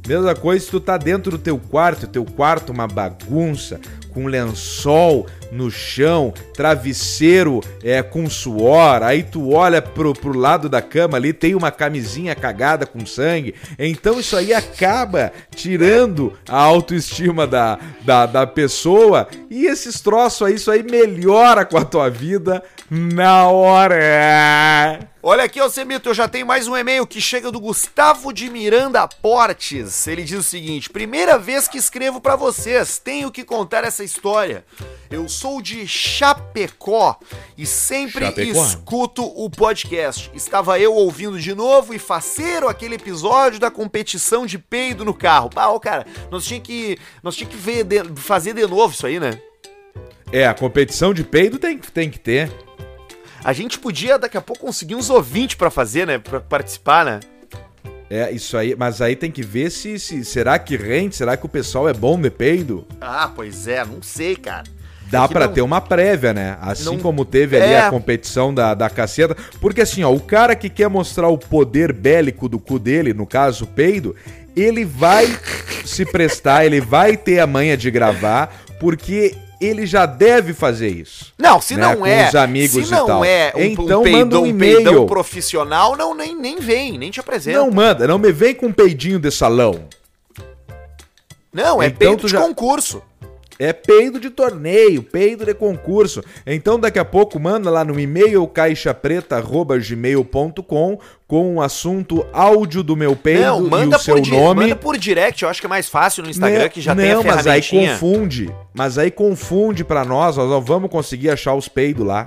Mesma 0.07 0.35
coisa 0.35 0.63
se 0.63 0.69
tu 0.69 0.79
tá 0.79 0.97
dentro 0.97 1.31
do 1.31 1.39
teu 1.39 1.57
quarto, 1.57 2.05
teu 2.05 2.25
quarto 2.25 2.71
uma 2.71 2.85
bagunça, 2.85 3.81
com 4.13 4.27
lençol 4.27 5.27
no 5.51 5.69
chão, 5.69 6.33
travesseiro 6.53 7.61
é, 7.83 8.01
com 8.01 8.29
suor, 8.29 9.03
aí 9.03 9.23
tu 9.23 9.51
olha 9.51 9.81
pro, 9.81 10.13
pro 10.13 10.37
lado 10.37 10.67
da 10.67 10.81
cama 10.81 11.17
ali, 11.17 11.31
tem 11.31 11.55
uma 11.55 11.71
camisinha 11.71 12.35
cagada 12.35 12.85
com 12.85 13.05
sangue. 13.05 13.55
Então 13.77 14.19
isso 14.19 14.35
aí 14.35 14.53
acaba 14.53 15.31
tirando 15.55 16.33
a 16.47 16.57
autoestima 16.57 17.45
da, 17.45 17.79
da, 18.01 18.25
da 18.25 18.47
pessoa 18.47 19.27
e 19.49 19.65
esses 19.65 20.01
troços 20.01 20.47
aí, 20.47 20.55
isso 20.55 20.71
aí 20.71 20.83
melhora 20.83 21.65
com 21.65 21.77
a 21.77 21.85
tua 21.85 22.09
vida 22.09 22.63
na 22.89 23.47
hora. 23.47 25.12
Olha 25.25 25.45
aqui, 25.45 25.57
Alcemito, 25.57 26.09
eu 26.09 26.13
já 26.13 26.27
tenho 26.27 26.45
mais 26.45 26.67
um 26.67 26.75
e-mail 26.75 27.07
que 27.07 27.21
chega 27.21 27.49
do 27.49 27.57
Gustavo 27.57 28.33
de 28.33 28.49
Miranda 28.49 29.07
Portes. 29.07 30.05
Ele 30.05 30.21
diz 30.21 30.37
o 30.37 30.43
seguinte: 30.43 30.89
primeira 30.89 31.37
vez 31.37 31.65
que 31.65 31.77
escrevo 31.77 32.19
para 32.19 32.35
vocês, 32.35 32.97
tenho 32.97 33.31
que 33.31 33.45
contar 33.45 33.85
essa 33.85 34.03
história. 34.03 34.65
Eu 35.09 35.29
sou 35.29 35.61
de 35.61 35.87
Chapecó 35.87 37.17
e 37.57 37.65
sempre 37.65 38.25
Chapecó. 38.25 38.65
escuto 38.65 39.23
o 39.23 39.49
podcast. 39.49 40.29
Estava 40.33 40.77
eu 40.77 40.93
ouvindo 40.93 41.39
de 41.39 41.55
novo 41.55 41.93
e 41.93 41.99
faceiro 41.99 42.67
aquele 42.67 42.95
episódio 42.95 43.61
da 43.61 43.71
competição 43.71 44.45
de 44.45 44.57
peido 44.59 45.05
no 45.05 45.13
carro. 45.13 45.49
Ah, 45.55 45.69
ô, 45.71 45.79
cara, 45.79 46.05
nós 46.29 46.43
tinha 46.45 46.59
que, 46.59 46.97
nós 47.23 47.33
tinha 47.33 47.49
que 47.49 47.55
ver 47.55 47.85
de- 47.85 48.03
fazer 48.19 48.53
de 48.53 48.67
novo 48.67 48.93
isso 48.93 49.07
aí, 49.07 49.21
né? 49.21 49.39
É, 50.33 50.45
a 50.47 50.53
competição 50.53 51.13
de 51.13 51.23
peido 51.23 51.57
tem, 51.57 51.77
tem 51.77 52.09
que 52.09 52.19
ter. 52.19 52.51
A 53.43 53.51
gente 53.53 53.77
podia 53.79 54.17
daqui 54.17 54.37
a 54.37 54.41
pouco 54.41 54.61
conseguir 54.65 54.95
uns 54.95 55.09
ouvintes 55.09 55.55
pra 55.55 55.69
fazer, 55.69 56.07
né? 56.07 56.17
Pra 56.17 56.39
participar, 56.39 57.03
né? 57.05 57.19
É, 58.09 58.31
isso 58.31 58.55
aí, 58.57 58.75
mas 58.77 59.01
aí 59.01 59.15
tem 59.15 59.31
que 59.31 59.41
ver 59.41 59.71
se, 59.71 59.97
se 59.97 60.23
será 60.23 60.59
que 60.59 60.77
rende, 60.77 61.15
será 61.15 61.35
que 61.35 61.45
o 61.45 61.49
pessoal 61.49 61.89
é 61.89 61.93
bom 61.93 62.19
de 62.19 62.29
peido? 62.29 62.85
Ah, 63.01 63.31
pois 63.35 63.67
é, 63.67 63.83
não 63.83 64.01
sei, 64.03 64.35
cara. 64.35 64.63
Dá 65.09 65.23
É 65.25 65.27
pra 65.27 65.47
não- 65.47 65.53
ter 65.53 65.61
uma 65.61 65.81
prévia, 65.81 66.33
né? 66.33 66.57
Assim 66.61 66.85
Não- 66.85 66.99
como 66.99 67.25
teve 67.25 67.57
ali 67.57 67.73
É. 67.73 67.81
a 67.81 67.89
competição 67.89 68.53
da, 68.53 68.73
da 68.73 68.89
caceta. 68.89 69.35
Porque 69.59 69.81
assim, 69.81 70.03
ó, 70.03 70.11
o 70.13 70.19
cara 70.19 70.55
que 70.55 70.69
quer 70.69 70.87
mostrar 70.89 71.27
o 71.27 71.37
poder 71.37 71.91
bélico 71.91 72.47
do 72.47 72.59
cu 72.59 72.79
dele, 72.79 73.13
no 73.13 73.25
caso 73.27 73.65
o 73.65 73.67
peido, 73.67 74.15
ele 74.55 74.85
vai 74.85 75.27
se 75.85 76.05
prestar, 76.05 76.65
ele 76.65 76.79
vai 76.81 77.17
ter 77.17 77.39
a 77.39 77.47
manha 77.47 77.75
de 77.77 77.89
gravar, 77.91 78.55
porque 78.79 79.35
ele 79.65 79.85
já 79.85 80.05
deve 80.05 80.53
fazer 80.53 80.89
isso. 80.89 81.33
Não, 81.37 81.61
se 81.61 81.75
né, 81.75 81.81
não 81.81 81.97
com 81.97 82.05
é. 82.07 82.27
os 82.27 82.35
amigos 82.35 82.85
se 82.87 82.91
e 82.93 82.95
não 82.95 83.05
tal. 83.07 83.25
é 83.25 83.53
um, 83.55 83.59
Então 83.61 83.83
um, 83.85 83.87
manda 83.87 84.03
peidão, 84.03 84.43
um 84.43 84.47
um 84.47 84.57
peidão 84.57 85.05
profissional, 85.05 85.95
não, 85.95 86.13
nem, 86.15 86.35
nem 86.35 86.57
vem, 86.59 86.97
nem 86.97 87.09
te 87.11 87.19
apresenta. 87.19 87.57
Não 87.59 87.71
manda, 87.71 88.07
não 88.07 88.17
me 88.17 88.31
vem 88.31 88.53
com 88.55 88.67
um 88.67 88.73
peidinho 88.73 89.19
de 89.19 89.31
salão. 89.31 89.85
Não, 91.53 91.81
é 91.81 91.87
Então 91.87 91.97
peito 92.09 92.21
tu 92.21 92.25
de 92.27 92.31
já- 92.33 92.39
concurso. 92.41 93.01
É 93.63 93.71
peido 93.71 94.19
de 94.19 94.29
torneio, 94.29 95.01
peido 95.01 95.45
de 95.45 95.53
concurso. 95.53 96.21
Então 96.45 96.77
daqui 96.77 96.99
a 96.99 97.05
pouco 97.05 97.39
manda 97.39 97.69
lá 97.69 97.85
no 97.85 97.97
e-mail 97.97 98.45
caixapreta@gmail.com 98.45 100.99
com 101.25 101.55
o 101.55 101.61
assunto 101.61 102.25
áudio 102.33 102.83
do 102.83 102.97
meu 102.97 103.15
peido 103.15 103.43
não, 103.43 103.65
e 103.65 103.69
manda 103.69 103.95
o 103.95 103.99
seu 103.99 104.17
por, 104.17 104.27
nome. 104.27 104.63
manda 104.63 104.75
por 104.75 104.97
direct, 104.97 105.43
eu 105.43 105.49
acho 105.49 105.61
que 105.61 105.65
é 105.65 105.69
mais 105.69 105.87
fácil 105.87 106.23
no 106.23 106.29
Instagram, 106.29 106.59
Né? 106.59 106.67
que 106.69 106.81
já 106.81 106.93
não, 106.93 107.01
tem 107.01 107.13
a 107.13 107.23
mas 107.23 107.47
aí 107.47 107.63
confunde. 107.63 108.53
Mas 108.73 108.97
aí 108.97 109.09
confunde 109.09 109.85
pra 109.85 110.03
nós, 110.03 110.35
nós 110.35 110.49
não 110.49 110.61
vamos 110.61 110.91
conseguir 110.91 111.29
achar 111.29 111.55
os 111.55 111.69
peidos 111.69 112.05
lá. 112.05 112.25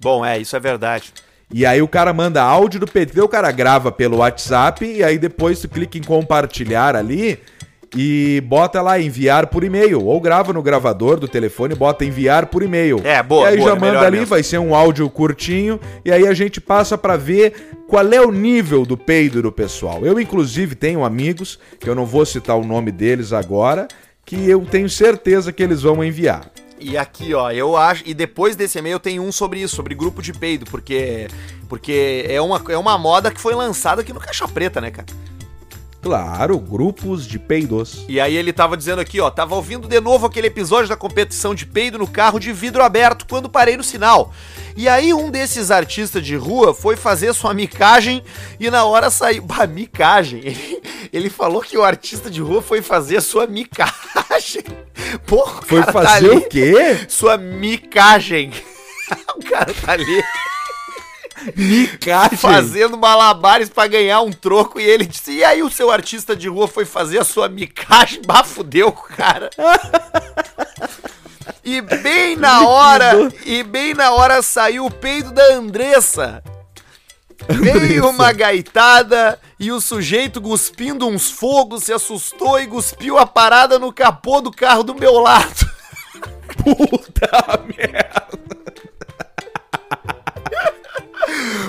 Bom, 0.00 0.24
é, 0.24 0.38
isso 0.38 0.54
é 0.54 0.60
verdade. 0.60 1.12
E 1.52 1.66
aí 1.66 1.82
o 1.82 1.88
cara 1.88 2.12
manda 2.12 2.40
áudio 2.42 2.78
do. 2.80 2.86
Daí 2.86 3.20
o 3.20 3.28
cara 3.28 3.50
grava 3.50 3.90
pelo 3.90 4.18
WhatsApp 4.18 4.84
e 4.84 5.02
aí 5.02 5.18
depois 5.18 5.58
tu 5.60 5.68
clica 5.68 5.98
em 5.98 6.02
compartilhar 6.02 6.94
ali 6.94 7.40
e 7.96 8.42
bota 8.46 8.82
lá 8.82 9.00
enviar 9.00 9.46
por 9.46 9.64
e-mail. 9.64 10.04
Ou 10.04 10.20
grava 10.20 10.52
no 10.52 10.62
gravador 10.62 11.18
do 11.18 11.26
telefone 11.28 11.74
bota 11.74 12.04
enviar 12.04 12.46
por 12.46 12.62
e-mail. 12.62 13.00
É, 13.04 13.22
boa, 13.22 13.48
E 13.48 13.52
aí 13.52 13.58
boa, 13.58 13.70
já 13.70 13.76
é 13.76 13.80
manda 13.80 14.00
ali, 14.00 14.18
mesmo. 14.18 14.26
vai 14.26 14.42
ser 14.42 14.58
um 14.58 14.74
áudio 14.74 15.08
curtinho 15.08 15.80
e 16.04 16.12
aí 16.12 16.26
a 16.26 16.34
gente 16.34 16.60
passa 16.60 16.98
pra 16.98 17.16
ver 17.16 17.70
qual 17.88 18.06
é 18.12 18.20
o 18.20 18.30
nível 18.30 18.84
do 18.84 18.96
peido 18.96 19.40
do 19.42 19.50
pessoal. 19.52 20.04
Eu 20.04 20.20
inclusive 20.20 20.74
tenho 20.74 21.04
amigos, 21.04 21.58
que 21.80 21.88
eu 21.88 21.94
não 21.94 22.04
vou 22.04 22.26
citar 22.26 22.56
o 22.58 22.64
nome 22.64 22.90
deles 22.92 23.32
agora, 23.32 23.88
que 24.24 24.48
eu 24.48 24.60
tenho 24.66 24.88
certeza 24.90 25.52
que 25.52 25.62
eles 25.62 25.82
vão 25.82 26.04
enviar. 26.04 26.50
E 26.80 26.96
aqui, 26.96 27.34
ó, 27.34 27.50
eu 27.50 27.76
acho. 27.76 28.04
E 28.06 28.14
depois 28.14 28.54
desse 28.54 28.78
e-mail 28.78 29.00
tem 29.00 29.18
um 29.18 29.32
sobre 29.32 29.60
isso, 29.60 29.74
sobre 29.74 29.96
grupo 29.96 30.22
de 30.22 30.32
peido, 30.32 30.64
porque. 30.70 31.26
Porque 31.68 32.24
é 32.28 32.40
uma, 32.40 32.62
é 32.68 32.78
uma 32.78 32.96
moda 32.96 33.30
que 33.32 33.40
foi 33.40 33.52
lançada 33.54 34.00
aqui 34.02 34.12
no 34.12 34.20
Caixa 34.20 34.46
Preta, 34.46 34.80
né, 34.80 34.90
cara? 34.92 35.06
Claro, 36.08 36.58
grupos 36.58 37.26
de 37.26 37.38
peidos. 37.38 38.06
E 38.08 38.18
aí 38.18 38.34
ele 38.34 38.50
tava 38.50 38.78
dizendo 38.78 38.98
aqui, 38.98 39.20
ó, 39.20 39.28
tava 39.28 39.54
ouvindo 39.54 39.86
de 39.86 40.00
novo 40.00 40.24
aquele 40.24 40.46
episódio 40.46 40.88
da 40.88 40.96
competição 40.96 41.54
de 41.54 41.66
peido 41.66 41.98
no 41.98 42.06
carro 42.06 42.38
de 42.40 42.50
vidro 42.50 42.82
aberto 42.82 43.26
quando 43.28 43.46
parei 43.46 43.76
no 43.76 43.84
sinal. 43.84 44.32
E 44.74 44.88
aí 44.88 45.12
um 45.12 45.30
desses 45.30 45.70
artistas 45.70 46.24
de 46.24 46.34
rua 46.34 46.72
foi 46.72 46.96
fazer 46.96 47.34
sua 47.34 47.52
micagem 47.52 48.22
e 48.58 48.70
na 48.70 48.84
hora 48.84 49.10
saiu. 49.10 49.42
Bah, 49.48 49.66
micagem. 49.66 50.40
Ele, 50.40 50.82
ele 51.12 51.28
falou 51.28 51.60
que 51.60 51.76
o 51.76 51.84
artista 51.84 52.30
de 52.30 52.40
rua 52.40 52.62
foi 52.62 52.80
fazer 52.80 53.20
sua 53.20 53.46
micagem. 53.46 54.64
Porra, 55.28 55.60
Foi 55.60 55.82
tá 55.82 55.92
fazer 55.92 56.30
ali. 56.30 56.38
o 56.38 56.48
quê? 56.48 57.00
Sua 57.06 57.36
micagem. 57.36 58.50
o 59.36 59.44
cara 59.44 59.74
tá 59.74 59.92
ali 59.92 60.22
Micagem. 61.56 62.38
fazendo 62.38 62.96
malabares 62.96 63.68
pra 63.68 63.86
ganhar 63.86 64.20
um 64.20 64.32
troco 64.32 64.80
e 64.80 64.84
ele 64.84 65.06
disse: 65.06 65.32
E 65.32 65.44
aí 65.44 65.62
o 65.62 65.70
seu 65.70 65.90
artista 65.90 66.34
de 66.34 66.48
rua 66.48 66.68
foi 66.68 66.84
fazer 66.84 67.18
a 67.18 67.24
sua 67.24 67.48
micagem? 67.48 68.22
Bah, 68.26 68.44
fudeu 68.44 68.92
cara. 68.92 69.48
E 71.64 71.80
bem 71.80 72.36
na 72.36 72.66
hora, 72.66 73.12
e 73.44 73.62
bem 73.62 73.94
na 73.94 74.10
hora 74.10 74.42
saiu 74.42 74.86
o 74.86 74.90
peido 74.90 75.32
da 75.32 75.54
Andressa. 75.54 76.42
Veio 77.48 78.08
uma 78.08 78.32
gaitada 78.32 79.38
e 79.58 79.70
o 79.72 79.80
sujeito 79.80 80.40
cuspindo 80.40 81.06
uns 81.06 81.30
fogos 81.30 81.84
se 81.84 81.92
assustou 81.92 82.60
e 82.60 82.66
cuspiu 82.66 83.18
a 83.18 83.26
parada 83.26 83.78
no 83.78 83.92
capô 83.92 84.40
do 84.40 84.50
carro 84.50 84.82
do 84.82 84.94
meu 84.94 85.14
lado. 85.14 85.70
Puta 86.62 87.64
merda. 87.66 88.28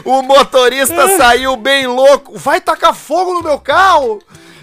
O 0.05 0.21
motorista 0.21 1.17
saiu 1.17 1.55
bem 1.55 1.87
louco. 1.87 2.37
Vai 2.37 2.61
tacar 2.61 2.95
fogo 2.95 3.33
no 3.33 3.43
meu 3.43 3.59
carro? 3.59 4.21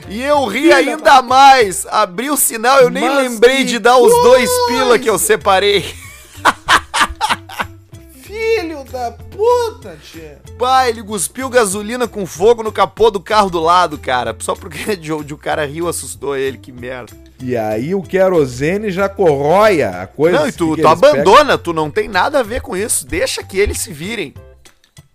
E 0.09 0.23
eu 0.23 0.45
ri 0.47 0.73
ainda 0.73 1.21
mais. 1.21 1.87
Abri 1.87 2.31
o 2.31 2.37
sinal, 2.37 2.81
eu 2.81 2.91
nem 2.91 3.09
Mas 3.09 3.17
lembrei 3.17 3.65
de 3.65 3.79
dar 3.79 3.97
os 3.99 4.13
dois 4.23 4.51
pila 4.69 4.99
que 4.99 5.11
eu 5.11 5.19
separei. 5.19 5.85
Filho 8.23 8.85
da 8.85 9.11
puta, 9.11 9.97
tia. 10.03 10.41
Pai, 10.59 10.91
ele 10.91 11.03
cuspiu 11.03 11.49
gasolina 11.49 12.07
com 12.07 12.25
fogo 12.25 12.63
no 12.63 12.71
capô 12.71 13.11
do 13.11 13.21
carro 13.21 13.51
do 13.51 13.61
lado, 13.61 13.99
cara. 13.99 14.37
Só 14.41 14.55
porque 14.55 14.95
de, 14.97 15.13
o 15.13 15.39
cara 15.39 15.67
riu, 15.67 15.89
assustou 15.89 16.37
ele, 16.37 16.59
que 16.59 16.71
merda. 16.71 17.13
E 17.43 17.57
aí 17.57 17.95
o 17.95 18.03
querosene 18.03 18.91
já 18.91 19.09
corroia 19.09 20.03
a 20.03 20.07
coisa. 20.07 20.39
Não, 20.39 20.49
e 20.49 20.53
tu, 20.53 20.75
que 20.75 20.83
tu 20.83 20.89
eles 20.89 21.01
pegam. 21.01 21.21
abandona, 21.21 21.59
tu 21.59 21.73
não 21.73 21.91
tem 21.91 22.09
nada 22.09 22.41
a 22.41 22.43
ver 22.43 22.61
com 22.63 22.77
isso. 22.77 23.07
Deixa 23.07 23.43
que 23.43 23.59
eles 23.59 23.79
se 23.79 23.93
virem. 23.93 24.33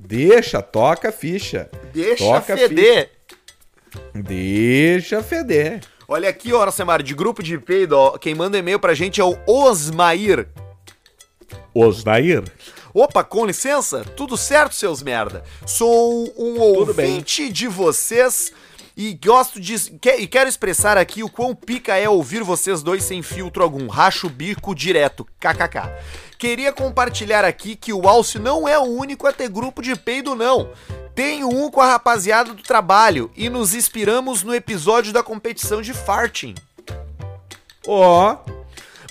Deixa, 0.08 0.62
toca 0.62 1.10
a 1.10 1.12
ficha. 1.12 1.70
Deixa 1.94 2.24
Toca 2.24 2.54
a 2.54 2.58
feder. 2.58 3.12
Deixa 4.14 5.22
feder. 5.24 5.82
Olha 6.08 6.30
aqui, 6.30 6.52
ó, 6.54 6.70
Semar, 6.72 7.02
de 7.02 7.14
grupo 7.14 7.42
de 7.42 7.58
peido, 7.58 7.94
ó, 7.98 8.18
quem 8.18 8.36
manda 8.36 8.58
e-mail 8.58 8.80
pra 8.80 8.94
gente 8.94 9.22
é 9.22 9.24
o 9.24 9.38
Osmair. 9.48 10.48
Osnair. 11.74 12.44
Opa, 12.94 13.24
com 13.24 13.46
licença? 13.46 14.04
Tudo 14.18 14.36
certo, 14.36 14.76
seus 14.76 15.02
merda? 15.02 15.44
Sou 15.66 16.24
um 16.38 16.56
Tudo 16.74 16.94
bem. 16.94 17.12
ouvinte 17.14 17.50
de 17.50 17.68
vocês 17.68 18.52
e 18.98 19.14
gosto 19.14 19.60
de. 19.62 19.80
que- 19.92 20.18
e 20.18 20.28
quero 20.28 20.50
expressar 20.50 20.98
aqui 20.98 21.24
o 21.24 21.30
quão 21.30 21.56
pica 21.56 21.96
é 21.96 22.10
ouvir 22.10 22.44
vocês 22.44 22.84
dois 22.84 23.04
sem 23.04 23.22
filtro 23.22 23.64
algum. 23.64 23.88
Racho 23.88 24.28
o 24.28 24.30
bico 24.30 24.76
direto. 24.76 25.26
KKK. 25.40 25.90
Queria 26.42 26.74
compartilhar 26.74 27.46
aqui 27.46 27.76
que 27.76 27.94
o 27.94 28.10
Alce 28.10 28.40
não 28.40 28.68
é 28.68 28.76
o 28.76 28.82
único 28.82 29.28
a 29.28 29.32
ter 29.32 29.48
grupo 29.48 29.80
de 29.80 29.96
peido, 29.96 30.34
não. 30.34 30.72
Tenho 31.14 31.48
um 31.48 31.70
com 31.70 31.80
a 31.80 31.86
rapaziada 31.86 32.52
do 32.52 32.64
trabalho 32.64 33.30
e 33.38 33.48
nos 33.48 33.76
inspiramos 33.76 34.42
no 34.42 34.52
episódio 34.56 35.14
da 35.14 35.22
competição 35.22 35.84
de 35.84 35.94
farting. 35.94 36.56
Ó, 37.88 38.38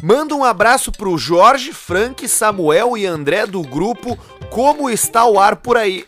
Manda 0.02 0.34
um 0.34 0.42
abraço 0.42 0.90
pro 0.90 1.16
Jorge, 1.16 1.72
Frank, 1.72 2.26
Samuel 2.26 2.98
e 2.98 3.06
André 3.06 3.46
do 3.46 3.62
grupo 3.62 4.18
Como 4.50 4.90
Está 4.90 5.24
o 5.24 5.38
Ar 5.38 5.54
Por 5.54 5.76
Aí. 5.76 6.04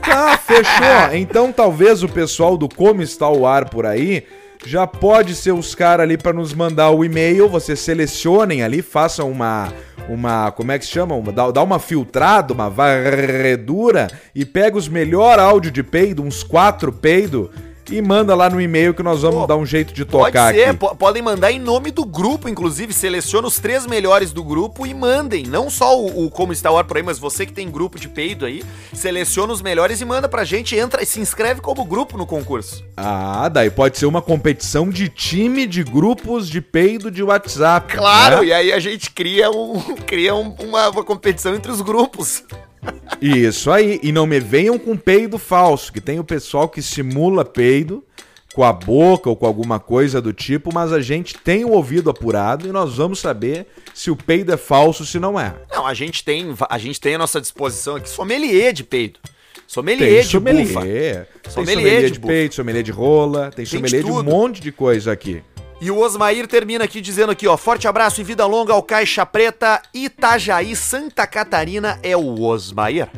tá, 0.00 0.38
fechou. 0.40 1.12
Então 1.12 1.52
talvez 1.52 2.02
o 2.02 2.08
pessoal 2.08 2.56
do 2.56 2.66
Como 2.66 3.02
Está 3.02 3.28
o 3.28 3.46
Ar 3.46 3.68
por 3.68 3.84
aí 3.84 4.26
já 4.66 4.86
pode 4.86 5.34
ser 5.34 5.52
os 5.52 5.74
caras 5.74 6.04
ali 6.04 6.16
pra 6.16 6.32
nos 6.32 6.52
mandar 6.52 6.90
o 6.90 7.04
e-mail. 7.04 7.48
Vocês 7.48 7.80
selecionem 7.80 8.62
ali, 8.62 8.82
façam 8.82 9.30
uma. 9.30 9.72
Uma. 10.08 10.50
Como 10.50 10.70
é 10.72 10.78
que 10.78 10.84
se 10.84 10.90
chama? 10.90 11.14
Uma, 11.14 11.32
dá, 11.32 11.50
dá 11.50 11.62
uma 11.62 11.78
filtrada, 11.78 12.52
uma 12.52 12.68
varredura 12.68 14.08
e 14.34 14.44
pega 14.44 14.76
os 14.76 14.88
melhor 14.88 15.38
áudio 15.38 15.70
de 15.70 15.82
peido, 15.82 16.22
uns 16.22 16.42
quatro 16.42 16.92
peido, 16.92 17.50
e 17.90 18.00
manda 18.02 18.34
lá 18.34 18.48
no 18.50 18.60
e-mail 18.60 18.94
que 18.94 19.02
nós 19.02 19.22
vamos 19.22 19.40
Pô, 19.42 19.46
dar 19.46 19.56
um 19.56 19.66
jeito 19.66 19.92
de 19.92 20.04
Pode 20.04 20.26
tocar 20.32 20.54
ser, 20.54 20.64
aqui. 20.70 20.78
po- 20.78 20.94
podem 20.96 21.22
mandar 21.22 21.52
em 21.52 21.58
nome 21.58 21.90
do 21.90 22.04
grupo, 22.04 22.48
inclusive. 22.48 22.92
Seleciona 22.92 23.46
os 23.46 23.58
três 23.58 23.86
melhores 23.86 24.32
do 24.32 24.42
grupo 24.42 24.86
e 24.86 24.94
mandem. 24.94 25.44
Não 25.44 25.68
só 25.68 25.98
o, 25.98 26.26
o 26.26 26.30
Como 26.30 26.52
Está 26.52 26.70
o 26.70 26.78
Ar 26.78 26.84
Por 26.84 26.96
Aí, 26.96 27.02
mas 27.02 27.18
você 27.18 27.44
que 27.46 27.52
tem 27.52 27.70
grupo 27.70 27.98
de 27.98 28.08
peido 28.08 28.46
aí, 28.46 28.62
seleciona 28.92 29.52
os 29.52 29.60
melhores 29.62 30.00
e 30.00 30.04
manda 30.04 30.28
pra 30.28 30.44
gente. 30.44 30.76
Entra 30.76 31.02
e 31.02 31.06
se 31.06 31.20
inscreve 31.20 31.60
como 31.60 31.84
grupo 31.84 32.16
no 32.16 32.26
concurso. 32.26 32.84
Ah, 32.96 33.48
daí 33.48 33.70
pode 33.70 33.98
ser 33.98 34.06
uma 34.06 34.22
competição 34.22 34.88
de 34.88 35.08
time 35.08 35.66
de 35.66 35.82
grupos 35.84 36.48
de 36.48 36.60
peido 36.60 37.10
de 37.10 37.22
WhatsApp. 37.22 37.94
Claro, 37.96 38.40
né? 38.40 38.46
e 38.46 38.52
aí 38.52 38.72
a 38.72 38.78
gente 38.78 39.10
cria, 39.10 39.50
um, 39.50 39.78
cria 40.06 40.34
um- 40.34 40.54
uma, 40.60 40.88
uma 40.88 41.04
competição 41.04 41.54
entre 41.54 41.70
os 41.70 41.80
grupos. 41.80 42.42
Isso 43.20 43.70
aí. 43.70 43.98
E 44.02 44.12
não 44.12 44.26
me 44.26 44.38
venham 44.40 44.78
com 44.78 44.96
peido 44.96 45.38
falso, 45.38 45.92
que 45.92 46.00
tem 46.00 46.18
o 46.18 46.24
pessoal 46.24 46.68
que 46.68 46.82
simula 46.82 47.44
peido 47.44 48.04
com 48.54 48.62
a 48.62 48.72
boca 48.72 49.28
ou 49.28 49.34
com 49.34 49.46
alguma 49.46 49.80
coisa 49.80 50.20
do 50.20 50.32
tipo, 50.32 50.72
mas 50.72 50.92
a 50.92 51.00
gente 51.00 51.34
tem 51.36 51.64
o 51.64 51.70
ouvido 51.72 52.08
apurado 52.08 52.68
e 52.68 52.70
nós 52.72 52.94
vamos 52.96 53.18
saber 53.18 53.66
se 53.92 54.12
o 54.12 54.16
peido 54.16 54.52
é 54.52 54.56
falso, 54.56 55.04
se 55.04 55.18
não 55.18 55.38
é. 55.40 55.54
Não, 55.72 55.84
a 55.84 55.92
gente 55.92 56.22
tem, 56.24 56.54
a 56.70 56.78
gente 56.78 57.00
tem 57.00 57.16
à 57.16 57.18
nossa 57.18 57.40
disposição 57.40 57.96
aqui 57.96 58.08
sommelier 58.08 58.72
de 58.72 58.84
peido. 58.84 59.18
Sommelier 59.66 60.08
Tem 60.08 60.20
de 60.22 60.28
sommelier, 60.28 60.66
bufa. 60.66 60.80
tem 60.82 61.52
Sommelier 61.52 61.76
sommelier 61.78 62.02
de 62.04 62.10
de 62.12 62.18
bufa. 62.20 62.32
peito, 62.32 62.54
sommelier 62.54 62.82
de 62.84 62.92
rola, 62.92 63.40
tem 63.44 63.50
Tem 63.50 63.64
de 63.64 63.70
sommelier 63.70 64.04
de 64.04 64.10
um 64.10 64.14
tudo. 64.16 64.30
monte 64.30 64.60
de 64.60 64.70
coisa 64.70 65.10
aqui. 65.10 65.42
E 65.84 65.90
o 65.90 65.98
Osmair 65.98 66.48
termina 66.48 66.82
aqui 66.84 66.98
dizendo 66.98 67.32
aqui, 67.32 67.46
ó, 67.46 67.58
forte 67.58 67.86
abraço 67.86 68.18
e 68.18 68.24
vida 68.24 68.46
longa 68.46 68.72
ao 68.72 68.82
Caixa 68.82 69.26
Preta, 69.26 69.82
Itajaí, 69.92 70.74
Santa 70.74 71.26
Catarina, 71.26 72.00
é 72.02 72.16
o 72.16 72.40
Osmair. 72.40 73.10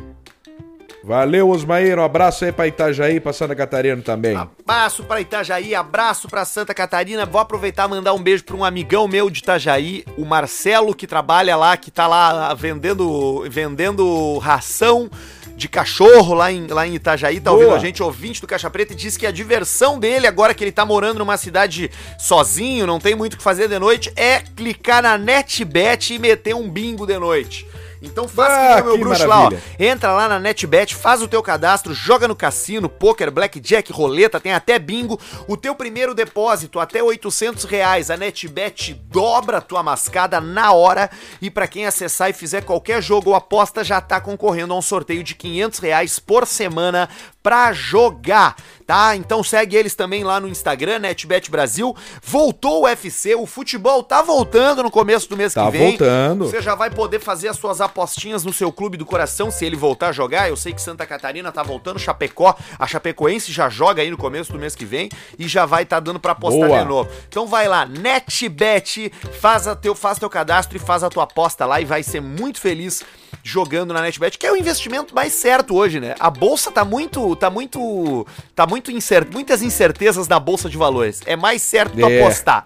Valeu, 1.04 1.48
Osmair. 1.48 1.96
Um 1.96 2.02
abraço 2.02 2.44
aí 2.44 2.50
pra 2.50 2.66
Itajaí, 2.66 3.20
pra 3.20 3.32
Santa 3.32 3.54
Catarina 3.54 4.02
também. 4.02 4.36
Abraço 4.36 5.04
pra 5.04 5.20
Itajaí, 5.20 5.76
abraço 5.76 6.26
pra 6.26 6.44
Santa 6.44 6.74
Catarina. 6.74 7.24
Vou 7.24 7.40
aproveitar 7.40 7.86
e 7.86 7.90
mandar 7.90 8.12
um 8.14 8.20
beijo 8.20 8.42
pra 8.42 8.56
um 8.56 8.64
amigão 8.64 9.06
meu 9.06 9.30
de 9.30 9.38
Itajaí, 9.38 10.04
o 10.18 10.24
Marcelo, 10.24 10.92
que 10.92 11.06
trabalha 11.06 11.56
lá, 11.56 11.76
que 11.76 11.92
tá 11.92 12.08
lá 12.08 12.52
vendendo, 12.54 13.48
vendendo 13.48 14.38
ração 14.38 15.08
de 15.56 15.68
cachorro 15.68 16.34
lá 16.34 16.52
em, 16.52 16.66
lá 16.66 16.86
em 16.86 16.94
Itajaí, 16.94 17.40
tá 17.40 17.50
Boa. 17.50 17.62
ouvindo 17.62 17.76
a 17.76 17.78
gente, 17.80 18.02
ouvinte 18.02 18.40
do 18.40 18.46
Caixa 18.46 18.68
Preta, 18.68 18.92
e 18.92 18.96
disse 18.96 19.18
que 19.18 19.26
a 19.26 19.30
diversão 19.30 19.98
dele, 19.98 20.26
agora 20.26 20.52
que 20.52 20.62
ele 20.62 20.70
tá 20.70 20.84
morando 20.84 21.18
numa 21.18 21.38
cidade 21.38 21.90
sozinho, 22.18 22.86
não 22.86 23.00
tem 23.00 23.14
muito 23.14 23.34
o 23.34 23.36
que 23.38 23.42
fazer 23.42 23.66
de 23.66 23.78
noite, 23.78 24.12
é 24.14 24.40
clicar 24.54 25.02
na 25.02 25.16
NetBet 25.16 26.14
e 26.14 26.18
meter 26.18 26.54
um 26.54 26.68
bingo 26.68 27.06
de 27.06 27.18
noite. 27.18 27.66
Então 28.02 28.28
faz 28.28 28.52
Ah, 28.52 28.76
que 28.82 28.88
meu 28.88 28.98
bruxo 28.98 29.26
lá, 29.26 29.36
ó. 29.38 29.42
maravilha. 29.44 29.62
Entra 29.78 30.12
lá 30.12 30.28
na 30.28 30.38
NetBet, 30.38 30.94
faz 30.94 31.22
o 31.22 31.28
teu 31.28 31.42
cadastro, 31.42 31.94
joga 31.94 32.28
no 32.28 32.36
cassino, 32.36 32.88
poker, 32.88 33.30
blackjack, 33.30 33.90
roleta, 33.92 34.38
tem 34.38 34.52
até 34.52 34.78
bingo. 34.78 35.18
O 35.48 35.56
teu 35.56 35.74
primeiro 35.74 36.14
depósito, 36.14 36.78
até 36.78 37.02
800 37.02 37.64
reais. 37.64 38.10
A 38.10 38.16
NetBet 38.16 38.94
dobra 39.10 39.58
a 39.58 39.60
tua 39.62 39.82
mascada 39.82 40.40
na 40.40 40.72
hora. 40.72 41.10
E 41.40 41.50
pra 41.50 41.66
quem 41.66 41.86
acessar 41.86 42.30
e 42.30 42.32
fizer 42.32 42.62
qualquer 42.64 43.02
jogo 43.02 43.30
ou 43.30 43.36
aposta, 43.36 43.82
já 43.82 44.00
tá 44.00 44.20
concorrendo 44.20 44.74
a 44.74 44.76
um 44.76 44.82
sorteio 44.82 45.22
de 45.24 45.34
500 45.34 45.78
reais 45.78 46.18
por 46.18 46.46
semana 46.46 47.08
pra 47.42 47.72
jogar, 47.72 48.56
tá? 48.86 49.16
Então 49.16 49.42
segue 49.42 49.76
eles 49.76 49.94
também 49.94 50.22
lá 50.22 50.38
no 50.38 50.48
Instagram, 50.48 51.00
NetBet 51.00 51.50
Brasil. 51.50 51.94
Voltou 52.22 52.82
o 52.82 52.84
UFC, 52.84 53.34
o 53.34 53.44
futebol 53.46 54.02
tá 54.02 54.22
voltando 54.22 54.82
no 54.82 54.90
começo 54.90 55.28
do 55.28 55.36
mês 55.36 55.52
Tá 55.52 55.64
que 55.66 55.72
vem. 55.72 55.88
voltando. 55.90 56.46
Você 56.46 56.62
já 56.62 56.74
vai 56.74 56.90
poder 56.90 57.18
fazer 57.20 57.48
as 57.48 57.56
suas 57.56 57.80
apostinhas 57.80 58.44
no 58.44 58.52
seu 58.52 58.70
clube 58.70 58.96
do 58.96 59.04
coração 59.04 59.50
se 59.50 59.64
ele 59.64 59.76
voltar 59.76 60.08
a 60.08 60.12
jogar. 60.12 60.48
Eu 60.48 60.56
sei 60.56 60.72
que 60.72 60.80
Santa 60.80 61.04
Catarina 61.06 61.50
tá 61.50 61.62
voltando, 61.62 61.98
Chapecó, 61.98 62.54
a 62.78 62.86
Chapecoense 62.86 63.50
já 63.52 63.68
joga 63.68 64.02
aí 64.02 64.10
no 64.10 64.16
começo 64.16 64.52
do 64.52 64.58
mês 64.58 64.74
que 64.74 64.84
vem 64.84 65.08
e 65.38 65.48
já 65.48 65.66
vai 65.66 65.84
tá 65.84 65.98
dando 65.98 66.20
pra 66.20 66.32
apostar 66.32 66.68
Boa. 66.68 66.78
de 66.82 66.84
novo. 66.88 67.10
Então 67.28 67.46
vai 67.46 67.66
lá, 67.66 67.84
NetBet, 67.86 69.12
faz, 69.40 69.66
a 69.66 69.74
teu, 69.74 69.94
faz 69.94 70.18
teu 70.18 70.30
cadastro 70.30 70.76
e 70.76 70.80
faz 70.80 71.02
a 71.02 71.08
tua 71.08 71.24
aposta 71.24 71.64
lá 71.66 71.80
e 71.80 71.84
vai 71.84 72.02
ser 72.02 72.20
muito 72.20 72.60
feliz 72.60 73.02
jogando 73.46 73.94
na 73.94 74.02
NetBet, 74.02 74.36
que 74.36 74.44
é 74.46 74.50
o 74.50 74.56
investimento 74.56 75.14
mais 75.14 75.32
certo 75.32 75.76
hoje, 75.76 76.00
né? 76.00 76.16
A 76.18 76.28
bolsa 76.28 76.72
tá 76.72 76.84
muito, 76.84 77.36
tá 77.36 77.48
muito, 77.48 78.26
tá 78.56 78.66
muito 78.66 78.90
incert, 78.90 79.28
muitas 79.32 79.62
incertezas 79.62 80.26
na 80.26 80.40
bolsa 80.40 80.68
de 80.68 80.76
valores. 80.76 81.20
É 81.24 81.36
mais 81.36 81.62
certo 81.62 81.96
É. 82.00 82.20
apostar. 82.20 82.64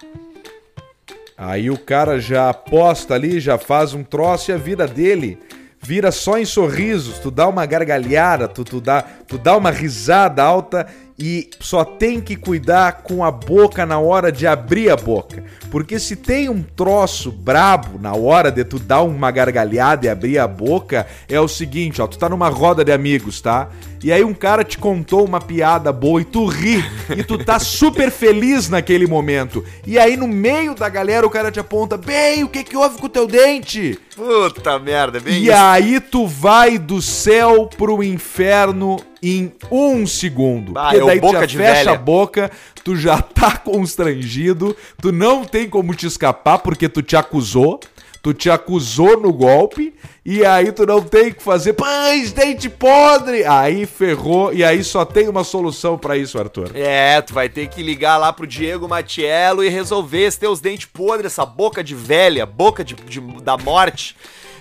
Aí 1.37 1.70
o 1.70 1.76
cara 1.76 2.18
já 2.18 2.49
aposta 2.49 3.14
ali, 3.14 3.41
já 3.41 3.59
faz 3.59 3.93
um 3.93 4.03
troço 4.03 4.51
e 4.51 4.55
a 4.55 4.57
vida 4.57 4.87
dele 4.87 5.39
vira 5.78 6.11
só 6.11 6.39
em 6.39 6.47
sorrisos. 6.47 7.18
Tu 7.18 7.31
dá 7.31 7.47
uma 7.47 7.66
gargalhada, 7.66 8.49
tu, 8.49 8.64
tu, 8.64 8.81
dá, 8.81 9.03
tu 9.03 9.37
dá 9.37 9.57
uma 9.57 9.70
risada 9.70 10.43
alta 10.43 10.87
e 11.22 11.50
só 11.60 11.84
tem 11.84 12.18
que 12.18 12.34
cuidar 12.34 13.02
com 13.02 13.22
a 13.22 13.30
boca 13.30 13.84
na 13.84 13.98
hora 13.98 14.32
de 14.32 14.46
abrir 14.46 14.88
a 14.88 14.96
boca. 14.96 15.44
Porque 15.70 15.98
se 15.98 16.16
tem 16.16 16.48
um 16.48 16.62
troço 16.62 17.30
brabo 17.30 17.98
na 18.00 18.14
hora 18.14 18.50
de 18.50 18.64
tu 18.64 18.78
dar 18.78 19.02
uma 19.02 19.30
gargalhada 19.30 20.06
e 20.06 20.08
abrir 20.08 20.38
a 20.38 20.48
boca, 20.48 21.06
é 21.28 21.38
o 21.38 21.46
seguinte, 21.46 22.00
ó, 22.00 22.06
tu 22.06 22.18
tá 22.18 22.26
numa 22.26 22.48
roda 22.48 22.82
de 22.82 22.90
amigos, 22.90 23.38
tá? 23.42 23.68
E 24.02 24.10
aí 24.10 24.24
um 24.24 24.32
cara 24.32 24.64
te 24.64 24.78
contou 24.78 25.22
uma 25.22 25.42
piada 25.42 25.92
boa 25.92 26.22
e 26.22 26.24
tu 26.24 26.46
ri, 26.46 26.82
e 27.14 27.22
tu 27.22 27.36
tá 27.36 27.58
super 27.58 28.10
feliz 28.10 28.70
naquele 28.70 29.06
momento. 29.06 29.62
E 29.86 29.98
aí 29.98 30.16
no 30.16 30.26
meio 30.26 30.74
da 30.74 30.88
galera 30.88 31.26
o 31.26 31.30
cara 31.30 31.50
te 31.52 31.60
aponta, 31.60 31.98
bem, 31.98 32.44
o 32.44 32.48
que 32.48 32.64
que 32.64 32.78
houve 32.78 32.98
com 32.98 33.06
o 33.06 33.10
teu 33.10 33.26
dente? 33.26 33.98
Puta 34.16 34.78
merda, 34.78 35.20
bem 35.20 35.34
E 35.34 35.48
isso. 35.48 35.54
aí 35.54 36.00
tu 36.00 36.26
vai 36.26 36.78
do 36.78 37.02
céu 37.02 37.68
pro 37.76 38.02
inferno 38.02 38.96
em 39.22 39.52
um 39.70 40.06
segundo. 40.06 40.72
Ah, 40.76 40.90
Porque 40.90 40.96
é 41.02 41.06
daí 41.06 41.20
tu 41.20 41.26
boca 41.26 41.46
de 41.46 41.56
fecha 41.56 41.74
velha. 41.74 41.90
a 41.92 41.96
boca, 41.96 42.50
tu 42.84 42.96
já 42.96 43.20
tá 43.22 43.56
constrangido, 43.56 44.76
tu 45.00 45.12
não 45.12 45.44
tem 45.44 45.68
como 45.68 45.94
te 45.94 46.06
escapar 46.06 46.58
porque 46.58 46.88
tu 46.88 47.02
te 47.02 47.16
acusou. 47.16 47.80
Tu 48.22 48.34
te 48.34 48.50
acusou 48.50 49.18
no 49.18 49.32
golpe 49.32 49.94
e 50.26 50.44
aí 50.44 50.70
tu 50.72 50.84
não 50.84 51.00
tem 51.00 51.28
o 51.30 51.34
que 51.34 51.42
fazer. 51.42 51.72
Pães, 51.72 52.32
dente 52.32 52.68
podre! 52.68 53.46
Aí 53.46 53.86
ferrou 53.86 54.52
e 54.52 54.62
aí 54.62 54.84
só 54.84 55.06
tem 55.06 55.26
uma 55.26 55.42
solução 55.42 55.96
pra 55.96 56.18
isso, 56.18 56.38
Arthur. 56.38 56.70
É, 56.74 57.22
tu 57.22 57.32
vai 57.32 57.48
ter 57.48 57.68
que 57.68 57.82
ligar 57.82 58.18
lá 58.18 58.30
pro 58.30 58.46
Diego 58.46 58.86
Matiello 58.86 59.64
e 59.64 59.70
resolver 59.70 60.20
esses 60.20 60.38
teus 60.38 60.60
dentes 60.60 60.84
podres, 60.84 61.32
essa 61.32 61.46
boca 61.46 61.82
de 61.82 61.94
velha, 61.94 62.44
boca 62.44 62.84
de, 62.84 62.94
de- 62.94 63.20
da 63.42 63.56
morte. 63.56 64.14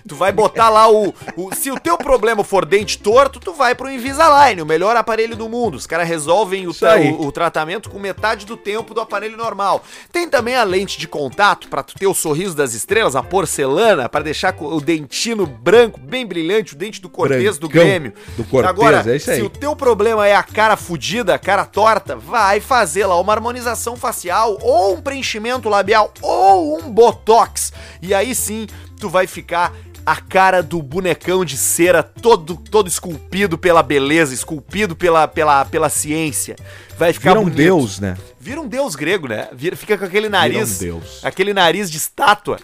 Tu 0.08 0.16
vai 0.16 0.32
botar 0.32 0.70
lá 0.70 0.89
o, 0.91 1.14
o- 1.36 1.54
Se 1.54 1.70
o 1.72 1.80
teu 1.80 1.97
problema 1.97 2.43
for 2.43 2.66
dente 2.66 2.97
torto, 2.97 3.39
tu 3.39 3.54
vai 3.54 3.76
pro 3.76 3.89
Invisalign, 3.89 4.62
o 4.62 4.66
melhor 4.66 4.95
aparelho 4.95 5.36
do 5.36 5.47
mundo. 5.50 5.76
Os 5.76 5.86
caras 5.88 6.08
resolvem 6.08 6.68
o, 6.68 6.74
tra- 6.74 6.97
o, 7.00 7.28
o 7.28 7.32
tratamento 7.32 7.89
com 7.89 8.00
metade 8.00 8.45
do 8.45 8.56
tempo 8.58 8.93
do 8.93 9.02
aparelho 9.02 9.38
normal. 9.38 9.84
Tem 10.12 10.28
também 10.30 10.56
a 10.56 10.64
lente 10.64 10.97
de 11.00 11.08
contato 11.08 11.68
pra 11.68 11.84
tu 11.84 11.93
ter 11.95 12.08
o 12.08 12.14
sorriso 12.14 12.56
das 12.56 12.74
estrelas, 12.74 13.16
a 13.16 13.24
porcelana, 13.24 14.08
pra 14.10 14.22
deixar 14.22 14.56
o 14.60 14.80
dentino 14.82 15.45
branco, 15.45 16.00
bem 16.00 16.26
brilhante, 16.26 16.74
o 16.74 16.78
dente 16.78 17.02
do 17.02 17.10
Cortez 17.10 17.58
do 17.58 17.68
Grêmio. 17.70 18.14
do 18.38 18.43
Cortez, 18.43 18.70
Agora, 18.70 19.04
é 19.12 19.16
isso 19.16 19.30
aí. 19.32 19.38
se 19.38 19.41
o 19.43 19.50
teu 19.50 19.76
problema 19.76 20.28
é 20.28 20.36
a 20.36 20.43
cara 20.43 20.76
fudida, 20.78 21.34
a 21.36 21.39
cara 21.39 21.66
torta, 21.66 22.16
vai 22.16 22.60
fazer 22.60 23.06
lá 23.06 23.20
uma 23.20 23.34
harmonização 23.34 23.95
facial, 23.95 24.58
ou 24.62 24.95
um 24.95 25.02
preenchimento 25.02 25.68
labial, 25.70 26.14
ou 26.22 26.78
um 26.80 26.89
botox. 26.91 27.72
E 28.02 28.14
aí 28.14 28.34
sim, 28.34 28.68
tu 29.00 29.10
vai 29.10 29.28
ficar 29.28 29.74
a 30.10 30.16
cara 30.16 30.64
do 30.64 30.82
bonecão 30.82 31.45
de 31.45 31.55
cera 31.55 32.01
todo 32.01 32.55
todo 32.55 32.88
esculpido 32.88 33.60
pela 33.60 33.84
beleza, 33.84 34.34
esculpido 34.34 34.95
pela, 34.95 35.28
pela, 35.28 35.64
pela 35.66 35.88
ciência. 35.88 36.55
Vai 36.97 37.14
ficar 37.14 37.30
Vira 37.30 37.39
um 37.39 37.43
bonito. 37.43 37.57
deus, 37.57 37.99
né? 37.99 38.18
Vira 38.39 38.60
um 38.60 38.68
deus 38.68 38.95
grego, 38.95 39.28
né? 39.28 39.49
Vira, 39.53 39.76
fica 39.76 39.95
com 39.99 40.05
aquele 40.05 40.28
nariz, 40.28 40.78
um 40.78 40.80
deus. 40.80 41.24
aquele 41.24 41.53
nariz 41.53 41.91
de 41.91 41.97
estátua. 41.97 42.57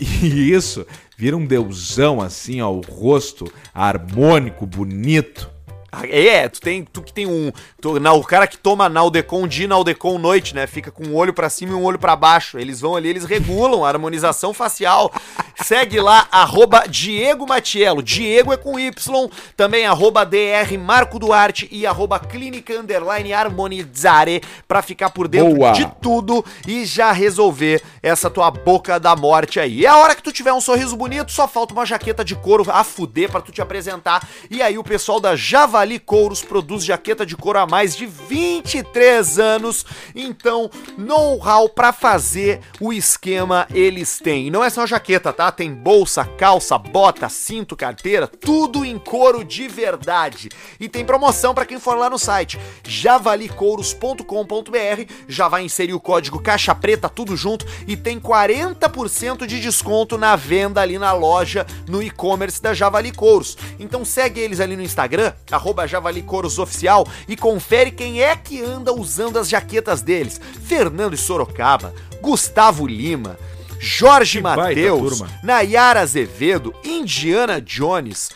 E 0.00 0.50
isso, 0.56 0.86
vira 1.14 1.36
um 1.36 1.44
deusão 1.44 2.22
assim, 2.22 2.62
ó, 2.62 2.70
o 2.70 2.80
rosto 2.80 3.52
harmônico, 3.74 4.64
bonito. 4.64 5.50
Ah, 5.94 6.06
É, 6.08 6.48
tu 6.48 6.58
tem, 6.60 6.82
tu 6.84 7.02
que 7.02 7.12
tem 7.12 7.26
um, 7.26 7.52
tu- 7.80 8.00
na- 8.00 8.14
o 8.14 8.24
cara 8.24 8.46
que 8.46 8.56
toma 8.56 8.88
Naldecon 8.88 9.46
dia, 9.46 9.68
Naldecon 9.68 10.18
noite, 10.18 10.54
né? 10.54 10.66
Fica 10.66 10.90
com 10.90 11.04
um 11.04 11.14
olho 11.14 11.34
pra 11.34 11.50
cima 11.50 11.72
e 11.72 11.74
um 11.74 11.84
olho 11.84 11.98
pra 11.98 12.16
baixo. 12.16 12.58
Eles 12.58 12.80
vão 12.80 12.96
ali, 12.96 13.10
eles 13.10 13.24
regulam 13.24 13.84
a 13.84 13.88
harmonização 13.88 14.54
facial. 14.54 15.12
Segue 15.62 16.00
lá, 16.00 16.26
arroba 16.32 16.84
Diego 16.88 17.46
Matiello. 17.46 18.02
Diego 18.02 18.52
é 18.52 18.56
com 18.56 18.78
Y. 18.80 19.28
Também 19.56 19.84
arroba 19.86 20.24
DR 20.24 20.76
Marco 20.78 21.18
Duarte 21.18 21.68
e 21.70 21.86
arroba 21.86 22.18
Clínica 22.18 22.72
Underline 22.72 23.32
Harmonizare 23.32 24.42
pra 24.66 24.82
ficar 24.82 25.10
por 25.10 25.28
dentro 25.28 25.54
Boa. 25.56 25.72
de 25.72 25.86
tudo 26.00 26.44
e 26.66 26.84
já 26.84 27.12
resolver 27.12 27.82
essa 28.02 28.30
tua 28.30 28.50
boca 28.50 28.98
da 28.98 29.14
morte 29.14 29.60
aí. 29.60 29.84
É 29.84 29.88
a 29.88 29.96
hora 29.98 30.14
que 30.14 30.22
tu 30.22 30.32
tiver 30.32 30.52
um 30.52 30.60
sorriso 30.60 30.96
bonito, 30.96 31.30
só 31.30 31.46
falta 31.46 31.72
uma 31.74 31.84
jaqueta 31.86 32.24
de 32.24 32.34
couro 32.34 32.64
a 32.70 32.82
fuder 32.82 33.30
pra 33.30 33.40
tu 33.40 33.52
te 33.52 33.60
apresentar. 33.60 34.26
E 34.50 34.62
aí 34.62 34.78
o 34.78 34.84
pessoal 34.84 35.20
da 35.20 35.36
Javali 35.82 35.98
Couros 35.98 36.42
produz 36.42 36.84
jaqueta 36.84 37.26
de 37.26 37.36
couro 37.36 37.58
há 37.58 37.66
mais 37.66 37.96
de 37.96 38.06
23 38.06 39.40
anos. 39.40 39.84
Então, 40.14 40.70
know-how 40.96 41.68
pra 41.68 41.92
fazer 41.92 42.60
o 42.80 42.92
esquema 42.92 43.66
eles 43.74 44.20
têm. 44.20 44.46
E 44.46 44.50
não 44.50 44.62
é 44.62 44.70
só 44.70 44.86
jaqueta, 44.86 45.32
tá? 45.32 45.50
Tem 45.50 45.74
bolsa, 45.74 46.24
calça, 46.24 46.78
bota, 46.78 47.28
cinto, 47.28 47.74
carteira, 47.74 48.28
tudo 48.28 48.84
em 48.84 48.96
couro 48.96 49.42
de 49.42 49.66
verdade. 49.66 50.50
E 50.78 50.88
tem 50.88 51.04
promoção 51.04 51.52
pra 51.52 51.66
quem 51.66 51.80
for 51.80 51.96
lá 51.96 52.08
no 52.08 52.18
site 52.18 52.60
javalicouros.com.br, 52.86 55.12
já 55.26 55.48
vai 55.48 55.64
inserir 55.64 55.94
o 55.94 56.00
código 56.00 56.40
caixa 56.40 56.76
preta 56.76 57.08
tudo 57.08 57.36
junto 57.36 57.66
e 57.88 57.96
tem 57.96 58.20
40% 58.20 59.46
de 59.46 59.60
desconto 59.60 60.16
na 60.16 60.36
venda 60.36 60.80
ali 60.80 60.96
na 60.96 61.12
loja 61.12 61.66
no 61.88 62.00
e-commerce 62.00 62.62
da 62.62 62.72
Javali 62.72 63.10
Couros. 63.10 63.58
Então 63.80 64.04
segue 64.04 64.40
eles 64.40 64.60
ali 64.60 64.76
no 64.76 64.82
Instagram, 64.82 65.32
arroba 65.50 65.71
Javali 65.86 66.22
Couros 66.22 66.58
Oficial 66.58 67.06
e 67.26 67.36
confere 67.36 67.90
quem 67.90 68.22
é 68.22 68.36
que 68.36 68.62
anda 68.62 68.92
usando 68.92 69.38
as 69.38 69.48
jaquetas 69.48 70.02
deles. 70.02 70.40
Fernando 70.64 71.16
Sorocaba, 71.16 71.94
Gustavo 72.20 72.86
Lima, 72.86 73.38
Jorge 73.80 74.40
Matheus. 74.40 75.22
Nayara 75.42 76.00
Azevedo, 76.00 76.74
Indiana 76.84 77.60
Jones, 77.60 78.30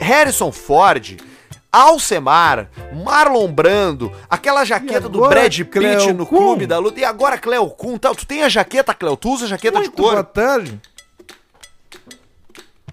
Harrison 0.00 0.52
Ford, 0.52 1.16
Alcemar, 1.72 2.68
Marlon 3.04 3.46
Brando, 3.52 4.12
aquela 4.28 4.64
jaqueta 4.64 5.08
do 5.08 5.20
Brad 5.28 5.56
Pitt 5.56 5.64
Cleo 5.66 6.12
no 6.14 6.26
Kuhn? 6.26 6.36
Clube 6.36 6.66
da 6.66 6.78
Luta, 6.78 6.98
e 7.00 7.04
agora 7.04 7.38
Cleo 7.38 7.68
Kuhn, 7.70 7.96
tal. 7.96 8.14
Tu 8.14 8.26
tem 8.26 8.42
a 8.42 8.48
jaqueta, 8.48 8.92
Cleo? 8.92 9.16
Tu 9.16 9.30
usa 9.32 9.44
a 9.44 9.48
jaqueta 9.48 9.78
Muito 9.78 9.90
de 9.90 9.96
couro? 9.96 10.12
boa 10.14 10.24
tarde. 10.24 10.80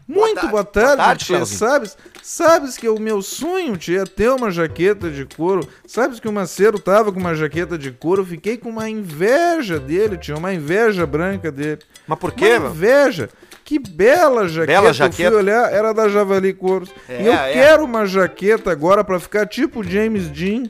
Muito 0.08 0.36
tarde. 0.36 0.50
boa 0.52 0.64
Boa 0.64 0.66
tarde, 0.66 0.98
tarde, 0.98 1.26
tia. 1.26 1.36
Cleuzinho. 1.38 1.60
Sabes, 1.60 1.98
sabes 2.28 2.76
que 2.76 2.90
o 2.90 3.00
meu 3.00 3.22
sonho, 3.22 3.78
tia, 3.78 4.02
é 4.02 4.06
ter 4.06 4.30
uma 4.30 4.52
jaqueta 4.52 5.10
de 5.10 5.26
couro. 5.26 5.66
Sabes 5.88 6.20
que 6.20 6.28
o 6.28 6.32
Maceiro 6.34 6.78
tava 6.78 7.10
com 7.10 7.20
uma 7.22 7.34
jaqueta 7.34 7.78
de 7.78 7.90
couro. 7.90 8.24
Eu 8.24 8.26
fiquei 8.26 8.58
com 8.58 8.70
uma 8.70 8.90
inveja 8.90 9.80
dele, 9.80 10.18
tia. 10.18 10.36
Uma 10.36 10.54
inveja 10.54 11.06
branca 11.06 11.50
dele. 11.50 11.80
Mas 12.06 12.20
por 12.20 12.34
quê, 12.34 12.58
Uma 12.58 12.70
inveja. 12.70 13.30
Que 13.64 13.80
bela 13.80 14.48
jaqueta. 14.48 14.74
Bela 14.74 14.90
Eu 14.90 14.94
jaqueta. 14.94 15.30
fui 15.30 15.40
olhar, 15.40 15.72
era 15.74 15.94
da 15.94 16.10
Javali 16.10 16.54
Couros. 16.54 16.90
É, 17.08 17.22
e 17.22 17.26
eu 17.28 17.34
é. 17.34 17.54
quero 17.54 17.86
uma 17.86 18.06
jaqueta 18.06 18.72
agora 18.72 19.06
pra 19.06 19.20
ficar 19.22 19.46
tipo 19.46 19.82
James 19.82 20.28
Dean. 20.28 20.64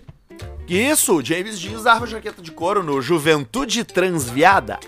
Isso, 0.68 1.24
James 1.24 1.60
Dean 1.60 1.76
usava 1.76 2.05
jaqueta 2.05 2.41
de 2.41 2.51
couro 2.51 2.84
no 2.84 3.01
Juventude 3.01 3.84
Transviada. 3.84 4.80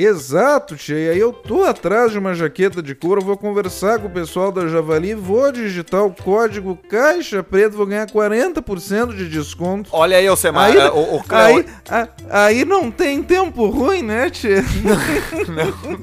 Exato, 0.00 0.76
tia. 0.76 0.96
E 0.96 1.10
aí 1.10 1.18
eu 1.18 1.32
tô 1.32 1.64
atrás 1.64 2.12
de 2.12 2.18
uma 2.18 2.32
jaqueta 2.34 2.80
de 2.80 2.94
couro, 2.94 3.20
vou 3.20 3.36
conversar 3.36 3.98
com 3.98 4.06
o 4.06 4.10
pessoal 4.10 4.52
da 4.52 4.68
Javali, 4.68 5.12
vou 5.14 5.50
digitar 5.50 6.04
o 6.04 6.14
código 6.14 6.78
Caixa 6.88 7.42
Preto, 7.42 7.76
vou 7.76 7.84
ganhar 7.86 8.06
40% 8.06 9.14
de 9.16 9.28
desconto. 9.28 9.90
Olha 9.92 10.16
aí, 10.16 10.26
Alcemar, 10.28 10.70
Aí, 10.70 10.76
o, 10.90 11.16
o 11.16 11.22
aí, 11.30 11.66
a- 11.90 12.08
aí 12.30 12.64
não 12.64 12.90
tem 12.90 13.22
tempo 13.22 13.66
ruim, 13.68 14.02
né, 14.02 14.30
tia? 14.30 14.62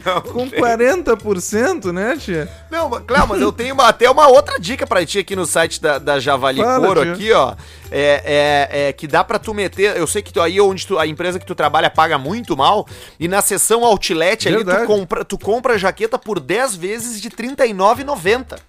Não, 0.05 0.21
Com 0.21 0.49
40%, 0.49 1.91
né, 1.91 2.17
tia? 2.17 2.49
Não, 2.69 2.89
mas, 2.89 3.03
Cléo, 3.05 3.27
mas 3.27 3.41
eu 3.41 3.51
tenho 3.51 3.73
uma- 3.73 3.87
até 3.87 4.09
uma 4.09 4.27
outra 4.27 4.59
dica 4.59 4.85
pra 4.85 5.05
ti 5.05 5.19
aqui 5.19 5.35
no 5.35 5.45
site 5.45 5.81
da, 5.81 5.97
da 5.97 6.19
Javali 6.19 6.61
Fala, 6.61 6.85
Couro 6.85 7.01
tia. 7.01 7.13
aqui, 7.13 7.31
ó. 7.31 7.55
É, 7.91 8.67
é, 8.71 8.87
é 8.89 8.93
que 8.93 9.07
dá 9.07 9.23
pra 9.23 9.37
tu 9.39 9.53
meter. 9.53 9.95
Eu 9.95 10.07
sei 10.07 10.21
que 10.21 10.33
tu, 10.33 10.41
aí 10.41 10.59
onde 10.59 10.85
tu, 10.87 10.97
a 10.97 11.05
empresa 11.07 11.39
que 11.39 11.45
tu 11.45 11.53
trabalha 11.55 11.89
paga 11.89 12.17
muito 12.17 12.57
mal. 12.57 12.85
E 13.19 13.27
na 13.27 13.41
seção 13.41 13.84
Outlet 13.85 14.47
ali 14.47 14.57
tu 14.57 14.65
Verdade. 14.65 14.85
compra, 14.87 15.25
tu 15.25 15.37
compra 15.37 15.73
a 15.73 15.77
jaqueta 15.77 16.17
por 16.17 16.39
10 16.39 16.75
vezes 16.75 17.21
de 17.21 17.29
R$ 17.29 17.35
39,90. 17.35 18.59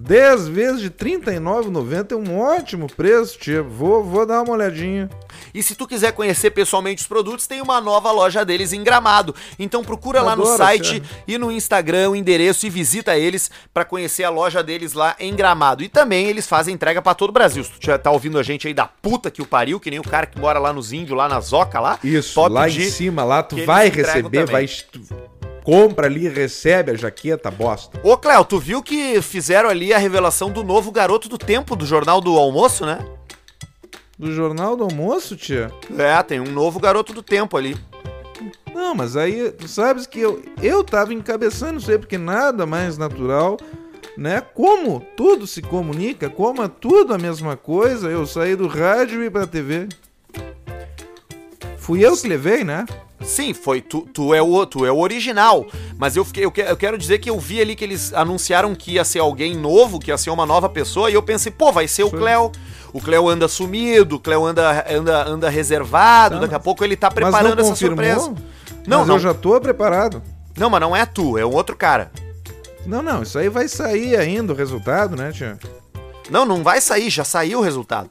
10 0.00 0.46
vezes 0.46 0.80
de 0.80 0.86
R$ 0.86 1.18
39,90 1.18 2.12
é 2.12 2.14
um 2.16 2.38
ótimo 2.38 2.86
preço, 2.86 3.36
tia. 3.36 3.64
Vou, 3.64 4.04
vou 4.04 4.24
dar 4.24 4.42
uma 4.42 4.52
olhadinha. 4.52 5.10
E 5.52 5.60
se 5.60 5.74
tu 5.74 5.88
quiser 5.88 6.12
conhecer 6.12 6.52
pessoalmente 6.52 7.02
os 7.02 7.08
produtos, 7.08 7.48
tem 7.48 7.60
uma 7.60 7.80
nova 7.80 8.12
loja 8.12 8.44
deles 8.44 8.72
em 8.72 8.84
Gramado. 8.84 9.34
Então 9.58 9.82
procura 9.82 10.22
lá 10.22 10.36
no 10.36 10.42
Adoro, 10.42 10.56
site 10.56 11.00
tia. 11.00 11.02
e 11.26 11.36
no 11.36 11.50
Instagram 11.50 12.10
o 12.10 12.16
endereço 12.16 12.64
e 12.64 12.70
visita 12.70 13.18
eles 13.18 13.50
pra 13.74 13.84
conhecer 13.84 14.22
a 14.22 14.30
loja 14.30 14.62
deles 14.62 14.92
lá 14.92 15.16
em 15.18 15.34
Gramado. 15.34 15.82
E 15.82 15.88
também 15.88 16.26
eles 16.28 16.46
fazem 16.46 16.74
entrega 16.74 17.02
pra 17.02 17.12
todo 17.12 17.30
o 17.30 17.32
Brasil. 17.32 17.64
Se 17.64 17.72
tu 17.72 17.84
já 17.84 17.98
tá 17.98 18.12
ouvindo 18.12 18.38
a 18.38 18.42
gente 18.44 18.68
aí 18.68 18.74
da 18.74 18.86
puta 18.86 19.32
que 19.32 19.42
o 19.42 19.46
pariu, 19.46 19.80
que 19.80 19.90
nem 19.90 19.98
o 19.98 20.04
cara 20.04 20.26
que 20.26 20.38
mora 20.38 20.60
lá 20.60 20.72
nos 20.72 20.92
índios, 20.92 21.18
lá 21.18 21.28
na 21.28 21.40
Zoca 21.40 21.80
lá, 21.80 21.98
Isso, 22.04 22.40
lá 22.46 22.68
em 22.68 22.88
cima, 22.88 23.24
lá 23.24 23.42
tu 23.42 23.64
vai 23.64 23.88
receber, 23.88 24.46
também. 24.46 24.66
vai. 24.66 24.68
Compra 25.68 26.06
ali, 26.06 26.26
recebe 26.26 26.92
a 26.92 26.94
jaqueta, 26.94 27.50
bosta. 27.50 28.00
Ô, 28.02 28.16
Cléo, 28.16 28.42
tu 28.42 28.58
viu 28.58 28.82
que 28.82 29.20
fizeram 29.20 29.68
ali 29.68 29.92
a 29.92 29.98
revelação 29.98 30.50
do 30.50 30.64
novo 30.64 30.90
Garoto 30.90 31.28
do 31.28 31.36
Tempo 31.36 31.76
do 31.76 31.84
Jornal 31.84 32.22
do 32.22 32.38
Almoço, 32.38 32.86
né? 32.86 33.06
Do 34.18 34.32
Jornal 34.32 34.78
do 34.78 34.84
Almoço, 34.84 35.36
tia? 35.36 35.70
É, 35.98 36.22
tem 36.22 36.40
um 36.40 36.50
novo 36.50 36.80
Garoto 36.80 37.12
do 37.12 37.22
Tempo 37.22 37.54
ali. 37.54 37.76
Não, 38.74 38.94
mas 38.94 39.14
aí, 39.14 39.52
tu 39.52 39.68
sabes 39.68 40.06
que 40.06 40.18
eu, 40.18 40.42
eu 40.62 40.82
tava 40.82 41.12
encabeçando 41.12 41.78
isso 41.78 41.90
aí, 41.90 41.98
porque 41.98 42.16
nada 42.16 42.64
mais 42.64 42.96
natural, 42.96 43.58
né? 44.16 44.40
Como 44.40 45.00
tudo 45.18 45.46
se 45.46 45.60
comunica, 45.60 46.30
como 46.30 46.62
é 46.62 46.68
tudo 46.68 47.12
a 47.12 47.18
mesma 47.18 47.58
coisa, 47.58 48.08
eu 48.08 48.26
saí 48.26 48.56
do 48.56 48.68
rádio 48.68 49.22
e 49.22 49.26
ir 49.26 49.30
pra 49.30 49.46
TV. 49.46 49.86
Fui 51.76 52.02
eu 52.02 52.16
que 52.16 52.26
levei, 52.26 52.64
né? 52.64 52.86
Sim, 53.22 53.52
foi 53.52 53.80
tu, 53.80 54.02
tu 54.12 54.32
é 54.32 54.40
o 54.40 54.64
tu 54.64 54.86
é 54.86 54.92
o 54.92 54.98
original, 54.98 55.66
mas 55.98 56.16
eu 56.16 56.24
fiquei 56.24 56.44
eu, 56.44 56.50
que- 56.52 56.60
eu 56.60 56.76
quero 56.76 56.96
dizer 56.96 57.18
que 57.18 57.28
eu 57.28 57.38
vi 57.38 57.60
ali 57.60 57.74
que 57.74 57.84
eles 57.84 58.12
anunciaram 58.14 58.74
que 58.74 58.92
ia 58.92 59.04
ser 59.04 59.18
alguém 59.18 59.56
novo, 59.56 59.98
que 59.98 60.10
ia 60.10 60.16
ser 60.16 60.30
uma 60.30 60.46
nova 60.46 60.68
pessoa 60.68 61.10
e 61.10 61.14
eu 61.14 61.22
pensei, 61.22 61.50
pô, 61.50 61.72
vai 61.72 61.88
ser 61.88 62.04
o 62.04 62.10
Sim. 62.10 62.16
Cléo. 62.16 62.52
O 62.92 63.00
Cléo 63.00 63.28
anda 63.28 63.48
sumido, 63.48 64.16
o 64.16 64.20
Cléo 64.20 64.46
anda 64.46 64.84
anda 64.88 65.24
anda 65.28 65.48
reservado, 65.50 66.36
Tá, 66.36 66.40
daqui 66.42 66.54
a 66.54 66.58
pouco 66.60 66.82
ele 66.84 66.96
tá 66.96 67.10
preparando 67.10 67.56
não 67.56 67.60
essa 67.62 67.70
confirmou? 67.70 67.96
surpresa. 68.04 68.34
Não, 68.86 68.98
mas 69.00 69.08
não. 69.08 69.14
eu 69.16 69.20
já 69.20 69.34
tô 69.34 69.60
preparado. 69.60 70.22
Não, 70.56 70.70
mas 70.70 70.80
não 70.80 70.96
é 70.96 71.04
tu, 71.04 71.36
é 71.36 71.44
um 71.44 71.52
outro 71.54 71.76
cara. 71.76 72.10
Não, 72.86 73.02
não, 73.02 73.22
isso 73.22 73.38
aí 73.38 73.48
vai 73.50 73.68
sair 73.68 74.16
ainda 74.16 74.52
o 74.52 74.56
resultado, 74.56 75.14
né, 75.16 75.30
tia? 75.32 75.58
Não, 76.30 76.46
não 76.46 76.62
vai 76.62 76.80
sair, 76.80 77.10
já 77.10 77.24
saiu 77.24 77.58
o 77.58 77.62
resultado. 77.62 78.10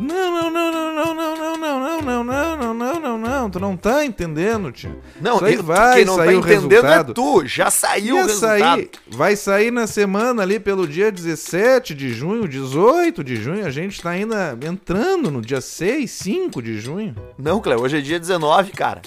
Não, 0.00 0.32
não, 0.32 0.50
não, 0.50 0.72
não, 0.72 0.94
não, 0.94 1.14
não, 1.14 1.36
não, 1.36 1.56
não, 1.58 1.78
não, 1.78 2.24
não, 2.24 2.24
não, 2.24 2.56
não, 2.56 2.74
não, 2.74 3.00
não, 3.00 3.18
não, 3.18 3.50
tu 3.50 3.60
não 3.60 3.76
tá 3.76 4.02
entendendo, 4.04 4.72
tia. 4.72 4.96
Não, 5.20 5.36
isso 5.36 5.44
aí 5.44 5.54
eu- 5.54 5.62
vai 5.62 5.94
quem 5.96 6.04
não 6.06 6.16
sair 6.16 6.26
tá 6.26 6.32
o 6.32 6.38
entendendo 6.38 6.70
resultado. 6.82 7.10
é 7.10 7.14
tu, 7.14 7.46
já 7.46 7.70
saiu 7.70 8.14
o 8.14 8.18
Ia 8.18 8.24
resultado. 8.24 8.58
sair, 8.58 8.90
vai 9.08 9.36
sair 9.36 9.70
na 9.70 9.86
semana 9.86 10.42
ali 10.42 10.58
pelo 10.58 10.88
dia 10.88 11.12
17 11.12 11.94
de 11.94 12.12
junho, 12.14 12.48
18 12.48 13.22
de 13.22 13.36
junho. 13.36 13.66
A 13.66 13.70
gente 13.70 14.00
tá 14.00 14.10
ainda 14.10 14.56
entrando 14.66 15.30
no 15.30 15.42
dia 15.42 15.60
6, 15.60 16.10
5 16.10 16.62
de 16.62 16.80
junho. 16.80 17.14
Não, 17.38 17.60
Cléo, 17.60 17.82
hoje 17.82 17.98
é 17.98 18.00
dia 18.00 18.18
19, 18.18 18.72
cara. 18.72 19.02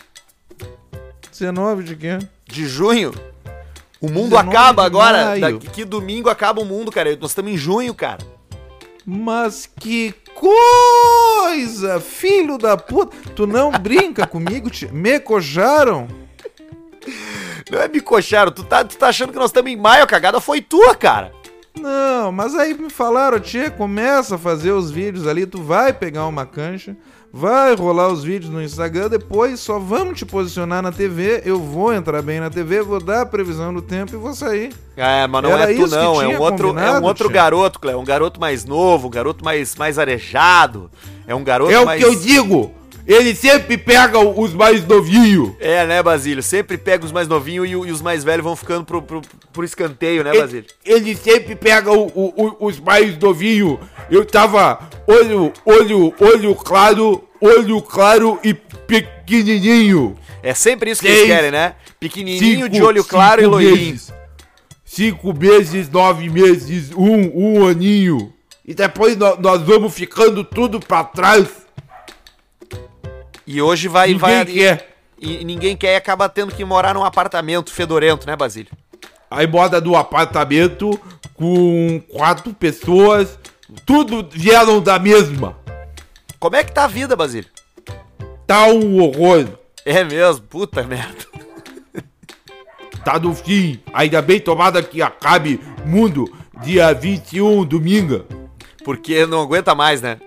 19 1.32 1.84
de 1.84 1.96
quê? 1.96 2.20
De 2.46 2.68
junho. 2.68 3.12
O 4.00 4.08
mundo 4.10 4.32
19 4.32 4.50
acaba 4.50 4.86
agora. 4.86 5.40
Daqui 5.40 5.70
que 5.70 5.86
domingo 5.86 6.30
acaba 6.30 6.62
o 6.62 6.66
mundo, 6.66 6.92
cara. 6.92 7.16
Nós 7.20 7.32
estamos 7.32 7.52
em 7.52 7.58
junho, 7.58 7.94
cara. 7.96 8.20
Mas 9.06 9.66
que 9.80 10.14
coisa! 10.44 12.00
Filho 12.00 12.58
da 12.58 12.76
puta! 12.76 13.16
Tu 13.36 13.48
não 13.48 13.72
brinca 13.80 14.28
comigo, 14.28 14.70
tia. 14.70 14.92
Me 14.92 15.20
cojaram? 15.20 16.08
Não 17.72 17.82
é 17.82 17.88
me 17.88 18.02
coxaram, 18.02 18.52
tu 18.52 18.64
tá, 18.64 18.84
tu 18.84 18.98
tá 18.98 19.08
achando 19.08 19.32
que 19.32 19.40
nós 19.40 19.50
estamos 19.50 19.72
em 19.72 19.76
maio, 19.76 20.04
a 20.04 20.08
cagada 20.08 20.40
foi 20.40 20.62
tua, 20.62 20.94
cara. 20.96 21.32
Não, 21.80 22.32
mas 22.32 22.54
aí 22.56 22.74
me 22.74 22.90
falaram, 22.90 23.40
tia, 23.40 23.72
começa 23.72 24.36
a 24.36 24.38
fazer 24.38 24.72
os 24.72 24.92
vídeos 24.92 25.26
ali, 25.28 25.46
tu 25.46 25.62
vai 25.62 25.92
pegar 25.92 26.28
uma 26.28 26.46
cancha, 26.46 26.96
vai 27.36 27.74
rolar 27.74 28.10
os 28.10 28.24
vídeos 28.24 28.54
no 28.54 28.62
Instagram, 28.62 29.10
depois 29.10 29.60
só 29.60 29.80
vamos 29.80 30.20
te 30.20 30.26
posicionar 30.26 30.84
na 30.84 30.92
TV, 30.92 31.42
eu 31.44 31.60
vou 31.60 31.92
entrar 31.92 32.22
bem 32.22 32.40
na 32.40 32.52
TV, 32.52 32.84
vou 32.84 33.00
dar 33.00 33.22
a 33.22 33.26
previsão 33.26 33.74
do 33.74 33.82
tempo 33.82 34.14
e 34.14 34.18
vou 34.18 34.36
sair. 34.36 34.72
É, 34.96 35.26
mas 35.26 35.42
não 35.42 35.50
Era 35.50 35.74
é 35.74 35.76
tu 35.76 35.88
não, 35.88 36.22
é 36.22 36.28
um 36.28 36.40
outro, 36.40 36.78
é 36.78 36.92
um 37.00 37.04
outro 37.04 37.28
tia? 37.28 37.34
garoto, 37.34 37.80
Cléo, 37.80 38.00
um 38.00 38.04
garoto 38.06 38.40
mais 38.40 38.66
novo, 38.66 39.08
um 39.08 39.10
garoto 39.10 39.44
mais, 39.44 39.76
mais 39.76 39.98
arejado. 39.98 40.92
É 41.26 41.34
um 41.34 41.44
garoto 41.44 41.72
É 41.72 41.80
o 41.80 41.86
mais... 41.88 42.00
que 42.00 42.08
eu 42.08 42.14
digo. 42.14 42.72
Ele 43.06 43.36
sempre 43.36 43.78
pega 43.78 44.18
os 44.18 44.54
mais 44.54 44.86
novinhos. 44.88 45.54
É, 45.60 45.86
né, 45.86 46.02
Basílio? 46.02 46.42
Sempre 46.42 46.78
pega 46.78 47.04
os 47.06 47.12
mais 47.12 47.28
novinhos 47.28 47.68
e, 47.68 47.72
e 47.72 47.76
os 47.92 48.02
mais 48.02 48.24
velhos 48.24 48.44
vão 48.44 48.56
ficando 48.56 48.86
pro, 48.86 49.02
pro, 49.02 49.22
pro 49.52 49.64
escanteio, 49.66 50.24
né, 50.24 50.32
Basílio? 50.34 50.66
Ele, 50.86 51.10
ele 51.12 51.16
sempre 51.16 51.54
pega 51.56 51.92
o- 51.92 52.08
o- 52.16 52.56
os 52.66 52.80
mais 52.80 53.18
novinhos. 53.18 53.78
Eu 54.10 54.24
tava 54.26 54.80
olho, 55.06 55.52
olho, 55.66 56.14
olho 56.20 56.56
claro, 56.56 57.24
olho 57.42 57.82
claro 57.82 58.40
e 58.44 58.54
pequenininho. 58.54 60.16
É 60.42 60.54
sempre 60.54 60.92
isso 60.92 61.02
que 61.02 61.08
Seis, 61.08 61.20
eles 61.22 61.34
querem, 61.34 61.52
né? 61.52 61.76
Pequenininho, 62.00 62.68
de 62.70 62.76
Cinco- 62.76 62.88
olho 62.88 63.04
claro 63.04 63.42
e 63.42 63.46
loirinho. 63.46 63.98
Cinco 64.86 65.34
meses, 65.34 65.90
nove 65.90 66.30
meses, 66.30 66.92
um, 66.96 67.32
um 67.34 67.68
aninho. 67.68 68.32
E 68.66 68.74
depois 68.74 69.18
nó- 69.18 69.36
nós, 69.38 69.62
vamos 69.62 69.94
ficando 69.94 70.44
tudo 70.44 70.80
pra 70.80 71.04
trás. 71.04 71.48
E 73.46 73.62
hoje 73.62 73.88
vai... 73.88 74.08
Ninguém 74.08 74.20
vai 74.20 74.46
quer. 74.46 74.96
E, 75.20 75.42
e 75.42 75.44
ninguém 75.46 75.78
quer 75.78 75.94
e 75.94 75.96
acaba 75.96 76.28
tendo 76.28 76.54
que 76.54 76.66
morar 76.66 76.94
num 76.94 77.04
apartamento 77.04 77.72
fedorento, 77.72 78.28
né, 78.28 78.36
Basílio? 78.36 78.72
Aí 79.32 79.48
moda 79.48 79.82
do 79.82 79.96
apartamento 79.96 81.00
com 81.34 82.02
quatro 82.12 82.54
pessoas. 82.54 83.40
Tudo 83.86 84.28
vieram 84.32 84.80
da 84.80 85.00
mesma. 85.00 85.58
Como 86.40 86.56
é 86.56 86.64
que 86.64 86.72
tá 86.72 86.84
a 86.84 86.88
vida, 86.88 87.16
Basílio? 87.16 87.50
Tá 88.46 88.68
um 88.68 89.02
horror. 89.02 89.48
É 89.86 90.04
mesmo, 90.04 90.44
puta 90.44 90.84
merda. 90.84 91.26
Tá 93.04 93.20
no 93.20 93.36
fim. 93.36 93.82
Ainda 93.94 94.22
bem 94.22 94.40
tomada 94.40 94.82
que 94.82 95.02
acabe 95.02 95.60
mundo 95.86 96.34
dia 96.64 96.94
21, 96.94 97.66
domingo. 97.66 98.26
Porque 98.86 99.26
não 99.26 99.42
aguenta 99.42 99.76
mais, 99.76 100.02
né? 100.02 100.20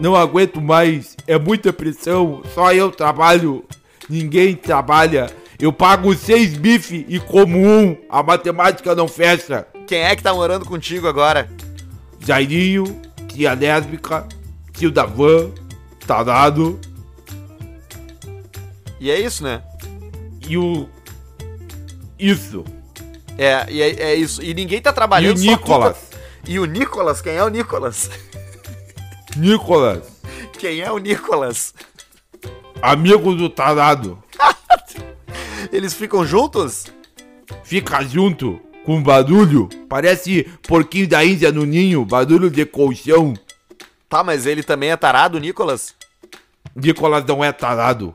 Não 0.00 0.14
aguento 0.16 0.60
mais. 0.60 1.16
É 1.26 1.38
muita 1.38 1.72
pressão. 1.72 2.42
Só 2.54 2.72
eu 2.72 2.90
trabalho. 2.90 3.64
Ninguém 4.08 4.54
trabalha. 4.56 5.30
Eu 5.58 5.72
pago 5.72 6.12
seis 6.14 6.56
bife 6.56 7.04
e 7.08 7.20
como 7.20 7.58
um. 7.58 7.96
A 8.10 8.22
matemática 8.22 8.94
não 8.94 9.06
fecha. 9.06 9.66
Quem 9.86 10.00
é 10.02 10.16
que 10.16 10.22
tá 10.22 10.32
morando 10.34 10.64
contigo 10.64 11.06
agora? 11.06 11.48
Jairinho, 12.18 13.00
tia 13.28 13.52
lésbica, 13.54 14.26
tio 14.72 14.90
da 14.90 15.04
van, 15.04 15.50
tarado 16.06 16.78
E 19.00 19.10
é 19.10 19.18
isso, 19.20 19.42
né? 19.42 19.62
e 20.48 20.56
o 20.56 20.88
Isso. 22.18 22.64
É, 23.38 23.66
e 23.70 23.80
é, 23.82 23.88
é 24.02 24.14
isso. 24.14 24.42
E 24.42 24.52
ninguém 24.54 24.80
tá 24.80 24.90
E 24.90 24.92
o 24.92 24.94
trabalhando 24.94 25.38
só 25.38 25.44
tu 25.44 25.50
Nicolas. 25.50 25.96
tá- 26.10 26.18
E 26.46 26.58
o 26.58 26.64
Nicolas? 26.64 27.20
Quem 27.20 27.34
é 27.34 27.44
o 27.44 27.48
Nicolas? 27.48 28.10
Nicolas, 29.36 30.02
Quem 30.58 30.80
é 30.80 30.90
o 30.90 30.98
Nicolas? 30.98 31.74
amigo 32.80 33.34
do 33.34 33.48
tarado. 33.48 34.22
Eles 35.72 35.94
ficam 35.94 36.24
juntos? 36.26 36.84
Fica 37.64 38.02
junto 38.02 38.60
com 38.84 39.02
barulho. 39.02 39.68
Parece 39.88 40.44
porquinho 40.66 41.08
da 41.08 41.24
Índia 41.24 41.52
no 41.52 41.64
ninho, 41.64 42.04
barulho 42.04 42.50
de 42.50 42.66
colchão. 42.66 43.34
Tá, 44.08 44.22
mas 44.22 44.44
ele 44.44 44.62
também 44.62 44.90
é 44.90 44.96
tarado, 44.96 45.38
Nicolas? 45.40 45.94
Nicolas 46.74 47.24
não 47.24 47.42
é 47.42 47.50
tarado. 47.52 48.14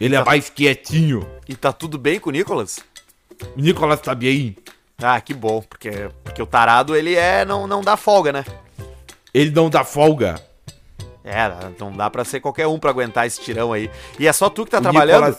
Ele 0.00 0.14
é 0.14 0.24
mais 0.24 0.48
quietinho. 0.48 1.28
E 1.48 1.54
tá 1.54 1.72
tudo 1.72 1.98
bem 1.98 2.18
com 2.18 2.30
o 2.30 2.32
Nicolas? 2.32 2.78
O 3.56 3.60
Nicolas 3.60 4.00
tá 4.00 4.14
bem. 4.14 4.56
Ah, 4.96 5.20
que 5.20 5.34
bom, 5.34 5.60
porque, 5.62 5.90
porque 6.24 6.40
o 6.40 6.46
tarado, 6.46 6.96
ele 6.96 7.14
é. 7.14 7.44
Não, 7.44 7.66
não 7.66 7.82
dá 7.82 7.96
folga, 7.96 8.32
né? 8.32 8.44
Ele 9.38 9.50
não 9.50 9.70
dá 9.70 9.84
folga. 9.84 10.40
É, 11.24 11.50
não 11.78 11.92
dá 11.92 12.08
pra 12.08 12.24
ser 12.24 12.40
qualquer 12.40 12.66
um 12.66 12.78
pra 12.78 12.90
aguentar 12.90 13.26
esse 13.26 13.40
tirão 13.40 13.72
aí. 13.72 13.90
E 14.18 14.26
é 14.26 14.32
só 14.32 14.48
tu 14.48 14.64
que 14.64 14.70
tá 14.70 14.78
O 14.78 14.82
trabalhando? 14.82 15.24
Nicolas- 15.26 15.38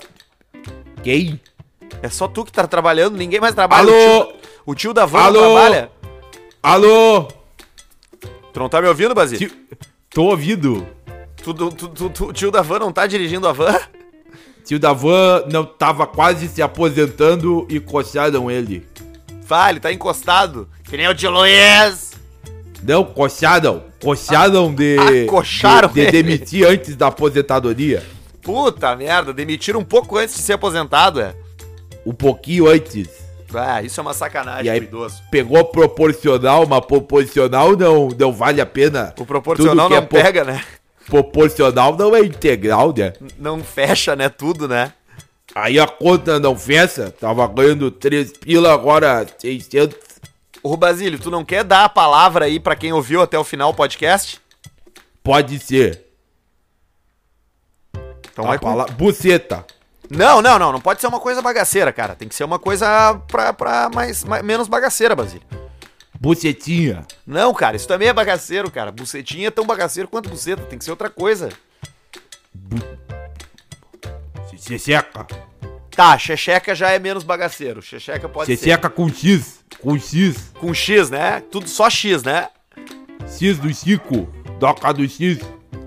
Quem? 1.04 1.40
É 2.02 2.08
só 2.10 2.28
tu 2.28 2.46
que 2.46 2.52
tá 2.52 2.68
trabalhando, 2.68 3.18
ninguém 3.18 3.40
mais 3.42 3.56
trabalha. 3.56 3.82
Alô? 3.92 4.22
O 4.22 4.26
tio, 4.26 4.36
o 4.68 4.76
tio 4.76 4.94
da 4.94 5.06
van 5.06 5.20
Alô? 5.24 5.42
não 5.42 5.54
trabalha. 5.54 5.92
Alô? 6.62 7.24
Tu 8.54 8.60
não 8.60 8.70
tá 8.70 8.82
me 8.82 8.88
ouvindo, 8.88 9.14
Basílio? 9.16 9.50
Tio- 9.50 9.58
Tô 10.12 10.24
ouvindo. 10.26 10.88
Tu, 11.44 11.54
tu, 11.54 12.10
tu, 12.10 12.34
tio 12.34 12.52
da 12.52 12.62
van 12.62 12.80
não 12.80 12.92
tá 12.92 13.06
dirigindo 13.08 13.48
a 13.48 13.52
van? 13.54 13.80
Tio 14.66 14.80
da 14.80 14.94
van 14.94 15.44
não 15.52 15.66
tava 15.66 16.06
quase 16.06 16.48
se 16.48 16.62
aposentando 16.62 17.66
e 17.70 17.80
coçaram 17.80 18.50
ele. 18.52 18.88
Ele 19.70 19.80
tá 19.80 19.92
encostado. 19.92 20.70
Que 20.84 20.96
nem 20.96 21.08
o 21.08 21.16
tio 21.16 21.32
Luiz. 21.32 22.09
Não, 22.84 23.04
coçaram. 23.04 23.84
Coçaram 24.02 24.74
de. 24.74 25.26
Coxaram 25.28 25.90
de, 25.90 26.06
de 26.06 26.12
demitir 26.12 26.66
antes 26.66 26.96
da 26.96 27.08
aposentadoria. 27.08 28.04
Puta 28.42 28.96
merda, 28.96 29.34
demitiram 29.34 29.80
um 29.82 29.84
pouco 29.86 30.18
antes 30.18 30.36
de 30.36 30.42
ser 30.42 30.54
aposentado, 30.54 31.20
é. 31.20 31.36
Um 32.06 32.14
pouquinho 32.14 32.68
antes. 32.68 33.10
Ah, 33.54 33.82
isso 33.82 34.00
é 34.00 34.04
uma 34.04 34.14
sacanagem 34.14 34.66
E 34.66 34.70
aí- 34.70 34.78
idoso. 34.78 35.22
Pegou 35.32 35.64
proporcional, 35.66 36.66
mas 36.68 36.86
proporcional 36.86 37.76
não, 37.76 38.08
não 38.18 38.32
vale 38.32 38.62
a 38.62 38.66
pena. 38.66 39.14
O 39.18 39.26
proporcional 39.26 39.88
que 39.90 39.96
não 39.96 40.02
é 40.02 40.06
pega, 40.06 40.44
né? 40.44 40.64
Proporcional 41.08 41.98
não 41.98 42.16
é 42.16 42.22
integral, 42.22 42.94
né? 42.96 43.14
Não 43.38 43.64
fecha, 43.64 44.16
né? 44.16 44.30
Tudo, 44.30 44.68
né? 44.68 44.94
Aí 45.56 45.80
a 45.80 45.88
conta 45.88 46.40
não 46.40 46.56
fecha. 46.56 47.10
Tava 47.20 47.48
ganhando 47.48 47.90
3 47.90 48.32
pila, 48.38 48.72
agora 48.72 49.26
600. 49.40 49.98
Ô, 50.62 50.76
Basílio, 50.76 51.20
tu 51.20 51.32
não 51.32 51.46
quer 51.46 51.64
dar 51.64 51.86
a 51.86 51.90
palavra 51.90 52.46
aí 52.46 52.60
pra 52.60 52.76
quem 52.76 52.92
ouviu 52.94 53.22
até 53.22 53.38
o 53.40 53.44
final 53.44 53.70
o 53.70 53.74
podcast? 53.74 54.40
Pode 55.24 55.58
ser. 55.60 56.06
Então 58.32 58.46
a 58.46 58.50
vai 58.50 58.60
com... 58.60 58.66
pala- 58.66 58.86
Buceta. 58.88 59.66
Não, 60.10 60.42
não, 60.42 60.58
não. 60.60 60.72
Não 60.72 60.82
pode 60.82 61.00
ser 61.02 61.08
uma 61.08 61.20
coisa 61.20 61.42
bagaceira, 61.42 61.94
cara. 61.94 62.16
Tem 62.16 62.28
que 62.28 62.36
ser 62.36 62.44
uma 62.44 62.58
coisa 62.60 63.16
pra, 63.28 63.54
pra 63.54 63.90
mais, 63.94 64.24
mais- 64.24 64.44
menos 64.44 64.68
bagaceira, 64.68 65.16
Basílio. 65.16 65.46
Bucetinha. 66.20 67.06
Não, 67.26 67.54
cara, 67.54 67.78
isso 67.78 67.88
também 67.88 68.10
é 68.10 68.14
bagaceiro, 68.14 68.70
cara. 68.70 68.92
Bucetinha 68.92 69.48
é 69.48 69.52
tão 69.52 69.66
bagaceiro 69.66 70.10
quanto 70.10 70.30
buceta. 70.30 70.64
Tem 70.64 70.78
que 70.78 70.84
ser 70.84 70.92
outra 70.92 71.10
coisa. 71.10 71.50
Checheca. 74.58 75.26
Tá, 75.96 76.18
checheca 76.18 76.74
já 76.74 76.92
é 76.92 77.00
menos 77.00 77.24
bagaceiro. 77.24 77.82
Checheca 77.82 78.30
pode 78.30 78.48
ser. 78.48 78.58
Checheca 78.58 78.90
com 78.90 79.10
X. 79.10 79.60
Com 79.82 79.98
X. 79.98 80.52
Com 80.60 80.74
X, 80.74 81.10
né? 81.10 81.42
Tudo 81.52 81.68
só 81.68 81.90
X, 81.90 82.24
né? 82.24 82.48
X 83.28 83.58
do 83.58 83.74
Chico. 83.74 84.28
Doca 84.60 84.94
do 84.94 85.08
X. 85.08 85.40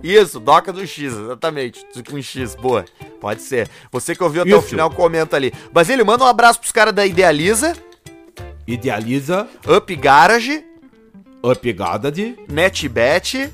Isso, 0.03 0.41
doca 0.41 0.73
do 0.73 0.85
X, 0.87 1.13
exatamente. 1.13 1.85
Com 2.11 2.21
X, 2.21 2.55
boa. 2.57 2.85
Pode 3.21 3.43
ser. 3.43 3.69
Você 3.91 4.17
que 4.17 4.23
ouviu 4.25 4.43
até 4.43 4.55
o 4.55 4.59
Isso. 4.59 4.69
final, 4.69 4.91
comenta 4.91 5.37
ali. 5.37 5.53
Basílio, 5.73 6.05
manda 6.05 6.25
um 6.25 6.27
abraço 6.27 6.59
pros 6.59 6.73
caras 6.73 6.93
da 6.93 7.07
Idealiza, 7.07 7.77
Idealiza. 8.67 9.49
Up 9.67 9.95
Garage, 9.95 10.65
Upgada 11.43 12.11
de. 12.11 12.37
NetBet, 12.49 13.53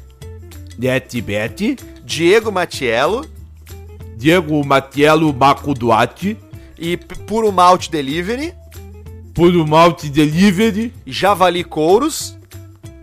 NetBet. 0.78 1.76
Diego 2.02 2.50
Matiello 2.50 3.28
Diego 4.18 4.64
Matiello 4.66 5.32
Maco 5.32 5.72
Duarte. 5.72 6.36
e 6.76 6.96
Puro 6.96 7.52
Malte 7.52 7.88
Delivery, 7.88 8.52
Puro 9.32 9.64
Malte 9.64 10.08
Delivery. 10.08 10.92
Javali 11.06 11.62
Couros 11.62 12.36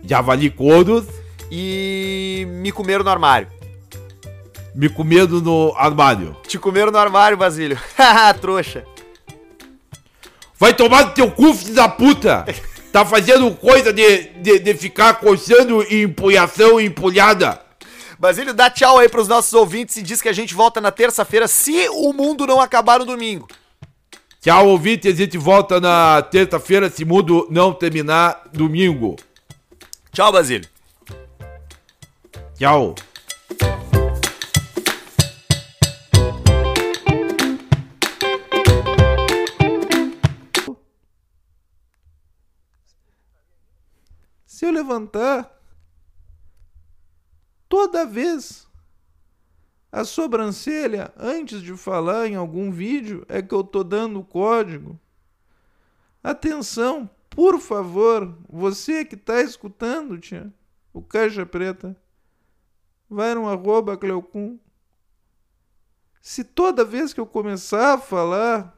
Javali 0.04 0.50
Couros. 0.50 1.06
e 1.50 2.46
Me 2.60 2.70
Comeram 2.70 3.02
no 3.02 3.10
Armário. 3.10 3.48
Me 4.74 4.90
comendo 4.90 5.40
no 5.40 5.72
armário. 5.74 6.36
Te 6.46 6.58
comeram 6.58 6.92
no 6.92 6.98
armário, 6.98 7.34
Basílio. 7.38 7.78
Haha, 7.96 8.34
trouxa. 8.38 8.84
Vai 10.60 10.74
tomar 10.74 11.06
no 11.06 11.10
teu 11.12 11.30
cu, 11.30 11.54
filho 11.54 11.74
da 11.74 11.88
puta! 11.88 12.44
Tá 12.92 13.04
fazendo 13.04 13.50
coisa 13.50 13.92
de, 13.92 14.22
de, 14.40 14.58
de 14.58 14.72
ficar 14.72 15.14
coçando 15.20 15.82
em 15.82 16.04
empulhação 16.04 16.80
e 16.80 16.86
empulhada. 16.86 17.60
Basílio, 18.18 18.54
dá 18.54 18.70
tchau 18.70 18.98
aí 18.98 19.08
pros 19.08 19.28
nossos 19.28 19.52
ouvintes 19.52 19.96
e 19.98 20.02
diz 20.02 20.22
que 20.22 20.28
a 20.28 20.32
gente 20.32 20.54
volta 20.54 20.80
na 20.80 20.90
terça-feira 20.90 21.46
se 21.46 21.88
o 21.90 22.12
mundo 22.12 22.46
não 22.46 22.60
acabar 22.60 22.98
no 22.98 23.04
domingo. 23.04 23.46
Tchau, 24.40 24.68
ouvinte. 24.68 25.08
A 25.08 25.14
gente 25.14 25.36
volta 25.36 25.80
na 25.80 26.22
terça-feira, 26.22 26.88
se 26.88 27.04
mundo 27.04 27.46
não 27.50 27.74
terminar 27.74 28.48
domingo. 28.52 29.16
Tchau, 30.12 30.32
Basílio. 30.32 30.68
Tchau. 32.56 32.94
Se 44.46 44.64
eu 44.64 44.70
levantar 44.70 45.55
toda 47.68 48.06
vez 48.06 48.66
a 49.90 50.04
sobrancelha 50.04 51.12
antes 51.16 51.62
de 51.62 51.76
falar 51.76 52.26
em 52.26 52.34
algum 52.34 52.70
vídeo, 52.70 53.24
é 53.28 53.40
que 53.40 53.54
eu 53.54 53.64
tô 53.64 53.82
dando 53.82 54.20
o 54.20 54.24
código. 54.24 55.00
Atenção, 56.22 57.08
por 57.30 57.60
favor, 57.60 58.36
você 58.48 59.04
que 59.04 59.16
tá 59.16 59.40
escutando, 59.40 60.18
tia, 60.18 60.52
o 60.92 61.00
Caixa 61.00 61.46
Preta, 61.46 61.96
vai 63.08 63.34
no 63.34 63.48
arroba 63.48 63.96
Cleocum. 63.96 64.58
Se 66.20 66.42
toda 66.42 66.84
vez 66.84 67.12
que 67.12 67.20
eu 67.20 67.26
começar 67.26 67.94
a 67.94 67.98
falar 67.98 68.76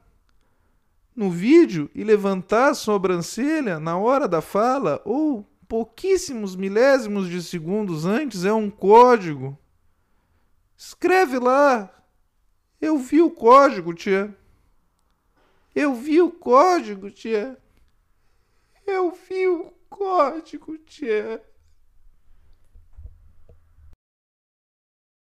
no 1.16 1.30
vídeo 1.30 1.91
e 1.95 2.05
levantar 2.05 2.70
a 2.70 2.74
sobrancelha 2.74 3.80
na 3.80 3.97
hora 3.97 4.28
da 4.28 4.41
fala 4.41 5.01
ou 5.05 5.45
pouquíssimos 5.69 6.57
milésimos 6.57 7.29
de 7.29 7.43
segundos 7.43 8.07
antes 8.07 8.45
é 8.45 8.53
um 8.53 8.71
código. 8.71 9.57
Escreve 10.77 11.39
lá. 11.39 11.95
Eu 12.81 12.97
vi 12.97 13.21
o 13.21 13.31
código, 13.31 13.93
tia. 13.93 14.35
Eu 15.75 15.95
vi 15.95 16.21
o 16.23 16.31
código, 16.31 17.11
tia. 17.11 17.61
Eu 18.87 19.12
vi 19.12 19.47
o 19.47 19.71
código, 19.91 20.79
tia. 20.79 21.45